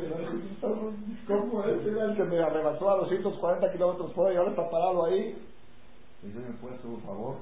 ¿cómo 1.26 1.64
es? 1.64 1.86
Era 1.86 2.04
el 2.04 2.16
que 2.16 2.24
me 2.24 2.38
arrebató 2.38 2.90
a 2.90 2.96
240 2.96 3.72
kilómetros 3.72 4.12
por 4.12 4.26
hora 4.26 4.38
ahora 4.38 4.50
está 4.50 4.68
parado 4.70 5.06
ahí. 5.06 5.36
Y 6.22 6.32
yo 6.32 6.40
me 6.40 6.74
hacer 6.74 6.86
un 6.86 7.00
favor 7.00 7.36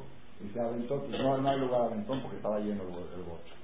y 0.44 0.48
se 0.52 0.60
aventó, 0.60 1.00
pues 1.00 1.20
no, 1.20 1.36
no 1.38 1.48
hay 1.48 1.58
lugar 1.58 1.82
aventón 1.82 2.20
porque 2.20 2.36
estaba 2.36 2.60
lleno 2.60 2.82
el, 2.82 2.88
el 2.88 3.24
bocho. 3.24 3.54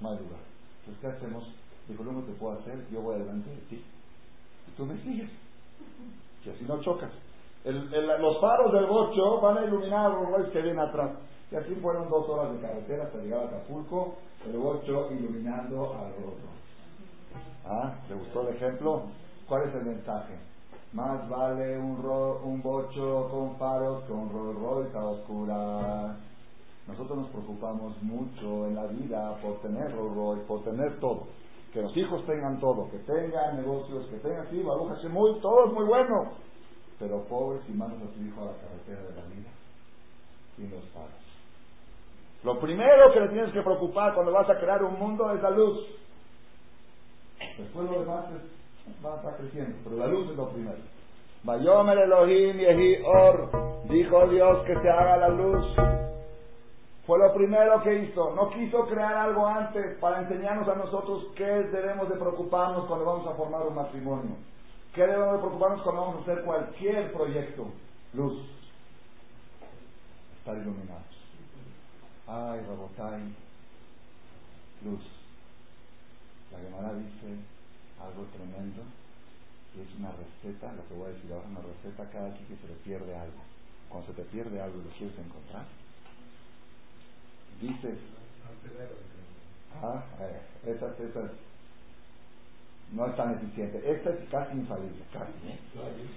No 0.00 0.10
hay 0.10 0.18
lugar. 0.18 0.40
Entonces, 0.80 1.00
¿qué 1.00 1.06
hacemos? 1.08 1.44
Dijo, 1.88 2.04
no 2.04 2.22
te 2.22 2.32
puedo 2.32 2.58
hacer, 2.58 2.88
yo 2.90 3.02
voy 3.02 3.16
adelante 3.16 3.50
de 3.50 3.60
ti. 3.68 3.84
Y 4.68 4.70
tú 4.76 4.86
me 4.86 4.96
sigues. 5.02 5.30
Y 6.44 6.50
así 6.50 6.64
no 6.64 6.80
chocas. 6.80 7.10
El, 7.64 7.92
el, 7.92 8.06
los 8.20 8.40
faros 8.40 8.72
del 8.72 8.86
bocho 8.86 9.40
van 9.40 9.58
a 9.58 9.64
iluminar 9.64 10.06
a 10.06 10.08
los 10.08 10.48
que 10.50 10.62
vienen 10.62 10.80
atrás. 10.80 11.10
Y 11.54 11.56
así 11.56 11.72
fueron 11.76 12.08
dos 12.10 12.28
horas 12.28 12.52
de 12.52 12.66
carretera 12.66 13.04
hasta 13.04 13.18
llegar 13.18 13.42
a 13.42 13.46
Acapulco, 13.46 14.16
el 14.44 14.58
bocho 14.58 15.08
iluminando 15.12 15.94
al 15.94 16.10
otro. 16.10 16.50
¿Ah? 17.64 17.94
¿Le 18.08 18.16
gustó 18.16 18.48
el 18.48 18.56
ejemplo? 18.56 19.04
¿Cuál 19.48 19.68
es 19.68 19.74
el 19.76 19.84
mensaje? 19.84 20.34
Más 20.92 21.28
vale 21.28 21.78
un, 21.78 22.04
un 22.42 22.60
bocho 22.60 23.28
con 23.30 23.56
faros 23.56 24.02
que 24.02 24.12
un 24.12 24.32
Rolls 24.32 24.58
Royce 24.58 24.98
a 24.98 25.04
oscuras. 25.04 26.16
Nosotros 26.88 27.18
nos 27.18 27.30
preocupamos 27.30 28.02
mucho 28.02 28.66
en 28.66 28.74
la 28.74 28.86
vida 28.86 29.36
por 29.40 29.60
tener 29.60 29.94
Rolls 29.94 30.16
Royce, 30.16 30.46
por 30.48 30.64
tener 30.64 30.98
todo. 30.98 31.28
Que 31.72 31.82
los 31.82 31.96
hijos 31.96 32.26
tengan 32.26 32.58
todo, 32.58 32.90
que 32.90 32.98
tengan 32.98 33.58
negocios, 33.58 34.08
que 34.08 34.16
tengan, 34.16 34.50
sí, 34.50 34.60
barujas, 34.60 35.04
muy, 35.04 35.38
todo 35.40 35.66
es 35.66 35.72
muy 35.72 35.84
bueno. 35.86 36.32
Pero 36.98 37.22
pobres 37.28 37.62
y 37.68 37.74
manos 37.74 38.02
a 38.02 38.12
su 38.12 38.24
hijo 38.24 38.42
a 38.42 38.46
la 38.46 38.56
carretera 38.56 39.02
de 39.02 39.14
la 39.14 39.26
vida 39.28 39.50
sin 40.56 40.70
los 40.70 40.84
faros. 40.90 41.23
Lo 42.44 42.60
primero 42.60 43.10
que 43.12 43.20
le 43.20 43.28
tienes 43.28 43.52
que 43.52 43.62
preocupar 43.62 44.14
cuando 44.14 44.30
vas 44.30 44.48
a 44.50 44.58
crear 44.58 44.84
un 44.84 44.98
mundo 44.98 45.32
es 45.32 45.42
la 45.42 45.50
luz. 45.50 45.80
Después 47.56 47.90
lo 47.90 48.00
demás 48.00 48.26
va 49.04 49.14
a 49.14 49.16
estar 49.16 49.36
creciendo, 49.38 49.78
pero 49.82 49.96
la 49.96 50.06
luz 50.06 50.30
es 50.30 50.36
lo 50.36 50.50
primero. 50.50 50.76
Vayomer 51.42 51.98
Elohim 51.98 52.58
Yehi 52.58 53.02
Or, 53.02 53.50
dijo 53.88 54.28
Dios 54.28 54.62
que 54.66 54.74
se 54.74 54.90
haga 54.90 55.16
la 55.16 55.28
luz. 55.30 55.74
Fue 57.06 57.18
lo 57.18 57.32
primero 57.34 57.82
que 57.82 57.94
hizo. 58.02 58.34
No 58.34 58.50
quiso 58.50 58.86
crear 58.88 59.14
algo 59.14 59.46
antes 59.46 59.98
para 59.98 60.20
enseñarnos 60.20 60.68
a 60.68 60.74
nosotros 60.74 61.26
qué 61.36 61.44
debemos 61.44 62.10
de 62.10 62.16
preocuparnos 62.16 62.86
cuando 62.86 63.06
vamos 63.06 63.26
a 63.26 63.34
formar 63.36 63.66
un 63.66 63.74
matrimonio. 63.74 64.36
¿Qué 64.94 65.02
debemos 65.02 65.32
de 65.32 65.38
preocuparnos 65.38 65.82
cuando 65.82 66.00
vamos 66.02 66.16
a 66.16 66.22
hacer 66.22 66.44
cualquier 66.44 67.10
proyecto? 67.12 67.66
Luz. 68.12 68.38
Estar 70.38 70.56
iluminados. 70.56 71.13
Ay, 72.26 72.60
Rabotay. 72.66 73.20
Luz 74.84 75.04
La 76.52 76.58
Gemara 76.58 76.94
dice 76.94 77.36
algo 78.00 78.24
tremendo, 78.32 78.82
que 79.72 79.82
es 79.82 79.88
una 79.98 80.12
receta, 80.12 80.72
lo 80.72 80.86
que 80.88 80.94
voy 80.94 81.10
a 81.10 81.14
decir 81.14 81.32
ahora, 81.32 81.48
una 81.48 81.60
receta 81.60 82.10
cada 82.10 82.28
vez 82.28 82.38
que 82.48 82.56
se 82.56 82.68
le 82.68 82.74
pierde 82.84 83.14
algo. 83.16 83.42
Cuando 83.88 84.06
se 84.08 84.14
te 84.14 84.22
pierde 84.24 84.60
algo 84.60 84.80
y 84.80 84.84
lo 84.84 84.90
quieres 84.90 85.18
encontrar, 85.18 85.66
dices, 87.60 87.98
ah, 89.82 90.04
eh, 90.20 90.40
esa, 90.66 90.86
esa, 90.96 91.30
no 92.92 93.06
es 93.06 93.16
tan 93.16 93.34
eficiente. 93.34 93.82
Esta 93.84 94.10
es 94.10 94.28
casi 94.30 94.56
infalible, 94.56 95.02
casi. 95.12 95.32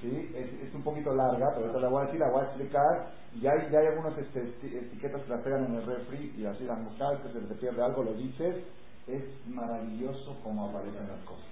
¿sí? 0.02 0.32
Es, 0.36 0.68
es, 0.68 0.76
un 0.76 0.84
poquito 0.84 1.14
larga, 1.14 1.52
pero 1.56 1.68
esta 1.68 1.80
la 1.80 1.90
voy 1.90 2.04
a 2.04 2.06
decir, 2.06 2.20
la 2.20 2.30
voy 2.30 2.42
a 2.42 2.46
explicar. 2.46 3.12
Y 3.36 3.48
hay, 3.48 3.70
ya 3.72 3.80
hay 3.80 3.88
algunas 3.88 4.18
este, 4.18 4.42
etiquetas 4.62 5.22
que 5.24 5.30
la 5.30 5.44
pegan 5.44 5.66
en 5.66 5.76
el 5.76 5.86
refri 5.86 6.34
y 6.38 6.46
así 6.46 6.64
las 6.64 6.84
buscas, 6.84 7.20
que 7.22 7.34
se 7.34 7.40
te 7.40 7.56
pierde 7.56 7.82
algo, 7.82 8.04
lo 8.04 8.14
dices. 8.14 8.64
Es 9.08 9.24
maravilloso 9.48 10.38
como 10.44 10.70
aparecen 10.70 11.08
las 11.08 11.24
cosas. 11.24 11.46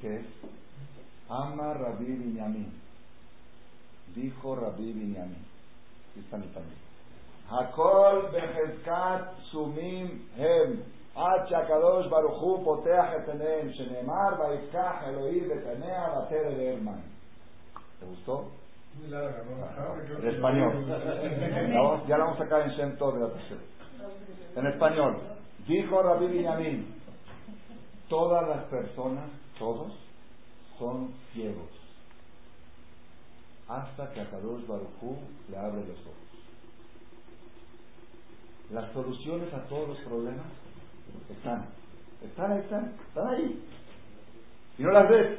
¿Qué 0.00 0.16
es? 0.16 0.26
Ama 1.28 1.74
Rabbi 1.74 2.04
Binyamin. 2.04 2.72
Dijo 4.14 4.56
Rabbi 4.56 4.92
Binyamin. 4.92 5.44
Aquí 6.10 6.20
está 6.20 6.36
mi 6.36 6.46
también. 6.48 6.82
Hakol 7.48 8.30
behezkat 8.32 9.38
sumim 9.50 10.28
hem. 10.36 10.82
עד 11.15 11.47
שהקדוש 11.47 12.07
ברוך 12.07 12.41
הוא 12.41 12.65
פותח 12.65 13.05
את 13.17 13.29
עיניהם, 13.29 13.73
שנאמר, 13.73 14.41
ויפקח 14.41 15.03
אלוהים 15.07 15.51
את 15.51 15.67
עיניה 15.67 16.07
ותרא 16.19 16.49
לערמן. 16.49 16.99
¿Te 17.99 18.05
gustó? 18.05 18.45
En 20.21 20.27
español. 20.27 20.85
Ya 22.07 22.17
la 22.17 22.25
vamos 22.25 22.39
a 22.39 22.43
sacar 22.43 22.61
en 22.61 22.69
Shem 22.71 22.97
Tov 22.97 23.13
de 23.15 23.19
la 23.21 23.29
En 24.55 24.67
español. 24.67 25.17
Dijo 25.67 26.01
Rabbi 26.01 26.27
Binyamin, 26.27 26.95
todas 28.07 28.47
las 28.47 28.63
personas, 28.65 29.29
todos, 29.59 29.93
son 30.77 31.13
ciegos. 31.33 31.69
Hasta 33.67 34.13
que 34.13 34.21
a 34.21 34.29
Kadosh 34.29 34.65
Baruj 34.65 35.17
le 35.49 35.57
abre 35.57 35.81
los 35.81 35.99
ojos. 35.99 36.27
Las 38.71 38.91
soluciones 38.93 39.53
a 39.53 39.63
todos 39.67 39.89
los 39.89 39.97
problemas 39.99 40.47
están. 41.30 41.66
Están 42.22 42.52
están. 42.58 42.92
Están 43.08 43.26
ahí. 43.28 43.62
Y 44.78 44.82
no 44.82 44.90
las 44.90 45.08
ves. 45.08 45.38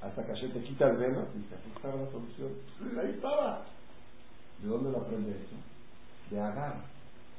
Hasta 0.00 0.24
que 0.24 0.32
Hashem 0.32 0.52
te 0.52 0.62
quita 0.62 0.88
el 0.88 0.96
velo 0.96 1.26
y 1.34 1.54
aquí 1.54 1.70
estaba 1.74 1.96
la 1.96 2.10
solución. 2.10 2.52
ahí 3.00 3.10
estaba. 3.10 3.62
¿De 4.62 4.68
dónde 4.68 4.90
lo 4.90 4.98
aprende 4.98 5.30
eso? 5.30 5.56
De 6.30 6.40
Agar. 6.40 6.76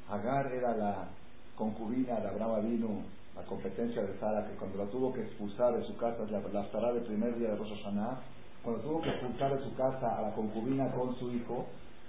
Agar 0.08 0.52
era 0.52 0.76
la 0.76 1.08
concubina 1.56 2.20
de 2.20 2.28
Abraham 2.28 2.70
vino 2.70 3.02
la 3.38 3.44
competencia 3.44 4.02
de 4.02 4.18
Sara, 4.18 4.46
que 4.48 4.56
cuando 4.56 4.78
la 4.78 4.90
tuvo 4.90 5.12
que 5.12 5.22
expulsar 5.22 5.76
de 5.76 5.84
su 5.84 5.96
casa, 5.96 6.24
la, 6.30 6.62
estará 6.62 6.92
del 6.92 7.04
primer 7.04 7.38
día 7.38 7.50
de 7.50 7.56
Rosh 7.56 7.70
Hashanah, 7.82 8.20
cuando 8.64 8.82
tuvo 8.82 9.00
que 9.00 9.10
expulsar 9.10 9.56
de 9.56 9.64
su 9.64 9.74
casa 9.76 10.18
a 10.18 10.22
la 10.22 10.32
concubina 10.34 10.90
con 10.90 11.14
su 11.16 11.30
hijo, 11.30 11.66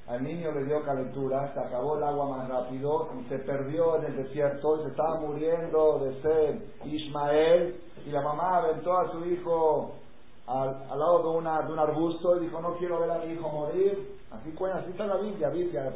al 0.09 0.23
niño 0.23 0.51
le 0.51 0.65
dio 0.65 0.83
calentura, 0.83 1.53
se 1.53 1.59
acabó 1.59 1.97
el 1.97 2.03
agua 2.03 2.37
más 2.37 2.49
rápido 2.49 3.09
y 3.19 3.29
se 3.29 3.37
perdió 3.39 3.97
en 3.97 4.05
el 4.05 4.15
desierto 4.23 4.79
y 4.79 4.83
se 4.83 4.89
estaba 4.89 5.19
muriendo 5.19 5.99
de 5.99 6.21
sed. 6.21 6.61
Ismael 6.83 7.79
y 8.07 8.09
la 8.09 8.21
mamá 8.21 8.57
aventó 8.57 8.97
a 8.97 9.11
su 9.11 9.23
hijo 9.25 9.93
al, 10.47 10.87
lado 10.97 11.21
de, 11.21 11.37
una, 11.37 11.61
de 11.61 11.73
un 11.73 11.77
arbusto 11.77 12.37
y 12.37 12.45
dijo 12.45 12.59
no 12.59 12.75
quiero 12.77 12.99
ver 12.99 13.11
a 13.11 13.19
mi 13.19 13.33
hijo 13.33 13.49
morir 13.49 14.17
así 14.31 14.51
cuenta, 14.53 14.79
así 14.79 14.89
está 14.89 15.05
la 15.05 15.17
Biblia, 15.17 15.49
Biblia 15.49 15.93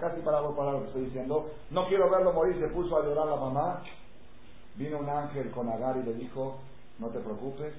casi 0.00 0.20
para 0.22 0.42
palabras 0.42 0.82
que 0.82 0.88
estoy 0.88 1.04
diciendo. 1.04 1.50
No 1.70 1.86
quiero 1.86 2.10
verlo 2.10 2.32
morir, 2.32 2.58
se 2.58 2.68
puso 2.68 2.96
a 2.96 3.04
llorar 3.04 3.26
la 3.26 3.36
mamá. 3.36 3.82
Vino 4.74 4.98
un 4.98 5.08
ángel 5.08 5.52
con 5.52 5.68
Agar 5.68 5.98
y 5.98 6.02
le 6.02 6.14
dijo 6.14 6.56
no 6.98 7.08
te 7.08 7.20
preocupes 7.20 7.74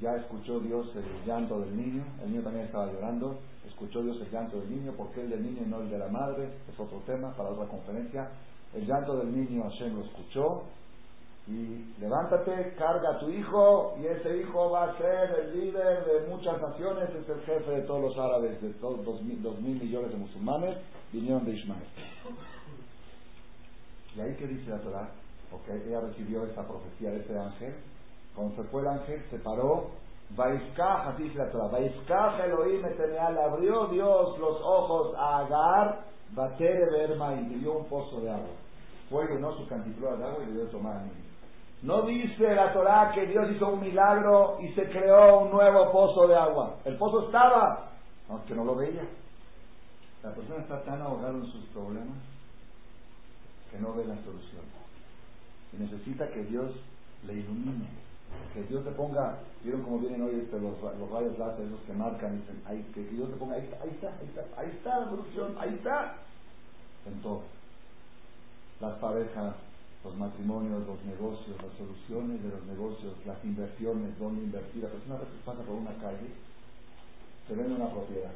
ya 0.00 0.16
escuchó 0.16 0.60
Dios 0.60 0.86
el 0.94 1.26
llanto 1.26 1.60
del 1.60 1.76
niño, 1.76 2.04
el 2.22 2.30
niño 2.30 2.42
también 2.42 2.66
estaba 2.66 2.92
llorando, 2.92 3.36
escuchó 3.74 4.02
Dios 4.02 4.16
el 4.20 4.30
llanto 4.30 4.60
del 4.60 4.70
niño, 4.70 4.92
porque 4.96 5.20
el 5.20 5.30
del 5.30 5.42
niño 5.42 5.62
y 5.66 5.68
no 5.68 5.80
el 5.80 5.90
de 5.90 5.98
la 5.98 6.08
madre, 6.08 6.48
es 6.72 6.78
otro 6.78 6.98
tema 7.06 7.32
para 7.36 7.50
otra 7.50 7.66
conferencia. 7.66 8.30
El 8.72 8.86
llanto 8.86 9.16
del 9.16 9.34
niño 9.34 9.64
Hashem 9.64 9.96
lo 9.96 10.04
escuchó 10.04 10.62
y 11.46 11.92
levántate, 12.00 12.74
carga 12.78 13.16
a 13.16 13.18
tu 13.18 13.28
hijo 13.28 13.96
y 14.00 14.06
ese 14.06 14.38
hijo 14.38 14.70
va 14.70 14.84
a 14.84 14.98
ser 14.98 15.30
el 15.40 15.60
líder 15.60 16.04
de 16.06 16.28
muchas 16.28 16.60
naciones, 16.60 17.10
es 17.10 17.28
el 17.28 17.40
jefe 17.42 17.70
de 17.70 17.82
todos 17.82 18.00
los 18.00 18.18
árabes, 18.18 18.60
de 18.62 18.70
todos 18.74 19.04
dos 19.04 19.22
mil, 19.22 19.42
dos 19.42 19.60
mil 19.60 19.80
millones 19.80 20.10
de 20.10 20.16
musulmanes, 20.16 20.76
vinieron 21.12 21.44
de 21.44 21.52
Ismael. 21.52 21.82
Y 24.16 24.20
ahí 24.20 24.34
que 24.36 24.46
dice 24.46 24.70
la 24.70 24.78
Torah, 24.78 25.10
porque 25.50 25.72
ella 25.86 26.00
recibió 26.00 26.46
esta 26.46 26.66
profecía 26.66 27.10
de 27.10 27.20
ese 27.20 27.36
ángel, 27.36 27.74
cuando 28.34 28.54
se 28.56 28.68
fue 28.70 28.82
el 28.82 28.88
ángel, 28.88 29.22
se 29.30 29.38
paró. 29.38 30.03
Vaiskaj, 30.30 31.08
así 31.08 31.30
la 31.34 31.50
Torah. 31.50 31.68
Vaiskaj 31.68 32.40
Elohim 32.40 32.82
le 32.82 33.18
abrió 33.18 33.86
Dios 33.86 34.38
los 34.38 34.60
ojos 34.62 35.14
a 35.16 35.40
Agar, 35.40 36.04
batere 36.30 36.86
verma 36.90 37.34
y 37.34 37.46
le 37.46 37.58
dio 37.58 37.78
un 37.78 37.84
pozo 37.86 38.20
de 38.20 38.30
agua. 38.30 38.54
Fue 39.08 39.26
llenó 39.28 39.52
su 39.56 39.66
cantiflora 39.68 40.16
de 40.16 40.24
agua 40.24 40.42
y 40.42 40.46
le 40.46 40.52
dio 40.52 40.66
tomar 40.68 40.96
al 40.96 41.04
niño. 41.04 41.24
No 41.82 42.02
dice 42.02 42.54
la 42.54 42.72
Torah 42.72 43.12
que 43.14 43.26
Dios 43.26 43.50
hizo 43.50 43.68
un 43.68 43.80
milagro 43.80 44.56
y 44.60 44.72
se 44.72 44.88
creó 44.88 45.40
un 45.40 45.50
nuevo 45.50 45.92
pozo 45.92 46.26
de 46.26 46.36
agua. 46.36 46.76
El 46.84 46.96
pozo 46.96 47.26
estaba, 47.26 47.90
aunque 48.28 48.54
no 48.54 48.64
lo 48.64 48.74
veía. 48.74 49.06
La 50.22 50.34
persona 50.34 50.62
está 50.62 50.82
tan 50.82 51.02
ahogada 51.02 51.34
en 51.34 51.44
sus 51.44 51.66
problemas 51.66 52.16
que 53.70 53.78
no 53.78 53.92
ve 53.92 54.06
la 54.06 54.16
solución. 54.24 54.62
Y 55.74 55.76
necesita 55.76 56.28
que 56.28 56.44
Dios 56.44 56.72
le 57.26 57.34
ilumine 57.34 58.03
que 58.52 58.62
Dios 58.64 58.84
te 58.84 58.90
ponga, 58.92 59.38
vieron 59.62 59.82
cómo 59.82 59.98
vienen 59.98 60.22
hoy 60.22 60.40
este, 60.40 60.60
los, 60.60 60.80
los 60.80 61.10
rayos 61.10 61.38
láser, 61.38 61.66
esos 61.66 61.80
que 61.80 61.92
marcan, 61.92 62.40
dicen, 62.40 62.62
ahí, 62.66 62.82
que, 62.94 63.02
Dios 63.02 63.30
te 63.30 63.36
ponga, 63.36 63.56
ahí 63.56 63.64
está, 63.64 63.82
ahí 63.82 63.90
está, 63.90 64.08
ahí 64.08 64.26
está, 64.28 64.60
ahí 64.60 64.68
está 64.70 65.00
la 65.00 65.10
solución, 65.10 65.56
ahí 65.58 65.74
está. 65.74 66.16
En 67.06 67.20
todo. 67.20 67.42
Las 68.80 68.94
parejas, 68.98 69.54
los 70.04 70.16
matrimonios, 70.16 70.86
los 70.86 71.02
negocios, 71.04 71.56
las 71.62 71.72
soluciones 71.76 72.42
de 72.42 72.48
los 72.48 72.64
negocios, 72.66 73.14
las 73.26 73.42
inversiones, 73.44 74.18
dónde 74.18 74.44
invertir. 74.44 74.84
La 74.84 74.90
persona 74.90 75.18
que 75.18 75.24
pasa 75.44 75.62
por 75.62 75.76
una 75.76 75.92
calle, 75.94 76.30
se 77.48 77.54
vende 77.54 77.74
una 77.74 77.90
propiedad. 77.90 78.32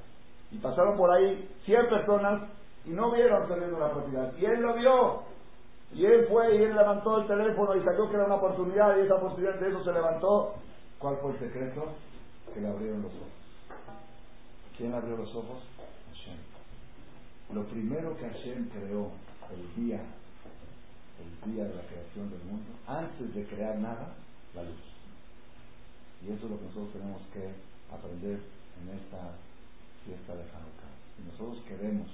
Y 0.51 0.59
pasaron 0.59 0.97
por 0.97 1.11
ahí 1.11 1.49
100 1.65 1.89
personas 1.89 2.43
y 2.85 2.91
no 2.91 3.13
vieron 3.13 3.47
se 3.49 3.55
vende 3.55 3.75
una 3.75 3.91
propiedad. 3.91 4.33
Y 4.39 4.45
él 4.45 4.61
lo 4.61 4.75
vio. 4.75 5.38
Y 5.95 6.05
él 6.05 6.27
fue 6.29 6.57
y 6.57 6.63
él 6.63 6.77
levantó 6.77 7.19
el 7.19 7.27
teléfono 7.27 7.75
y 7.77 7.83
salió 7.83 8.09
que 8.09 8.15
era 8.15 8.27
una 8.27 8.37
oportunidad 8.37 8.97
y 8.97 9.01
esa 9.01 9.15
oportunidad 9.15 9.55
de 9.59 9.69
eso 9.69 9.83
se 9.85 9.93
levantó. 9.93 10.55
¿Cuál 10.99 11.17
fue 11.19 11.33
el 11.33 11.39
secreto? 11.39 11.85
Que 12.53 12.61
le 12.61 12.69
abrieron 12.69 13.03
los 13.03 13.13
ojos. 13.13 13.39
¿Quién 14.77 14.95
abrió 14.95 15.17
los 15.17 15.35
ojos? 15.35 15.63
Hashem. 16.11 16.37
Lo 17.55 17.65
primero 17.65 18.17
que 18.17 18.29
Hashem 18.29 18.69
creó 18.69 19.11
el 19.51 19.83
día, 19.83 20.01
el 21.19 21.53
día 21.53 21.65
de 21.65 21.75
la 21.75 21.83
creación 21.83 22.31
del 22.31 22.43
mundo, 22.45 22.71
antes 22.87 23.35
de 23.35 23.45
crear 23.47 23.77
nada, 23.79 24.15
la 24.55 24.63
luz. 24.63 24.89
Y 26.23 26.33
eso 26.33 26.45
es 26.45 26.51
lo 26.51 26.59
que 26.59 26.65
nosotros 26.67 26.93
tenemos 26.93 27.23
que 27.33 27.49
aprender 27.95 28.41
en 28.83 28.99
esta 28.99 29.35
fiesta 30.05 30.35
de 30.35 30.43
Hanukkah. 30.43 30.93
Si 31.17 31.23
nosotros 31.25 31.65
queremos 31.67 32.07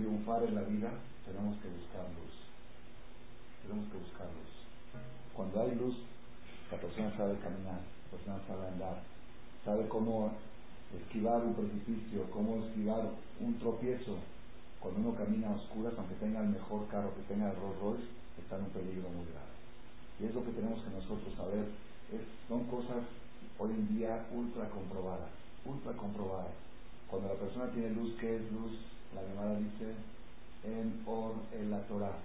triunfar 0.00 0.42
en 0.44 0.54
la 0.54 0.62
vida, 0.62 0.88
tenemos 1.28 1.60
que 1.60 1.68
buscar 1.68 2.08
luz. 2.16 2.32
Tenemos 3.62 3.84
que 3.92 3.98
buscar 3.98 4.26
luz. 4.32 4.52
Cuando 5.36 5.60
hay 5.60 5.74
luz, 5.76 5.96
la 6.72 6.78
persona 6.80 7.12
sabe 7.16 7.36
caminar, 7.44 7.80
la 7.84 8.08
persona 8.16 8.40
sabe 8.48 8.66
andar, 8.68 9.02
sabe 9.64 9.88
cómo 9.88 10.32
esquivar 10.96 11.44
un 11.44 11.54
precipicio, 11.54 12.24
cómo 12.32 12.64
esquivar 12.64 13.12
un 13.40 13.58
tropiezo. 13.58 14.16
Cuando 14.80 15.00
uno 15.00 15.18
camina 15.18 15.52
a 15.52 15.60
oscuras, 15.60 15.92
aunque 15.98 16.16
tenga 16.16 16.40
el 16.40 16.48
mejor 16.48 16.88
carro, 16.88 17.12
que 17.14 17.28
tenga 17.28 17.50
el 17.50 17.56
Rolls 17.56 17.80
Royce, 17.80 18.08
está 18.40 18.56
en 18.56 18.64
un 18.64 18.70
peligro 18.70 19.08
muy 19.12 19.28
grave. 19.28 19.52
Y 20.18 20.24
es 20.24 20.34
lo 20.34 20.44
que 20.44 20.56
tenemos 20.56 20.80
que 20.80 20.96
nosotros 20.96 21.28
saber. 21.36 21.68
Es, 22.08 22.24
son 22.48 22.64
cosas 22.72 23.04
hoy 23.58 23.70
en 23.70 23.98
día 23.98 24.24
ultra 24.32 24.68
comprobadas, 24.70 25.28
ultra 25.66 25.92
comprobadas. 25.92 26.56
Cuando 27.08 27.28
la 27.28 27.34
persona 27.34 27.68
tiene 27.72 27.90
luz, 27.90 28.16
¿qué 28.18 28.36
es 28.36 28.52
luz? 28.52 28.72
La 29.14 29.22
Gemara 29.22 29.58
dice 29.58 29.94
en 30.64 31.02
Or 31.06 31.32
en 31.52 31.70
la 31.70 31.80
Torah. 31.88 32.16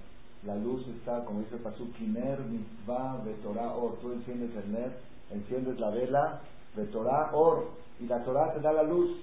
La 0.44 0.56
luz 0.56 0.88
está, 0.88 1.26
como 1.26 1.40
dice 1.40 1.58
Pasuk, 1.58 1.94
Kimer 1.96 2.40
Mitzvah 2.42 3.22
de 3.24 3.34
Torah 3.36 3.76
Or. 3.76 3.98
Tú 4.00 4.12
enciendes 4.12 4.56
el 4.56 4.72
Ner, 4.72 4.92
enciendes 5.32 5.80
la 5.80 5.90
vela 5.90 6.42
de 6.76 6.86
Torah 6.86 7.32
Or. 7.34 7.70
Y 8.00 8.06
la 8.06 8.24
Torah 8.24 8.54
te 8.54 8.60
da 8.60 8.74
la 8.74 8.84
luz. 8.84 9.18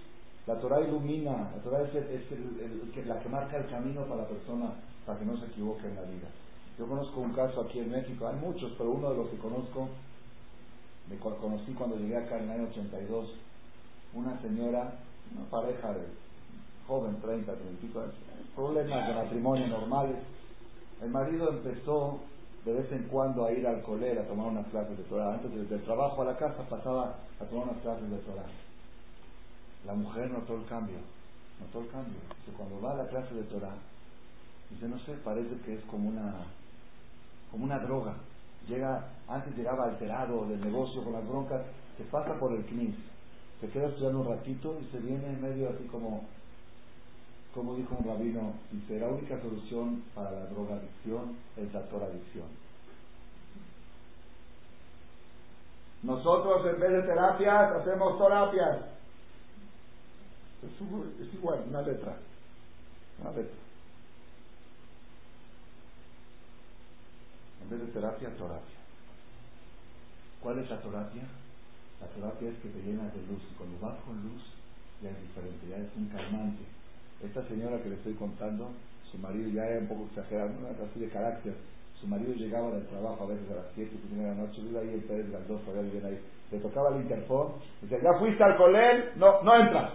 La 0.47 0.59
Torah 0.59 0.81
ilumina. 0.81 1.51
La 1.55 1.63
Torah 1.63 1.83
es, 1.83 1.95
es 1.95 3.07
la 3.07 3.21
que 3.21 3.29
marca 3.29 3.57
el 3.57 3.69
camino 3.69 4.03
para 4.03 4.23
la 4.23 4.29
persona 4.29 4.73
para 5.07 5.19
que 5.19 5.25
no 5.25 5.37
se 5.39 5.47
equivoque 5.47 5.87
en 5.87 5.97
la 5.97 6.03
vida. 6.03 6.29
Yo 6.79 6.87
conozco 6.87 7.21
un 7.21 7.33
caso 7.33 7.61
aquí 7.63 7.81
en 7.81 7.91
México, 7.91 8.27
hay 8.27 8.37
muchos, 8.37 8.73
pero 8.79 8.91
uno 8.91 9.11
de 9.11 9.17
los 9.17 9.29
que 9.29 9.37
conozco, 9.37 9.89
me 11.09 11.17
conocí 11.17 11.73
cuando 11.73 11.97
llegué 11.97 12.17
acá 12.17 12.39
en 12.39 12.45
el 12.45 12.51
año 12.51 12.69
82, 12.71 13.31
una 14.15 14.41
señora, 14.41 14.95
una 15.35 15.45
pareja 15.51 15.93
de 15.93 16.07
joven, 16.87 17.21
30, 17.21 17.53
35 17.53 18.01
años, 18.01 18.15
problemas 18.55 19.09
de 19.09 19.15
matrimonio 19.15 19.67
normales. 19.69 20.17
El 21.03 21.11
marido 21.11 21.51
empezó 21.51 22.21
de 22.65 22.73
vez 22.73 22.93
en 22.93 23.05
cuando 23.05 23.45
a 23.45 23.53
ir 23.53 23.67
al 23.67 23.83
colegio 23.83 24.21
a 24.21 24.25
tomar 24.25 24.47
unas 24.49 24.67
clases 24.69 24.97
de 24.97 25.05
Torah. 25.05 25.35
Antes 25.35 25.69
del 25.69 25.83
trabajo 25.83 26.23
a 26.23 26.27
la 26.27 26.37
casa 26.37 26.63
pasaba 26.69 27.17
a 27.41 27.45
tomar 27.45 27.69
unas 27.69 27.83
clases 27.83 28.09
de 28.09 28.19
Torah. 28.19 28.47
La 29.87 29.95
mujer 29.95 30.31
notó 30.31 30.55
el 30.55 30.65
cambio, 30.67 30.99
notó 31.61 31.81
el 31.81 31.91
cambio. 31.91 32.19
Cuando 32.57 32.81
va 32.81 32.93
a 32.93 33.03
la 33.03 33.09
clase 33.09 33.35
de 33.35 33.43
Torah, 33.45 33.75
dice, 34.71 34.89
no 34.89 34.99
sé, 35.01 35.15
parece 35.25 35.57
que 35.65 35.75
es 35.75 35.85
como 35.85 36.09
una, 36.09 36.35
como 37.51 37.65
una 37.65 37.81
droga. 37.81 38.15
Llega, 38.69 39.09
antes 39.27 39.57
llegaba 39.57 39.87
alterado 39.87 40.47
del 40.47 40.61
negocio 40.61 41.03
con 41.03 41.15
las 41.15 41.27
broncas, 41.27 41.63
se 41.97 42.05
pasa 42.05 42.39
por 42.39 42.53
el 42.53 42.65
CNIS, 42.67 42.95
se 43.61 43.69
queda 43.71 43.89
estudiando 43.89 44.21
un 44.21 44.29
ratito 44.29 44.79
y 44.81 44.85
se 44.93 44.99
viene 44.99 45.27
en 45.27 45.43
medio 45.43 45.71
así 45.71 45.85
como, 45.91 46.23
como 47.55 47.75
dijo 47.77 47.95
un 47.99 48.07
rabino, 48.07 48.55
dice, 48.71 48.99
la 48.99 49.09
única 49.09 49.41
solución 49.41 50.03
para 50.15 50.31
la 50.31 50.47
drogadicción 50.47 51.37
es 51.57 51.73
la 51.73 51.83
toradicción. 51.83 52.47
Nosotros 56.03 56.67
en 56.67 56.81
vez 56.81 56.93
de 56.93 57.03
terapias 57.03 57.73
hacemos 57.73 58.19
terapias. 58.19 58.79
Es 60.63 61.35
igual, 61.35 61.65
una 61.69 61.83
letra. 61.83 62.17
Una 63.21 63.31
letra. 63.31 63.57
En 67.63 67.71
vez 67.71 67.81
de 67.81 67.87
terapia, 67.93 68.29
terapia. 68.31 68.79
¿Cuál 70.43 70.59
es 70.59 70.71
la 70.71 70.81
terapia? 70.81 71.23
La 72.01 72.07
terapia 72.09 72.49
es 72.49 72.59
que 72.59 72.69
te 72.69 72.83
llenas 72.83 73.15
de 73.15 73.21
luz 73.27 73.43
y 73.49 73.55
cuando 73.55 73.79
vas 73.79 74.01
con 74.05 74.21
luz 74.23 74.43
ya 75.03 75.11
es 75.11 75.21
diferente, 75.21 75.69
ya 75.69 75.77
es 75.77 75.89
un. 75.97 76.11
Esta 77.23 77.47
señora 77.47 77.81
que 77.83 77.89
le 77.89 77.95
estoy 77.97 78.15
contando, 78.15 78.71
su 79.11 79.19
marido 79.19 79.49
ya 79.51 79.65
era 79.65 79.81
un 79.81 79.87
poco 79.87 80.07
exagerado, 80.07 80.51
no 80.61 80.69
así 80.69 81.01
de 81.01 81.09
carácter. 81.09 81.55
Su 82.01 82.09
marido 82.09 82.35
llegaba 82.35 82.73
del 82.73 82.87
trabajo 82.87 83.23
a 83.23 83.27
veces 83.29 83.49
a 83.53 83.63
las 83.63 83.67
7 83.75 83.91
de 84.11 84.23
la 84.23 84.35
noche, 84.35 84.61
vive 84.61 84.81
ahí 84.81 84.95
en 84.95 85.03
Pérez 85.03 85.29
las 85.29 85.47
2, 85.47 85.63
todavía 85.63 85.93
vive 85.93 86.09
ahí. 86.09 86.21
Le 86.51 86.59
tocaba 86.59 86.89
el 86.91 87.03
interfón, 87.03 87.53
dice, 87.81 88.01
¿ya 88.03 88.19
fuiste 88.19 88.43
al 88.43 88.57
colel? 88.57 89.11
No, 89.17 89.41
no 89.43 89.57
entras. 89.57 89.93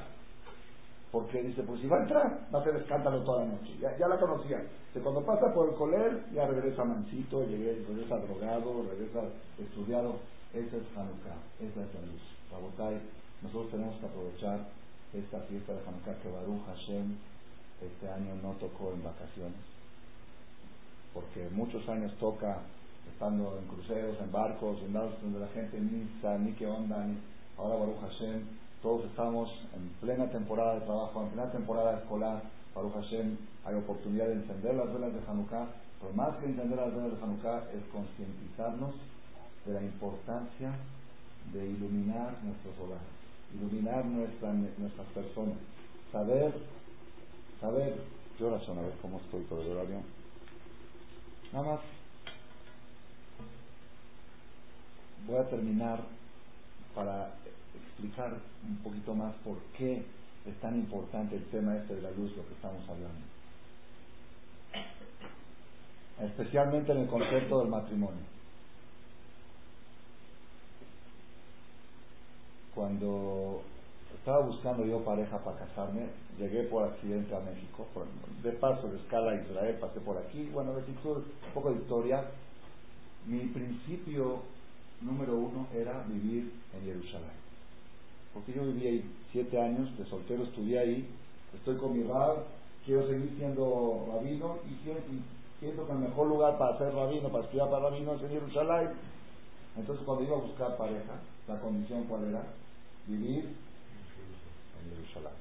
Porque 1.11 1.41
dice, 1.41 1.63
pues 1.63 1.81
si 1.81 1.87
va 1.87 1.97
a 1.97 2.01
entrar, 2.03 2.47
va 2.53 2.59
a 2.59 2.61
hacer 2.61 2.75
escándalo 2.77 3.23
toda 3.23 3.43
la 3.43 3.51
noche. 3.51 3.73
Ya, 3.81 3.97
ya 3.97 4.07
la 4.07 4.19
conocía. 4.19 4.63
De 4.93 5.01
cuando 5.01 5.25
pasa 5.25 5.53
por 5.53 5.69
el 5.69 5.75
coler, 5.75 6.23
ya 6.33 6.47
regresa 6.47 6.85
mansito, 6.85 7.45
regresa 7.45 8.17
drogado, 8.19 8.85
regresa 8.89 9.21
estudiado. 9.59 10.15
Esa 10.53 10.77
es 10.77 10.83
Hanukkah, 10.95 11.37
esa 11.59 11.81
es 11.81 11.93
la 11.93 12.01
luz. 12.07 12.23
Rabotay, 12.51 13.01
nosotros 13.41 13.71
tenemos 13.71 13.99
que 13.99 14.05
aprovechar 14.05 14.59
esta 15.19 15.39
fiesta 15.41 15.73
de 15.73 15.79
Hanukkah 15.79 16.21
que 16.21 16.31
Baruch 16.31 16.65
Hashem 16.67 17.15
este 17.81 18.09
año 18.09 18.35
no 18.41 18.51
tocó 18.53 18.91
en 18.93 19.03
vacaciones. 19.03 19.61
Porque 21.13 21.49
muchos 21.51 21.87
años 21.89 22.13
toca 22.19 22.59
estando 23.11 23.57
en 23.57 23.67
cruceros, 23.67 24.19
en 24.19 24.31
barcos, 24.31 24.81
en 24.81 24.93
lados 24.93 25.13
donde 25.21 25.39
la 25.39 25.47
gente 25.49 25.79
ni 25.79 26.07
sabe 26.21 26.39
ni 26.39 26.51
qué 26.53 26.65
onda. 26.67 27.05
Ni... 27.05 27.17
Ahora 27.57 27.75
Baruch 27.75 28.01
Hashem 28.01 28.41
todos 28.81 29.05
estamos 29.05 29.49
en 29.75 29.89
plena 29.99 30.29
temporada 30.29 30.75
de 30.75 30.81
trabajo, 30.81 31.23
en 31.23 31.29
plena 31.29 31.51
temporada 31.51 31.97
escolar. 31.97 32.43
Baruch 32.75 32.93
Hashem, 32.93 33.35
hay 33.65 33.75
oportunidad 33.75 34.27
de 34.27 34.33
encender 34.33 34.75
las 34.75 34.93
velas 34.93 35.13
de 35.13 35.19
Hanukkah, 35.27 35.65
pero 35.99 36.13
más 36.13 36.37
que 36.37 36.45
encender 36.45 36.77
las 36.77 36.93
velas 36.93 37.17
de 37.17 37.23
Hanukkah 37.23 37.63
es 37.73 37.83
concientizarnos 37.91 38.93
de 39.65 39.73
la 39.73 39.81
importancia 39.81 40.71
de 41.51 41.67
iluminar 41.67 42.37
nuestros 42.43 42.77
hogares, 42.77 43.16
iluminar 43.55 44.05
nuestra, 44.05 44.53
nuestras 44.53 45.07
personas, 45.07 45.57
saber, 46.11 46.53
saber, 47.59 47.95
yo 48.39 48.49
razón 48.49 48.77
a 48.77 48.81
ver 48.81 48.93
cómo 49.01 49.19
estoy 49.19 49.41
todo 49.43 49.61
el 49.61 49.71
horario. 49.71 50.01
Nada 51.53 51.65
más 51.65 51.79
voy 55.27 55.37
a 55.37 55.49
terminar 55.49 55.99
para 56.95 57.33
explicar 57.75 58.37
un 58.67 58.77
poquito 58.77 59.13
más 59.13 59.33
por 59.43 59.57
qué 59.77 60.03
es 60.45 60.55
tan 60.61 60.75
importante 60.75 61.35
el 61.35 61.45
tema 61.45 61.75
este 61.75 61.95
de 61.95 62.01
la 62.01 62.11
luz, 62.11 62.35
lo 62.35 62.47
que 62.47 62.53
estamos 62.53 62.83
hablando. 62.89 63.19
Especialmente 66.21 66.91
en 66.91 66.99
el 66.99 67.07
concepto 67.07 67.59
del 67.59 67.69
matrimonio. 67.69 68.36
Cuando 72.77 73.61
estaba 74.19 74.45
buscando 74.45 74.85
yo 74.85 75.03
pareja 75.03 75.39
para 75.39 75.57
casarme, 75.57 76.05
llegué 76.37 76.63
por 76.65 76.83
accidente 76.83 77.35
a 77.35 77.39
México, 77.39 77.87
de 78.43 78.51
paso 78.51 78.87
de 78.87 78.97
escala 78.97 79.31
a 79.31 79.41
Israel, 79.41 79.77
pasé 79.81 79.99
por 79.99 80.15
aquí, 80.17 80.47
bueno, 80.53 80.73
de 80.75 80.81
un 80.81 81.23
poco 81.55 81.71
de 81.71 81.79
historia. 81.79 82.23
Mi 83.25 83.39
principio 83.47 84.43
número 85.01 85.35
uno 85.35 85.65
era 85.73 86.03
vivir 86.07 86.53
en 86.75 86.85
Jerusalén 86.85 87.47
porque 88.37 88.53
yo 88.53 88.65
viví 88.65 88.85
ahí 88.85 89.11
siete 89.31 89.59
años 89.59 89.97
de 89.97 90.05
soltero, 90.05 90.43
estudié 90.43 90.77
ahí, 90.77 91.09
estoy 91.55 91.75
con 91.77 91.97
mi 91.97 92.03
rab, 92.03 92.43
quiero 92.85 93.07
seguir 93.07 93.33
siendo 93.35 94.07
rabino 94.13 94.57
y 94.69 94.75
siento 95.59 95.87
que 95.87 95.91
el 95.91 95.97
mejor 95.97 96.27
lugar 96.27 96.55
para 96.59 96.77
ser 96.77 96.93
rabino, 96.93 97.29
para 97.29 97.45
estudiar 97.45 97.67
para 97.71 97.89
rabino 97.89 98.13
es 98.13 98.21
en 98.21 98.29
Jerusalén. 98.29 98.89
Entonces 99.75 100.05
cuando 100.05 100.23
iba 100.23 100.37
a 100.37 100.41
buscar 100.41 100.77
pareja, 100.77 101.13
la 101.47 101.59
condición 101.59 102.03
cuál 102.03 102.25
era? 102.25 102.43
Vivir 103.07 103.45
en 103.45 104.95
Jerusalén. 104.95 105.37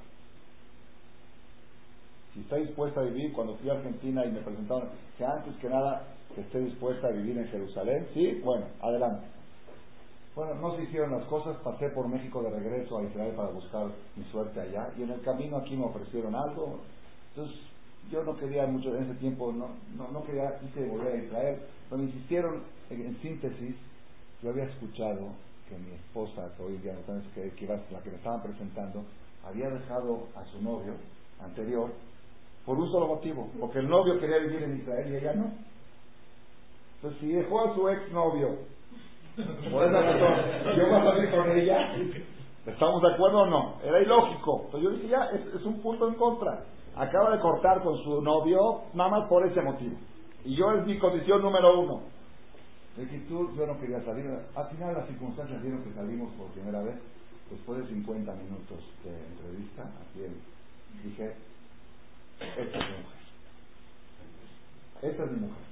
Si 2.33 2.41
está 2.41 2.57
dispuesta 2.57 3.01
a 3.01 3.05
vivir, 3.05 3.33
cuando 3.33 3.57
fui 3.57 3.71
a 3.71 3.75
Argentina 3.75 4.25
y 4.25 4.31
me 4.31 4.41
presentaron, 4.41 4.89
que 5.17 5.25
antes 5.25 5.55
que 5.57 5.69
nada 5.69 6.05
que 6.35 6.43
esté 6.43 6.61
dispuesta 6.61 7.09
a 7.09 7.11
vivir 7.11 7.39
en 7.39 7.49
Jerusalén, 7.49 8.07
sí, 8.15 8.41
bueno, 8.45 8.67
adelante. 8.81 9.27
Bueno, 10.37 10.55
no 10.57 10.77
se 10.77 10.83
hicieron 10.83 11.13
las 11.13 11.25
cosas, 11.25 11.57
pasé 11.65 11.89
por 11.89 12.09
México 12.09 12.43
de 12.43 12.51
regreso 12.51 12.99
a 12.99 13.05
Israel 13.05 13.33
para 13.35 13.49
buscar 13.49 13.87
mi 14.17 14.25
suerte 14.31 14.61
allá 14.61 14.91
y 14.99 15.03
en 15.03 15.11
el 15.11 15.23
camino 15.23 15.57
aquí 15.57 15.75
me 15.75 15.87
ofrecieron 15.87 16.35
algo. 16.35 16.81
Entonces 17.31 17.57
yo 18.13 18.23
no 18.23 18.37
quería 18.37 18.67
mucho 18.67 18.95
en 18.95 19.05
ese 19.05 19.15
tiempo, 19.15 19.51
no, 19.51 19.69
no, 19.97 20.13
no 20.13 20.25
quería, 20.25 20.59
quise 20.61 20.87
volver 20.87 21.15
a 21.15 21.25
Israel, 21.25 21.59
pero 21.89 22.03
me 22.03 22.09
insistieron, 22.09 22.63
en, 22.91 23.17
síntesis, 23.23 23.77
yo 24.43 24.51
había 24.51 24.65
escuchado 24.65 25.29
que 25.69 25.77
mi 25.79 25.93
esposa, 25.95 26.51
hoy 26.59 26.79
día 26.79 26.95
que, 27.35 27.51
que 27.53 27.67
la 27.67 28.01
que 28.03 28.11
me 28.11 28.17
estaban 28.17 28.43
presentando, 28.43 29.05
había 29.45 29.69
dejado 29.69 30.29
a 30.37 30.45
su 30.45 30.63
novio 30.63 30.95
anterior 31.41 31.91
por 32.65 32.79
un 32.79 32.91
solo 32.91 33.07
motivo, 33.07 33.49
porque 33.61 33.79
el 33.79 33.89
novio 33.89 34.19
quería 34.19 34.39
vivir 34.39 34.63
en 34.63 34.77
Israel 34.79 35.13
y 35.13 35.17
ella 35.17 35.35
no. 35.35 35.53
Entonces, 36.97 37.21
si 37.21 37.33
dejó 37.33 37.61
a 37.61 37.75
su 37.75 37.89
ex 37.89 38.13
novio 38.13 38.59
por 39.71 39.85
esa 39.85 40.01
razón, 40.01 40.77
yo 40.77 40.87
voy 40.87 40.95
a 40.95 41.05
salir 41.05 41.31
con 41.31 41.51
ella. 41.53 41.95
¿Estamos 42.67 43.01
de 43.03 43.13
acuerdo 43.13 43.43
o 43.43 43.47
no? 43.47 43.75
Era 43.85 44.03
ilógico. 44.03 44.63
Entonces 44.65 44.83
yo 44.83 44.97
dije, 44.97 45.09
ya, 45.09 45.31
es, 45.55 45.65
un 45.65 45.81
punto 45.81 46.09
en 46.09 46.15
contra. 46.15 46.65
Acaba 46.97 47.31
de 47.31 47.41
cortar 47.41 47.83
con 47.83 47.97
su 47.99 48.21
novio, 48.23 48.83
nada 48.95 49.11
más 49.11 49.29
por 49.29 49.47
ese 49.47 49.61
motivo. 49.61 49.97
Y 50.45 50.57
yo 50.57 50.73
es 50.73 50.87
mi 50.87 50.99
condición 50.99 51.43
número 51.43 51.81
uno. 51.81 52.03
Tú, 52.97 53.55
yo 53.55 53.67
no 53.67 53.79
quería 53.79 54.03
salir. 54.05 54.27
Al 54.55 54.69
final 54.69 54.95
las 54.95 55.07
circunstancias 55.07 55.61
dieron 55.63 55.85
que 55.85 55.93
salimos 55.93 56.33
por 56.33 56.49
primera 56.53 56.81
vez, 56.81 56.95
después 57.51 57.81
de 57.81 57.89
50 57.89 58.33
minutos 58.33 58.79
de 59.05 59.11
entrevista, 59.11 59.83
aquí 59.83 60.21
dije, 61.05 61.35
esta 62.41 62.63
es 62.63 62.73
mi 62.73 62.97
mujer. 62.97 63.17
Esta 65.03 65.25
es 65.25 65.31
mi 65.31 65.41
mujer. 65.41 65.65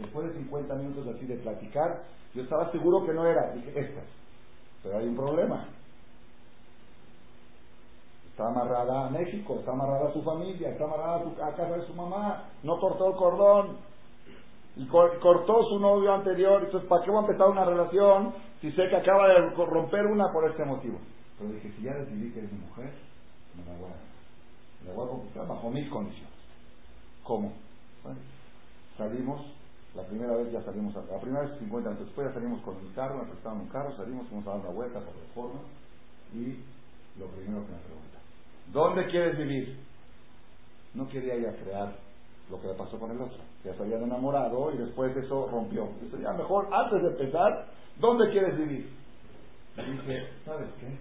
Después 0.00 0.28
de 0.28 0.34
50 0.34 0.74
minutos 0.74 1.16
así 1.16 1.24
de 1.24 1.36
platicar, 1.36 2.02
yo 2.34 2.42
estaba 2.42 2.70
seguro 2.70 3.06
que 3.06 3.14
no 3.14 3.26
era, 3.26 3.52
dije, 3.54 3.72
esta. 3.74 4.02
Pero 4.82 4.98
hay 4.98 5.08
un 5.08 5.16
problema. 5.16 5.68
Está 8.30 8.48
amarrada 8.48 9.06
a 9.06 9.10
México, 9.10 9.56
está 9.60 9.72
amarrada 9.72 10.10
a 10.10 10.12
su 10.12 10.22
familia, 10.22 10.68
está 10.68 10.84
amarrada 10.84 11.24
a, 11.42 11.54
casa 11.54 11.74
de 11.74 11.86
su 11.86 11.94
mamá, 11.94 12.50
no 12.62 12.78
cortó 12.78 13.08
el 13.08 13.16
cordón 13.16 13.78
y 14.76 14.86
cortó 14.86 15.64
su 15.70 15.78
novio 15.78 16.12
anterior. 16.12 16.62
Entonces, 16.64 16.88
¿para 16.88 17.02
qué 17.02 17.10
voy 17.10 17.18
a 17.18 17.26
empezar 17.26 17.48
una 17.48 17.64
relación 17.64 18.34
si 18.60 18.70
sé 18.72 18.88
que 18.88 18.96
acaba 18.96 19.28
de 19.28 19.50
romper 19.50 20.06
una 20.06 20.32
por 20.32 20.48
este 20.50 20.64
motivo? 20.64 20.98
Pero 21.38 21.52
dije, 21.52 21.72
si 21.76 21.82
ya 21.82 21.94
decidí 21.94 22.32
que 22.32 22.40
es 22.40 22.52
mi 22.52 22.58
mujer, 22.58 22.92
me 23.54 23.64
la 23.64 23.78
voy 23.78 23.90
a, 23.90 24.86
me 24.86 24.92
voy 24.94 25.06
a 25.06 25.10
conquistar 25.10 25.46
bajo 25.48 25.70
mis 25.70 25.88
condiciones. 25.90 26.34
¿Cómo? 27.24 27.52
Salimos 28.96 29.56
la 29.96 30.02
primera 30.02 30.36
vez 30.36 30.52
ya 30.52 30.62
salimos, 30.62 30.94
la 30.94 31.20
primera 31.20 31.44
vez 31.46 31.58
50 31.58 31.88
minutos 31.88 32.06
después 32.06 32.28
ya 32.28 32.34
salimos 32.34 32.60
con 32.60 32.76
un 32.76 32.92
carro, 32.92 33.16
me 33.16 33.30
prestaron 33.30 33.60
un 33.60 33.68
carro, 33.68 33.96
salimos, 33.96 34.28
fuimos 34.28 34.46
a 34.46 34.50
dar 34.50 34.60
una 34.60 34.70
vuelta 34.70 35.00
por 35.00 35.14
reforma 35.16 35.60
y 36.34 36.60
lo 37.18 37.26
primero 37.28 37.64
que 37.64 37.72
me 37.72 37.78
pregunta, 37.78 38.18
¿dónde 38.72 39.06
quieres 39.06 39.38
vivir? 39.38 39.80
No 40.92 41.08
quería 41.08 41.36
ir 41.36 41.48
a 41.48 41.56
crear 41.56 41.94
lo 42.50 42.60
que 42.60 42.68
le 42.68 42.74
pasó 42.74 42.98
con 42.98 43.10
el 43.10 43.20
otro, 43.20 43.38
ya 43.64 43.74
se 43.74 43.82
habían 43.82 44.02
enamorado 44.02 44.72
y 44.72 44.78
después 44.78 45.16
eso 45.16 45.48
rompió. 45.50 45.88
Dice, 46.00 46.18
ya 46.22 46.32
mejor, 46.32 46.68
antes 46.72 47.02
de 47.02 47.08
empezar, 47.08 47.66
¿dónde 47.98 48.30
quieres 48.30 48.56
vivir? 48.56 48.90
Y 49.76 49.90
dije, 49.90 50.28
¿sabes 50.44 50.68
qué? 50.80 50.96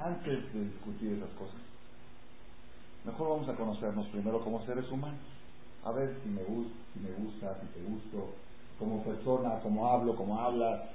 Antes 0.00 0.54
de 0.54 0.60
discutir 0.60 1.12
esas 1.12 1.30
cosas, 1.30 1.60
Mejor 3.04 3.28
vamos 3.28 3.48
a 3.50 3.54
conocernos 3.54 4.06
primero 4.06 4.40
como 4.40 4.64
seres 4.64 4.90
humanos. 4.90 5.20
A 5.84 5.92
ver 5.92 6.16
si 6.22 6.28
me, 6.30 6.42
gusta, 6.42 6.72
si 6.94 7.00
me 7.00 7.12
gusta, 7.12 7.60
si 7.60 7.66
te 7.66 7.82
gusto, 7.82 8.30
como 8.78 9.04
persona, 9.04 9.60
cómo 9.62 9.86
hablo, 9.86 10.16
cómo 10.16 10.40
hablas, 10.40 10.88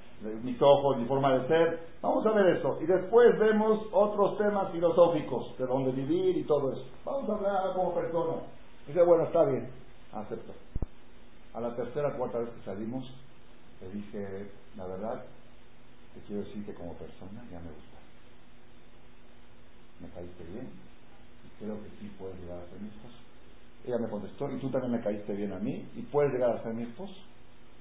mis 0.44 0.60
ojos, 0.60 0.98
mi 0.98 1.06
forma 1.06 1.38
de 1.38 1.48
ser. 1.48 1.80
Vamos 2.02 2.26
a 2.26 2.32
ver 2.32 2.58
eso. 2.58 2.80
Y 2.82 2.88
después 2.88 3.38
vemos 3.38 3.88
otros 3.92 4.40
temas 4.40 4.72
filosóficos, 4.72 5.56
de 5.60 5.68
dónde 5.68 5.92
vivir 5.92 6.36
y 6.38 6.44
todo 6.46 6.74
eso. 6.74 6.84
Vamos 7.06 7.30
a 7.30 7.34
hablar 7.34 7.76
como 7.76 7.94
persona. 7.94 8.38
Dice, 8.90 9.04
bueno, 9.04 9.26
está 9.26 9.46
bien, 9.46 9.70
acepto. 10.12 10.52
A 11.54 11.62
la 11.62 11.76
tercera, 11.76 12.12
cuarta 12.18 12.40
vez 12.40 12.50
que 12.50 12.66
salimos, 12.66 13.06
le 13.82 13.90
dije, 13.92 14.50
la 14.76 14.88
verdad, 14.88 15.26
te 16.16 16.22
quiero 16.22 16.42
decir 16.42 16.66
que 16.66 16.74
como 16.74 16.94
persona 16.94 17.44
ya 17.52 17.60
me 17.60 17.70
gusta. 17.70 18.00
Me 20.02 20.10
caíste 20.10 20.44
bien 20.44 20.70
y 21.46 21.64
creo 21.64 21.76
que 21.84 21.90
sí 22.00 22.12
puedes 22.18 22.40
llegar 22.40 22.58
a 22.58 22.70
ser 22.72 22.80
mi 22.80 22.90
esposo. 22.90 23.16
Ella 23.86 24.00
me 24.00 24.10
contestó, 24.10 24.50
y 24.50 24.60
tú 24.60 24.72
también 24.72 24.94
me 24.94 25.02
caíste 25.02 25.34
bien 25.34 25.54
a 25.54 25.60
mí 25.60 25.88
y 25.96 26.02
puedes 26.12 26.34
llegar 26.34 26.50
a 26.50 26.64
ser 26.64 26.74
mi 26.74 26.82
esposo. 26.82 27.14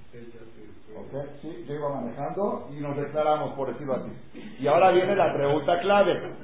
Okay, 0.09 1.39
sí, 1.41 1.65
yo 1.67 1.73
iba 1.73 2.01
manejando 2.01 2.69
y 2.71 2.81
nos 2.81 2.95
declaramos, 2.95 3.55
por 3.55 3.71
decirlo 3.73 3.95
así. 3.95 4.11
Y 4.59 4.67
ahora 4.67 4.91
viene 4.91 5.15
la 5.15 5.33
pregunta 5.33 5.79
clave. 5.79 6.35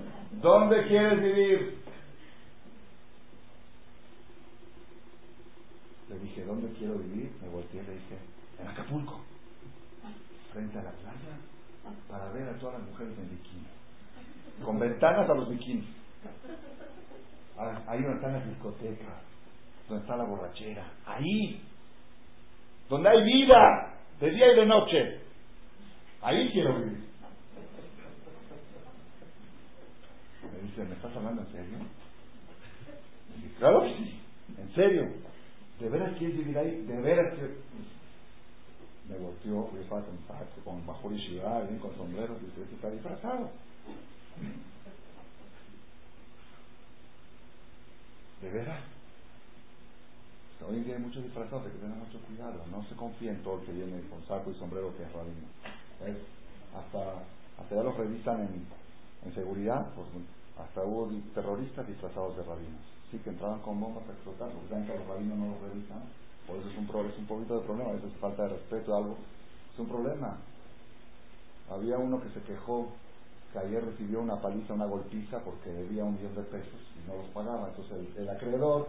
¿Dónde 0.41 0.87
quieres 0.87 1.21
vivir? 1.21 1.85
Le 6.09 6.19
dije, 6.19 6.34
¿dónde 6.45 6.71
quiero 6.77 6.95
vivir? 6.95 7.31
Me 7.41 7.49
volteé 7.49 7.81
y 7.81 7.85
le 7.85 7.93
dije, 7.93 8.17
en 8.59 8.67
Acapulco, 8.67 9.21
frente 10.53 10.79
a 10.79 10.83
la 10.83 10.91
playa, 10.91 11.37
para 12.09 12.31
ver 12.31 12.49
a 12.49 12.59
todas 12.59 12.79
las 12.79 12.89
mujeres 12.89 13.17
en 13.17 13.29
bikini. 13.29 13.67
Con 14.63 14.79
ventanas 14.79 15.29
a 15.29 15.33
los 15.33 15.49
bikinis. 15.49 15.85
Ah, 17.57 17.81
ahí 17.87 18.01
donde 18.01 18.15
están 18.17 18.33
las 18.33 18.47
discotecas, 18.47 19.21
donde 19.87 20.03
está 20.03 20.17
la 20.17 20.25
borrachera. 20.25 20.91
Ahí, 21.05 21.61
donde 22.89 23.09
hay 23.09 23.23
vida, 23.23 23.93
de 24.19 24.29
día 24.29 24.53
y 24.53 24.55
de 24.55 24.65
noche. 24.65 25.19
Ahí 26.21 26.51
quiero 26.51 26.77
vivir. 26.79 27.05
Me 30.51 30.59
dice, 30.61 30.83
¿me 30.83 30.95
estás 30.95 31.15
hablando 31.15 31.41
en 31.41 31.51
serio? 31.51 31.77
Me 33.29 33.43
dice, 33.43 33.55
claro 33.57 33.85
sí, 33.87 34.21
en 34.57 34.73
serio. 34.73 35.25
¿De 35.79 35.89
veras 35.89 36.17
quieres 36.17 36.37
vivir 36.37 36.57
ahí? 36.57 36.85
¿De 36.85 37.01
veras 37.01 37.33
que 37.33 37.57
Me 39.09 39.17
volteó, 39.17 39.67
fui 39.67 39.83
para 39.83 40.03
con 40.05 40.17
con 40.63 40.87
bajo 40.87 41.11
y 41.11 41.77
con 41.79 41.95
sombreros, 41.95 42.41
dice, 42.41 42.61
este 42.61 42.75
está 42.75 42.89
disfrazado. 42.89 43.49
¿De 48.41 48.49
veras? 48.51 48.83
Hoy 50.67 50.77
en 50.77 50.85
día 50.85 50.95
hay 50.95 51.01
muchos 51.01 51.23
disfrazados, 51.23 51.65
hay 51.65 51.71
que 51.73 51.77
tener 51.77 51.95
mucho 51.95 52.19
cuidado. 52.21 52.65
No 52.71 52.83
se 52.89 52.95
confía 52.95 53.31
en 53.31 53.43
todo 53.43 53.59
el 53.59 53.65
que 53.65 53.71
viene 53.73 54.01
con 54.09 54.25
saco 54.25 54.49
y 54.49 54.55
sombrero 54.55 54.95
que 54.97 55.03
es 55.03 55.11
rabino. 55.11 55.47
Hasta, 56.73 57.21
hasta 57.61 57.75
ya 57.75 57.83
los 57.83 57.95
revisan 57.95 58.41
en, 58.41 58.65
en 59.25 59.35
seguridad, 59.35 59.93
pues, 59.93 60.07
hasta 60.57 60.83
hubo 60.83 61.11
terroristas 61.35 61.87
disfrazados 61.87 62.37
de 62.37 62.43
rabinos. 62.43 62.94
Sí, 63.15 63.21
que 63.23 63.29
entraban 63.29 63.61
con 63.61 63.79
bombas 63.79 64.03
a 64.09 64.11
explotar, 64.11 64.49
porque 64.51 64.67
saben 64.67 64.85
que 64.85 64.97
los 64.97 65.07
rabinos 65.07 65.37
no 65.37 65.47
los 65.47 65.61
revisan. 65.61 66.03
Por 66.45 66.57
eso 66.57 66.67
es 66.67 66.77
un, 66.77 66.83
es 66.83 67.17
un 67.17 67.27
poquito 67.27 67.59
de 67.59 67.65
problema, 67.65 67.91
a 67.91 67.93
veces 67.93 68.11
falta 68.19 68.43
de 68.43 68.49
respeto, 68.49 68.93
algo. 68.93 69.15
Es 69.71 69.79
un 69.79 69.87
problema. 69.87 70.37
Había 71.69 71.97
uno 71.97 72.19
que 72.21 72.29
se 72.29 72.41
quejó 72.41 72.89
que 73.53 73.59
ayer 73.59 73.85
recibió 73.85 74.19
una 74.19 74.41
paliza, 74.41 74.73
una 74.73 74.85
golpiza, 74.85 75.39
porque 75.39 75.69
debía 75.69 76.03
un 76.03 76.15
millón 76.15 76.35
de 76.35 76.43
pesos 76.43 76.81
y 76.95 77.07
no 77.07 77.15
los 77.15 77.27
pagaba. 77.27 77.69
Entonces 77.69 78.17
el 78.17 78.29
acreedor 78.29 78.87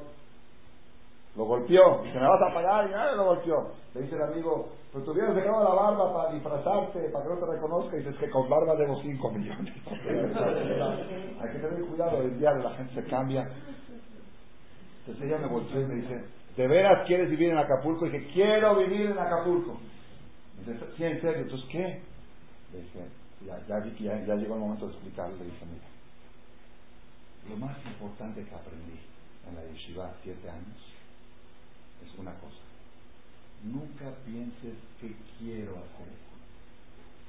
lo 1.37 1.45
golpeó. 1.45 2.03
Dice, 2.03 2.19
¿me 2.19 2.27
vas 2.29 2.43
a 2.51 2.53
pagar? 2.55 2.89
Y 2.89 2.91
nadie 2.91 3.17
lo 3.17 3.27
golpeó. 3.27 3.71
Le 3.95 4.03
dice 4.03 4.17
el 4.17 4.23
amigo, 4.23 4.71
pero 4.93 5.05
tú 5.05 5.13
hubieras 5.13 5.37
dejado 5.37 5.63
la 5.63 5.75
barba 5.75 6.13
para 6.13 6.33
disfrazarte, 6.33 7.11
para 7.11 7.25
que 7.25 7.31
no 7.31 7.39
te 7.39 7.47
reconozca. 7.47 7.97
Y 7.97 8.01
dices 8.01 8.17
que 8.19 8.31
con 8.31 8.49
barba 8.51 8.75
debo 8.75 9.01
5 9.01 9.31
millones. 9.31 9.75
Hay 9.87 11.53
que 11.53 11.59
tener 11.59 11.85
cuidado, 11.87 12.23
el 12.23 12.39
diario 12.39 12.65
la 12.65 12.75
gente 12.75 12.95
se 12.95 13.05
cambia. 13.05 13.49
Entonces 15.07 15.25
ella 15.25 15.39
me 15.39 15.47
volteó 15.47 15.81
y 15.81 15.85
me 15.85 15.95
dice, 15.95 16.25
¿de 16.57 16.67
veras 16.67 17.07
quieres 17.07 17.31
vivir 17.31 17.51
en 17.51 17.59
Acapulco? 17.59 18.07
Y 18.07 18.11
dije, 18.11 18.29
quiero 18.33 18.77
vivir 18.77 19.07
en 19.13 19.19
Acapulco. 19.19 19.79
dice, 20.67 20.85
sí, 20.97 21.05
en 21.05 21.21
serio. 21.21 21.43
Entonces, 21.43 21.69
¿qué? 21.71 22.01
Le 22.73 22.81
dije, 22.81 23.05
ya, 23.47 23.61
ya, 23.69 24.25
ya 24.27 24.35
llegó 24.35 24.55
el 24.55 24.61
momento 24.61 24.87
de 24.89 24.93
explicarle. 24.95 25.39
Le 25.39 25.45
dije, 25.45 25.65
mira, 25.67 25.87
lo 27.49 27.57
más 27.65 27.77
importante 27.87 28.43
que 28.43 28.55
aprendí 28.55 28.99
en 29.49 29.55
la 29.55 29.65
yeshiva 29.73 30.13
siete 30.25 30.51
años 30.51 30.93
es 32.05 32.19
una 32.19 32.35
cosa. 32.35 32.57
Nunca 33.63 34.13
pienses 34.25 34.75
qué 35.01 35.15
quiero 35.39 35.73
hacer, 35.73 36.09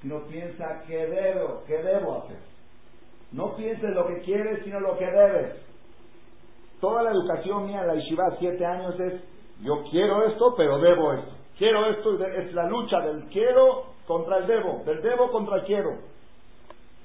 sino 0.02 0.24
piensa 0.24 0.82
qué 0.88 1.06
debo, 1.06 1.64
qué 1.68 1.78
debo 1.78 2.24
hacer. 2.24 2.40
No 3.32 3.56
pienses 3.56 3.92
lo 3.92 4.08
que 4.08 4.22
quieres, 4.22 4.64
sino 4.64 4.80
lo 4.80 4.98
que 4.98 5.06
debes. 5.06 5.67
Toda 6.80 7.04
la 7.04 7.12
educación 7.12 7.66
mía 7.66 7.82
en 7.82 7.88
la 7.88 7.96
Yeshiva, 7.96 8.36
siete 8.40 8.66
años, 8.66 9.00
es 9.00 9.22
yo 9.64 9.84
quiero 9.90 10.26
esto, 10.28 10.54
pero 10.56 10.78
debo 10.78 11.14
esto. 11.14 11.32
Quiero 11.58 11.88
esto, 11.88 12.24
es 12.24 12.54
la 12.54 12.68
lucha 12.68 13.00
del 13.00 13.26
quiero 13.26 13.86
contra 14.06 14.38
el 14.38 14.48
debo, 14.48 14.84
del 14.86 15.02
debo 15.02 15.32
contra 15.32 15.58
el 15.58 15.64
quiero. 15.64 15.90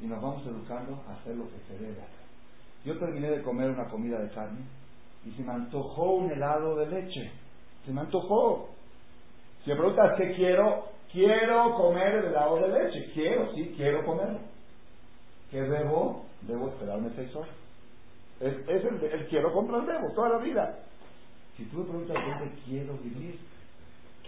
Y 0.01 0.07
nos 0.07 0.21
vamos 0.21 0.47
educando 0.47 1.01
a 1.09 1.13
hacer 1.15 1.37
lo 1.37 1.45
que 1.45 1.59
se 1.67 1.79
debe 1.79 2.01
hacer. 2.01 2.23
Yo 2.85 2.99
terminé 2.99 3.31
de 3.31 3.43
comer 3.43 3.71
una 3.71 3.89
comida 3.89 4.19
de 4.19 4.29
carne 4.31 4.61
y 5.25 5.31
se 5.31 5.43
me 5.43 5.53
antojó 5.53 6.15
un 6.15 6.31
helado 6.31 6.77
de 6.77 6.87
leche. 6.87 7.33
Se 7.87 7.93
me 7.93 8.03
antojó. 8.03 8.69
Si 9.65 9.71
me 9.71 9.77
preguntas 9.77 10.15
qué 10.19 10.35
quiero, 10.35 10.87
quiero 11.11 11.75
comer 11.77 12.17
el 12.17 12.25
helado 12.27 12.57
de 12.57 12.69
leche. 12.69 13.11
Quiero, 13.15 13.53
sí, 13.55 13.73
quiero 13.77 14.05
comerlo. 14.05 14.41
¿Qué 15.51 15.63
debo? 15.63 16.25
Debo 16.43 16.69
esperarme 16.69 17.11
seis 17.15 17.35
horas. 17.37 17.62
Es, 18.43 18.69
es 18.69 18.85
el, 18.85 19.27
quiero 19.29 19.53
contra 19.53 19.79
el 19.79 19.87
debo, 19.87 20.13
toda 20.15 20.31
la 20.31 20.39
vida. 20.39 20.81
Si 21.57 21.65
tú 21.67 21.79
me 21.79 21.85
preguntas 21.85 22.17
dónde 22.17 22.53
quiero 22.65 22.95
vivir, 22.99 23.39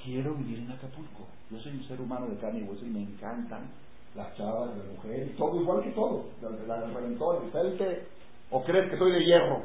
quiero 0.04 0.34
vivir 0.34 0.60
en 0.60 0.70
Acapulco. 0.70 1.26
Yo 1.50 1.58
soy 1.58 1.72
un 1.72 1.84
ser 1.88 2.00
humano 2.00 2.28
de 2.28 2.36
carne 2.36 2.60
y 2.60 2.62
hueso 2.62 2.86
y 2.86 2.90
me 2.90 3.02
encantan 3.02 3.70
las 4.14 4.32
chavas, 4.36 4.76
las 4.76 4.86
mujeres, 4.86 5.36
todo 5.36 5.60
igual 5.60 5.82
que 5.82 5.90
todo. 5.90 6.26
La, 6.40 6.50
la, 6.50 6.84
el 6.86 8.02
o 8.50 8.62
crees 8.62 8.88
que 8.88 8.98
soy 8.98 9.10
de 9.10 9.24
hierro. 9.24 9.62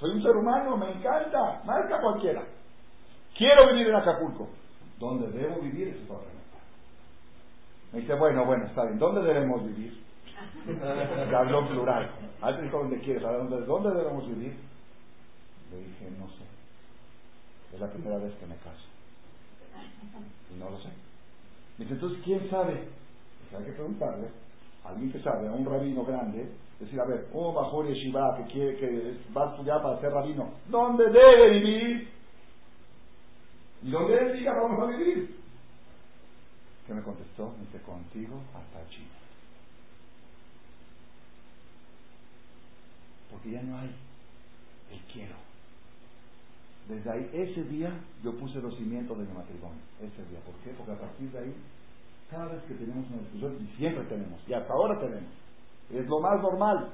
Soy 0.00 0.10
un 0.10 0.22
ser 0.22 0.36
humano, 0.36 0.76
me 0.76 0.90
encanta, 0.90 1.62
marca 1.64 2.00
cualquiera. 2.00 2.42
Quiero 3.38 3.68
vivir 3.68 3.86
en 3.88 3.94
Acapulco. 3.94 4.48
¿Dónde 4.98 5.28
debo 5.28 5.60
vivir? 5.60 5.88
Eso 5.88 6.00
es 6.02 7.94
Me 7.94 8.00
dice, 8.00 8.14
bueno, 8.14 8.44
bueno, 8.44 8.66
está 8.66 8.82
bien. 8.86 8.98
¿Dónde 8.98 9.22
debemos 9.22 9.64
vivir? 9.64 10.02
Habló 11.32 11.60
en 11.60 12.25
plural. 12.36 12.48
Alguien 12.54 12.64
dijo, 12.66 12.78
¿dónde 12.78 12.98
quieres? 13.00 13.22
¿Dónde, 13.22 13.66
¿Dónde 13.66 13.90
debemos 13.90 14.28
vivir? 14.28 14.56
Le 15.70 15.78
dije, 15.78 16.10
no 16.18 16.28
sé. 16.28 16.44
Es 17.74 17.80
la 17.80 17.90
primera 17.90 18.18
vez 18.18 18.34
que 18.34 18.46
me 18.46 18.56
caso. 18.56 18.86
Y 20.54 20.58
no 20.58 20.70
lo 20.70 20.78
sé. 20.80 20.88
Me 21.78 21.84
dice, 21.84 21.94
entonces, 21.94 22.20
¿quién 22.24 22.48
sabe? 22.48 22.88
Pues 23.50 23.60
hay 23.60 23.66
que 23.66 23.72
preguntarle. 23.72 24.28
alguien 24.84 25.12
que 25.12 25.20
sabe, 25.20 25.48
a 25.48 25.52
un 25.52 25.66
rabino 25.66 26.04
grande, 26.04 26.48
decir, 26.78 27.00
a 27.00 27.04
ver, 27.04 27.28
un 27.32 27.54
bajor 27.54 27.86
yeshiva 27.86 28.36
que 28.36 28.52
quiere 28.52 28.76
que 28.76 29.18
va 29.36 29.48
a 29.48 29.50
estudiar 29.50 29.82
para 29.82 30.00
ser 30.00 30.12
rabino, 30.12 30.52
¿dónde 30.68 31.04
debe 31.10 31.50
vivir? 31.58 32.08
Y 33.82 33.90
donde 33.90 34.16
él 34.16 34.38
diga, 34.38 34.54
vamos 34.54 34.80
a 34.82 34.96
vivir. 34.96 35.36
¿Qué 36.86 36.94
me 36.94 37.02
contestó? 37.02 37.52
Me 37.58 37.66
dice, 37.66 37.80
contigo 37.82 38.40
hasta 38.54 38.88
China. 38.90 39.15
Porque 43.30 43.50
ya 43.50 43.62
no 43.62 43.78
hay 43.78 43.94
el 44.92 45.00
quiero. 45.12 45.34
Desde 46.88 47.10
ahí, 47.10 47.30
ese 47.32 47.64
día, 47.64 47.92
yo 48.22 48.36
puse 48.38 48.60
los 48.60 48.76
cimientos 48.76 49.18
de 49.18 49.24
mi 49.24 49.32
matrimonio. 49.32 49.80
Ese 50.00 50.24
día. 50.30 50.38
¿Por 50.44 50.54
qué? 50.62 50.70
Porque 50.76 50.92
a 50.92 50.98
partir 50.98 51.30
de 51.32 51.38
ahí, 51.38 51.54
cada 52.30 52.46
vez 52.46 52.62
que 52.64 52.74
tenemos 52.74 53.08
una 53.10 53.22
discusión, 53.22 53.56
y 53.60 53.76
siempre 53.76 54.04
tenemos, 54.04 54.40
y 54.48 54.54
hasta 54.54 54.72
ahora 54.72 54.98
tenemos, 55.00 55.32
es 55.90 56.06
lo 56.06 56.20
más 56.20 56.40
normal, 56.42 56.90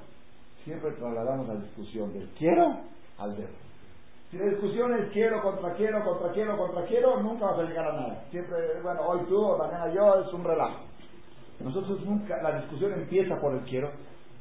siempre 0.64 0.92
trasladamos 0.92 1.48
la 1.48 1.56
discusión 1.56 2.12
del 2.12 2.28
quiero 2.30 2.80
al 3.18 3.36
debo. 3.36 3.52
Si 4.30 4.38
la 4.38 4.46
discusión 4.46 4.94
es 4.98 5.10
quiero 5.12 5.42
contra 5.42 5.74
quiero, 5.74 6.02
contra 6.04 6.32
quiero, 6.32 6.56
contra 6.56 6.86
quiero, 6.86 7.22
nunca 7.22 7.46
vas 7.46 7.58
a 7.58 7.64
llegar 7.64 7.86
a 7.86 7.92
nada. 7.92 8.24
Siempre, 8.30 8.56
bueno, 8.82 9.02
hoy 9.02 9.20
tú, 9.28 9.56
mañana 9.58 9.92
yo, 9.92 10.20
es 10.20 10.32
un 10.32 10.44
relajo. 10.44 10.84
Nosotros 11.60 12.02
nunca, 12.04 12.42
la 12.42 12.60
discusión 12.60 12.92
empieza 12.94 13.38
por 13.40 13.54
el 13.54 13.60
quiero 13.64 13.90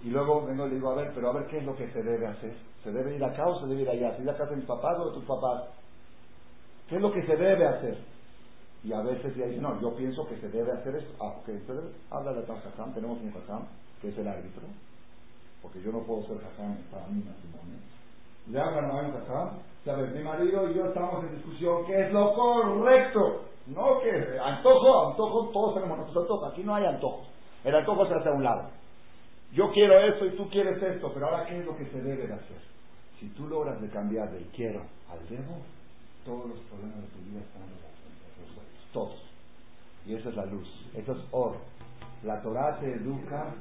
y 0.03 0.09
luego 0.09 0.45
vengo 0.45 0.65
y 0.65 0.69
le 0.69 0.75
digo, 0.75 0.91
a 0.91 0.95
ver, 0.95 1.11
pero 1.13 1.29
a 1.29 1.33
ver 1.33 1.47
qué 1.47 1.59
es 1.59 1.65
lo 1.65 1.75
que 1.75 1.91
se 1.91 2.01
debe 2.01 2.27
hacer. 2.27 2.55
¿Se 2.83 2.91
debe 2.91 3.15
ir 3.15 3.23
acá 3.23 3.47
o 3.47 3.59
se 3.59 3.67
debe 3.67 3.83
ir 3.83 3.89
allá? 3.89 4.15
¿Se 4.15 4.23
ir 4.23 4.29
a 4.29 4.37
casa 4.37 4.49
de 4.49 4.57
mis 4.57 4.65
papás 4.65 4.97
o 4.99 5.09
de 5.09 5.13
tus 5.13 5.25
papás? 5.25 5.65
¿Qué 6.89 6.95
es 6.95 7.01
lo 7.01 7.11
que 7.11 7.25
se 7.25 7.35
debe 7.35 7.67
hacer? 7.67 7.97
Y 8.83 8.91
a 8.93 9.01
veces 9.01 9.35
ya 9.35 9.45
dice, 9.45 9.61
no, 9.61 9.79
yo 9.79 9.95
pienso 9.95 10.25
que 10.27 10.37
se 10.37 10.49
debe 10.49 10.71
hacer 10.71 10.95
esto. 10.95 11.13
Ah, 11.21 11.35
ok, 11.37 11.49
habla 12.09 12.33
de 12.33 12.45
Jajam, 12.47 12.93
tenemos 12.93 13.19
un 13.21 13.31
Jajam, 13.31 13.67
que 14.01 14.09
es 14.09 14.17
el 14.17 14.27
árbitro, 14.27 14.63
porque 15.61 15.81
yo 15.81 15.91
no 15.91 15.99
puedo 15.99 16.23
ser 16.23 16.39
Jajam 16.39 16.77
para 16.89 17.05
mi 17.07 17.23
matrimonio. 17.23 17.77
Le 18.47 18.59
hablan 18.59 18.89
a 18.89 18.95
un 18.95 19.11
Jajam, 19.13 19.49
¿sabes? 19.85 20.11
Mi 20.13 20.23
marido 20.23 20.71
y 20.71 20.73
yo 20.73 20.85
estamos 20.85 21.23
en 21.25 21.35
discusión, 21.35 21.85
¿qué 21.85 22.07
es 22.07 22.11
lo 22.11 22.33
correcto? 22.33 23.43
No 23.67 23.99
que 24.01 24.39
antojo, 24.39 25.09
antojo, 25.11 25.51
todos 25.53 25.75
tenemos 25.75 25.99
nuestros 25.99 26.23
antojos, 26.23 26.51
aquí 26.51 26.63
no 26.63 26.73
hay 26.73 26.85
antojos. 26.85 27.27
El 27.63 27.75
antojo 27.75 28.07
se 28.07 28.15
hace 28.15 28.29
a 28.29 28.33
un 28.33 28.43
lado. 28.43 28.80
Yo 29.53 29.71
quiero 29.71 29.99
esto 29.99 30.25
y 30.25 30.37
tú 30.37 30.49
quieres 30.49 30.81
esto, 30.81 31.11
pero 31.13 31.27
ahora 31.27 31.45
¿qué 31.45 31.59
es 31.59 31.65
lo 31.65 31.75
que 31.75 31.85
se 31.85 32.01
debe 32.01 32.27
de 32.27 32.33
hacer? 32.33 32.61
Si 33.19 33.27
tú 33.29 33.47
logras 33.47 33.81
de 33.81 33.89
cambiar 33.89 34.31
del 34.31 34.45
quiero 34.55 34.81
al 35.09 35.19
debo, 35.29 35.57
todos 36.25 36.49
los 36.49 36.59
problemas 36.61 37.01
de 37.01 37.07
tu 37.07 37.19
vida 37.29 37.41
están 37.41 37.63
resueltos, 38.39 38.91
todos. 38.93 39.21
Y 40.05 40.15
esa 40.15 40.29
es 40.29 40.35
la 40.35 40.45
luz, 40.45 40.67
eso 40.95 41.11
es 41.11 41.19
oro. 41.31 41.59
La 42.23 42.41
Torah 42.41 42.79
te 42.79 42.93
educa, 42.93 43.53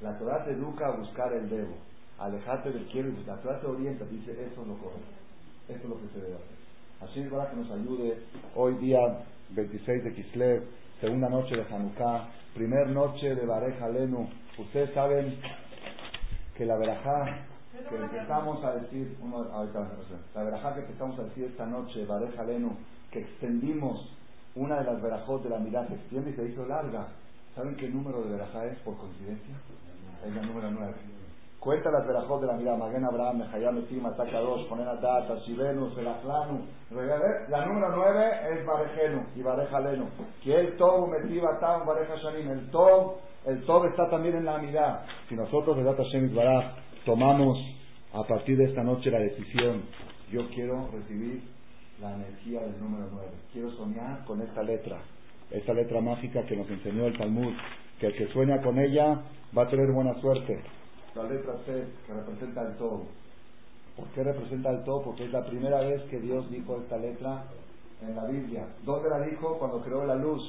la 0.00 0.16
Torah 0.18 0.44
te 0.44 0.52
educa 0.52 0.88
a 0.88 0.96
buscar 0.96 1.32
el 1.32 1.48
debo, 1.48 1.74
alejarte 2.18 2.70
del 2.70 2.86
quiero 2.86 3.08
y 3.08 3.24
la 3.26 3.36
Torah 3.42 3.60
te 3.60 3.66
orienta, 3.66 4.04
dice 4.04 4.30
eso 4.32 4.62
es 4.62 4.68
lo 4.68 4.78
correcto, 4.78 5.12
eso 5.68 5.82
es 5.82 5.88
lo 5.88 6.00
que 6.00 6.08
se 6.14 6.20
debe 6.20 6.34
hacer. 6.34 6.56
Así 7.00 7.20
es 7.20 7.30
para 7.30 7.50
que 7.50 7.56
nos 7.56 7.70
ayude 7.70 8.18
hoy 8.54 8.74
día 8.76 8.98
26 9.50 10.04
de 10.04 10.14
Kislev, 10.14 10.62
segunda 11.00 11.28
noche 11.28 11.56
de 11.56 11.62
Hanukkah, 11.62 12.28
primer 12.54 12.88
noche 12.88 13.34
de 13.34 13.44
Bareja 13.44 13.88
Lenu. 13.88 14.28
Ustedes 14.58 14.94
saben 14.94 15.38
que 16.56 16.64
la 16.64 16.76
verajá 16.76 17.44
que 17.88 17.96
empezamos 17.96 18.64
a 18.64 18.74
decir, 18.76 19.16
la 20.34 20.42
verajá 20.42 20.74
que 20.74 20.80
empezamos 20.80 21.18
a 21.18 21.24
decir 21.24 21.44
esta 21.44 21.66
noche, 21.66 22.06
Bareja 22.06 22.44
Lenu, 22.44 22.76
que 23.10 23.20
extendimos 23.20 24.10
una 24.54 24.78
de 24.78 24.84
las 24.84 25.02
verajot 25.02 25.42
de 25.42 25.50
la 25.50 25.58
mirada, 25.58 25.88
se 25.88 25.94
extiende 25.94 26.30
y 26.30 26.34
se 26.34 26.44
hizo 26.46 26.64
larga. 26.66 27.08
¿Saben 27.54 27.76
qué 27.76 27.88
número 27.88 28.22
de 28.22 28.30
verajá 28.30 28.64
es 28.64 28.78
por 28.78 28.96
coincidencia? 28.96 29.54
Es 30.26 30.34
la 30.34 30.42
número 30.42 30.70
9. 30.70 30.94
Cuenta 31.60 31.90
las 31.90 32.06
verajot 32.06 32.40
de 32.40 32.46
la 32.46 32.52
mirada, 32.52 32.76
Maguen 32.76 33.04
Abraham, 33.04 33.38
Mejayam 33.38 33.78
Etim, 33.78 34.06
Atakadosh, 34.06 34.68
Ponen 34.68 34.86
Adat, 34.86 35.28
Ashivenu, 35.30 35.90
Selachlanu. 35.94 36.64
La 37.48 37.66
número 37.66 37.96
9 37.96 38.30
es 38.52 38.64
Barejenu 38.64 39.22
y 39.34 39.42
Barejalenu. 39.42 40.04
Que 40.44 40.54
el 40.54 40.76
Tov 40.76 41.08
Metiva 41.08 41.58
Tam 41.58 41.84
Bareja. 41.84 42.14
El 42.14 42.70
Tov, 42.70 43.14
el 43.46 43.64
Tov 43.64 43.86
está 43.86 44.08
también 44.08 44.36
en 44.36 44.44
la 44.44 44.58
mirada. 44.58 45.06
Si 45.28 45.34
nosotros 45.34 45.76
de 45.76 45.82
Data 45.82 46.04
Shem 46.04 46.32
tomamos 47.04 47.58
a 48.12 48.22
partir 48.22 48.58
de 48.58 48.66
esta 48.66 48.84
noche 48.84 49.10
la 49.10 49.18
decisión, 49.18 49.82
yo 50.30 50.48
quiero 50.50 50.88
recibir 50.92 51.42
la 52.00 52.14
energía 52.14 52.60
del 52.60 52.78
número 52.78 53.08
9. 53.12 53.28
Quiero 53.52 53.70
soñar 53.72 54.24
con 54.24 54.40
esta 54.40 54.62
letra, 54.62 54.98
esta 55.50 55.72
letra 55.72 56.00
mágica 56.00 56.44
que 56.44 56.56
nos 56.56 56.70
enseñó 56.70 57.06
el 57.06 57.18
Talmud, 57.18 57.52
que 57.98 58.06
el 58.06 58.14
que 58.14 58.28
sueña 58.28 58.62
con 58.62 58.78
ella 58.78 59.20
va 59.56 59.62
a 59.62 59.68
tener 59.68 59.90
buena 59.90 60.14
suerte 60.20 60.62
la 61.16 61.24
letra 61.24 61.54
C, 61.64 61.84
que 62.06 62.12
representa 62.12 62.62
el 62.62 62.76
todo. 62.76 63.04
¿Por 63.96 64.06
qué 64.08 64.22
representa 64.22 64.70
el 64.70 64.84
todo? 64.84 65.02
Porque 65.02 65.24
es 65.24 65.32
la 65.32 65.44
primera 65.44 65.80
vez 65.80 66.02
que 66.10 66.20
Dios 66.20 66.50
dijo 66.50 66.76
esta 66.76 66.98
letra 66.98 67.44
en 68.02 68.14
la 68.14 68.26
Biblia. 68.26 68.66
¿Dónde 68.84 69.08
la 69.08 69.20
dijo? 69.20 69.58
Cuando 69.58 69.80
creó 69.82 70.04
la 70.04 70.16
luz. 70.16 70.42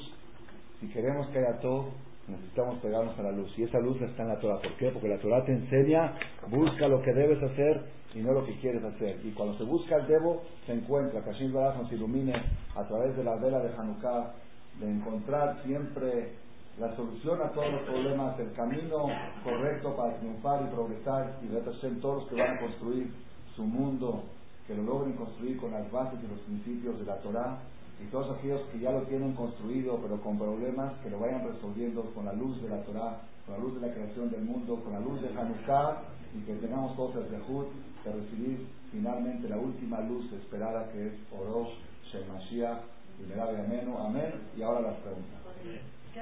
Si 0.82 0.88
queremos 0.90 1.28
que 1.30 1.40
haya 1.40 1.60
todo, 1.60 1.92
necesitamos 2.28 2.80
pegarnos 2.80 3.18
a 3.18 3.24
la 3.24 3.32
luz. 3.32 3.52
Y 3.58 3.64
esa 3.64 3.80
luz 3.80 4.02
está 4.02 4.24
en 4.24 4.30
la 4.30 4.40
Torah. 4.40 4.60
¿Por 4.62 4.76
qué? 4.76 4.90
Porque 4.92 5.08
la 5.08 5.18
Torah 5.20 5.46
te 5.46 5.54
enseña, 5.54 6.14
busca 6.50 6.88
lo 6.90 7.02
que 7.02 7.14
debes 7.14 7.42
hacer 7.42 7.86
y 8.14 8.20
no 8.20 8.34
lo 8.34 8.46
que 8.46 8.60
quieres 8.60 8.84
hacer. 8.84 9.20
Y 9.24 9.32
cuando 9.32 9.58
se 9.58 9.64
busca 9.64 9.96
el 9.96 10.08
debo, 10.08 10.42
se 10.66 10.74
encuentra. 10.74 11.24
Que 11.24 11.32
Hashem 11.32 11.54
nos 11.54 11.92
ilumine 11.92 12.34
a 12.76 12.86
través 12.86 13.16
de 13.16 13.24
la 13.24 13.38
vela 13.38 13.60
de 13.60 13.74
Hanukkah, 13.74 14.34
de 14.82 14.92
encontrar 14.92 15.64
siempre 15.64 16.34
la 16.80 16.96
solución 16.96 17.42
a 17.42 17.52
todos 17.52 17.72
los 17.72 17.82
problemas, 17.82 18.40
el 18.40 18.52
camino 18.54 19.08
correcto 19.44 19.96
para 19.96 20.18
triunfar 20.18 20.62
y 20.64 20.74
progresar 20.74 21.40
y 21.42 21.48
ver 21.48 21.64
todos 21.64 22.22
los 22.22 22.30
que 22.30 22.36
van 22.36 22.58
a 22.58 22.60
construir 22.60 23.12
su 23.56 23.64
mundo, 23.64 24.24
que 24.68 24.76
lo 24.76 24.84
logren 24.84 25.14
construir 25.14 25.58
con 25.58 25.72
las 25.72 25.92
bases 25.92 26.20
y 26.24 26.28
los 26.28 26.40
principios 26.42 27.00
de 27.00 27.06
la 27.06 27.18
Torah 27.18 27.58
y 28.00 28.06
todos 28.12 28.38
aquellos 28.38 28.62
que 28.72 28.80
ya 28.80 28.92
lo 28.92 29.02
tienen 29.04 29.34
construido 29.34 30.00
pero 30.02 30.22
con 30.22 30.38
problemas, 30.38 30.94
que 31.02 31.10
lo 31.10 31.20
vayan 31.20 31.48
resolviendo 31.48 32.04
con 32.14 32.26
la 32.26 32.34
luz 32.34 32.62
de 32.62 32.70
la 32.70 32.84
Torah, 32.84 33.22
con 33.46 33.56
la 33.56 33.60
luz 33.60 33.82
de 33.82 33.88
la 33.88 33.94
creación 33.94 34.30
del 34.30 34.42
mundo, 34.42 34.80
con 34.84 34.94
la 34.94 35.00
luz 35.00 35.20
de 35.22 35.30
Hanukkah 35.30 36.02
y 36.36 36.42
que 36.46 36.54
tengamos 36.56 36.96
todos 36.96 37.16
el 37.16 37.26
Zehut 37.30 37.68
de 38.06 38.14
recibir 38.14 38.68
finalmente 38.92 39.50
la 39.50 39.58
última 39.58 40.02
luz 40.02 40.32
esperada 40.34 40.92
que 40.92 41.08
es 41.08 41.14
Orosh, 41.32 41.74
Shemashiach 42.12 42.82
y 43.20 43.30
Merabe 43.30 43.60
Ameno. 43.62 43.98
Amén. 43.98 44.32
Y 44.56 44.62
ahora 44.62 44.82
las 44.82 44.98
preguntas. 44.98 45.42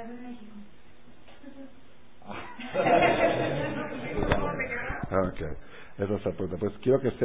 México. 0.03 0.55
Ah. 2.21 2.37
ok, 5.29 5.41
esa 5.97 6.15
es 6.15 6.25
la 6.25 6.31
pregunta. 6.31 6.57
Pues 6.59 6.73
quiero 6.79 6.99
que 6.99 7.11
sepa 7.11 7.23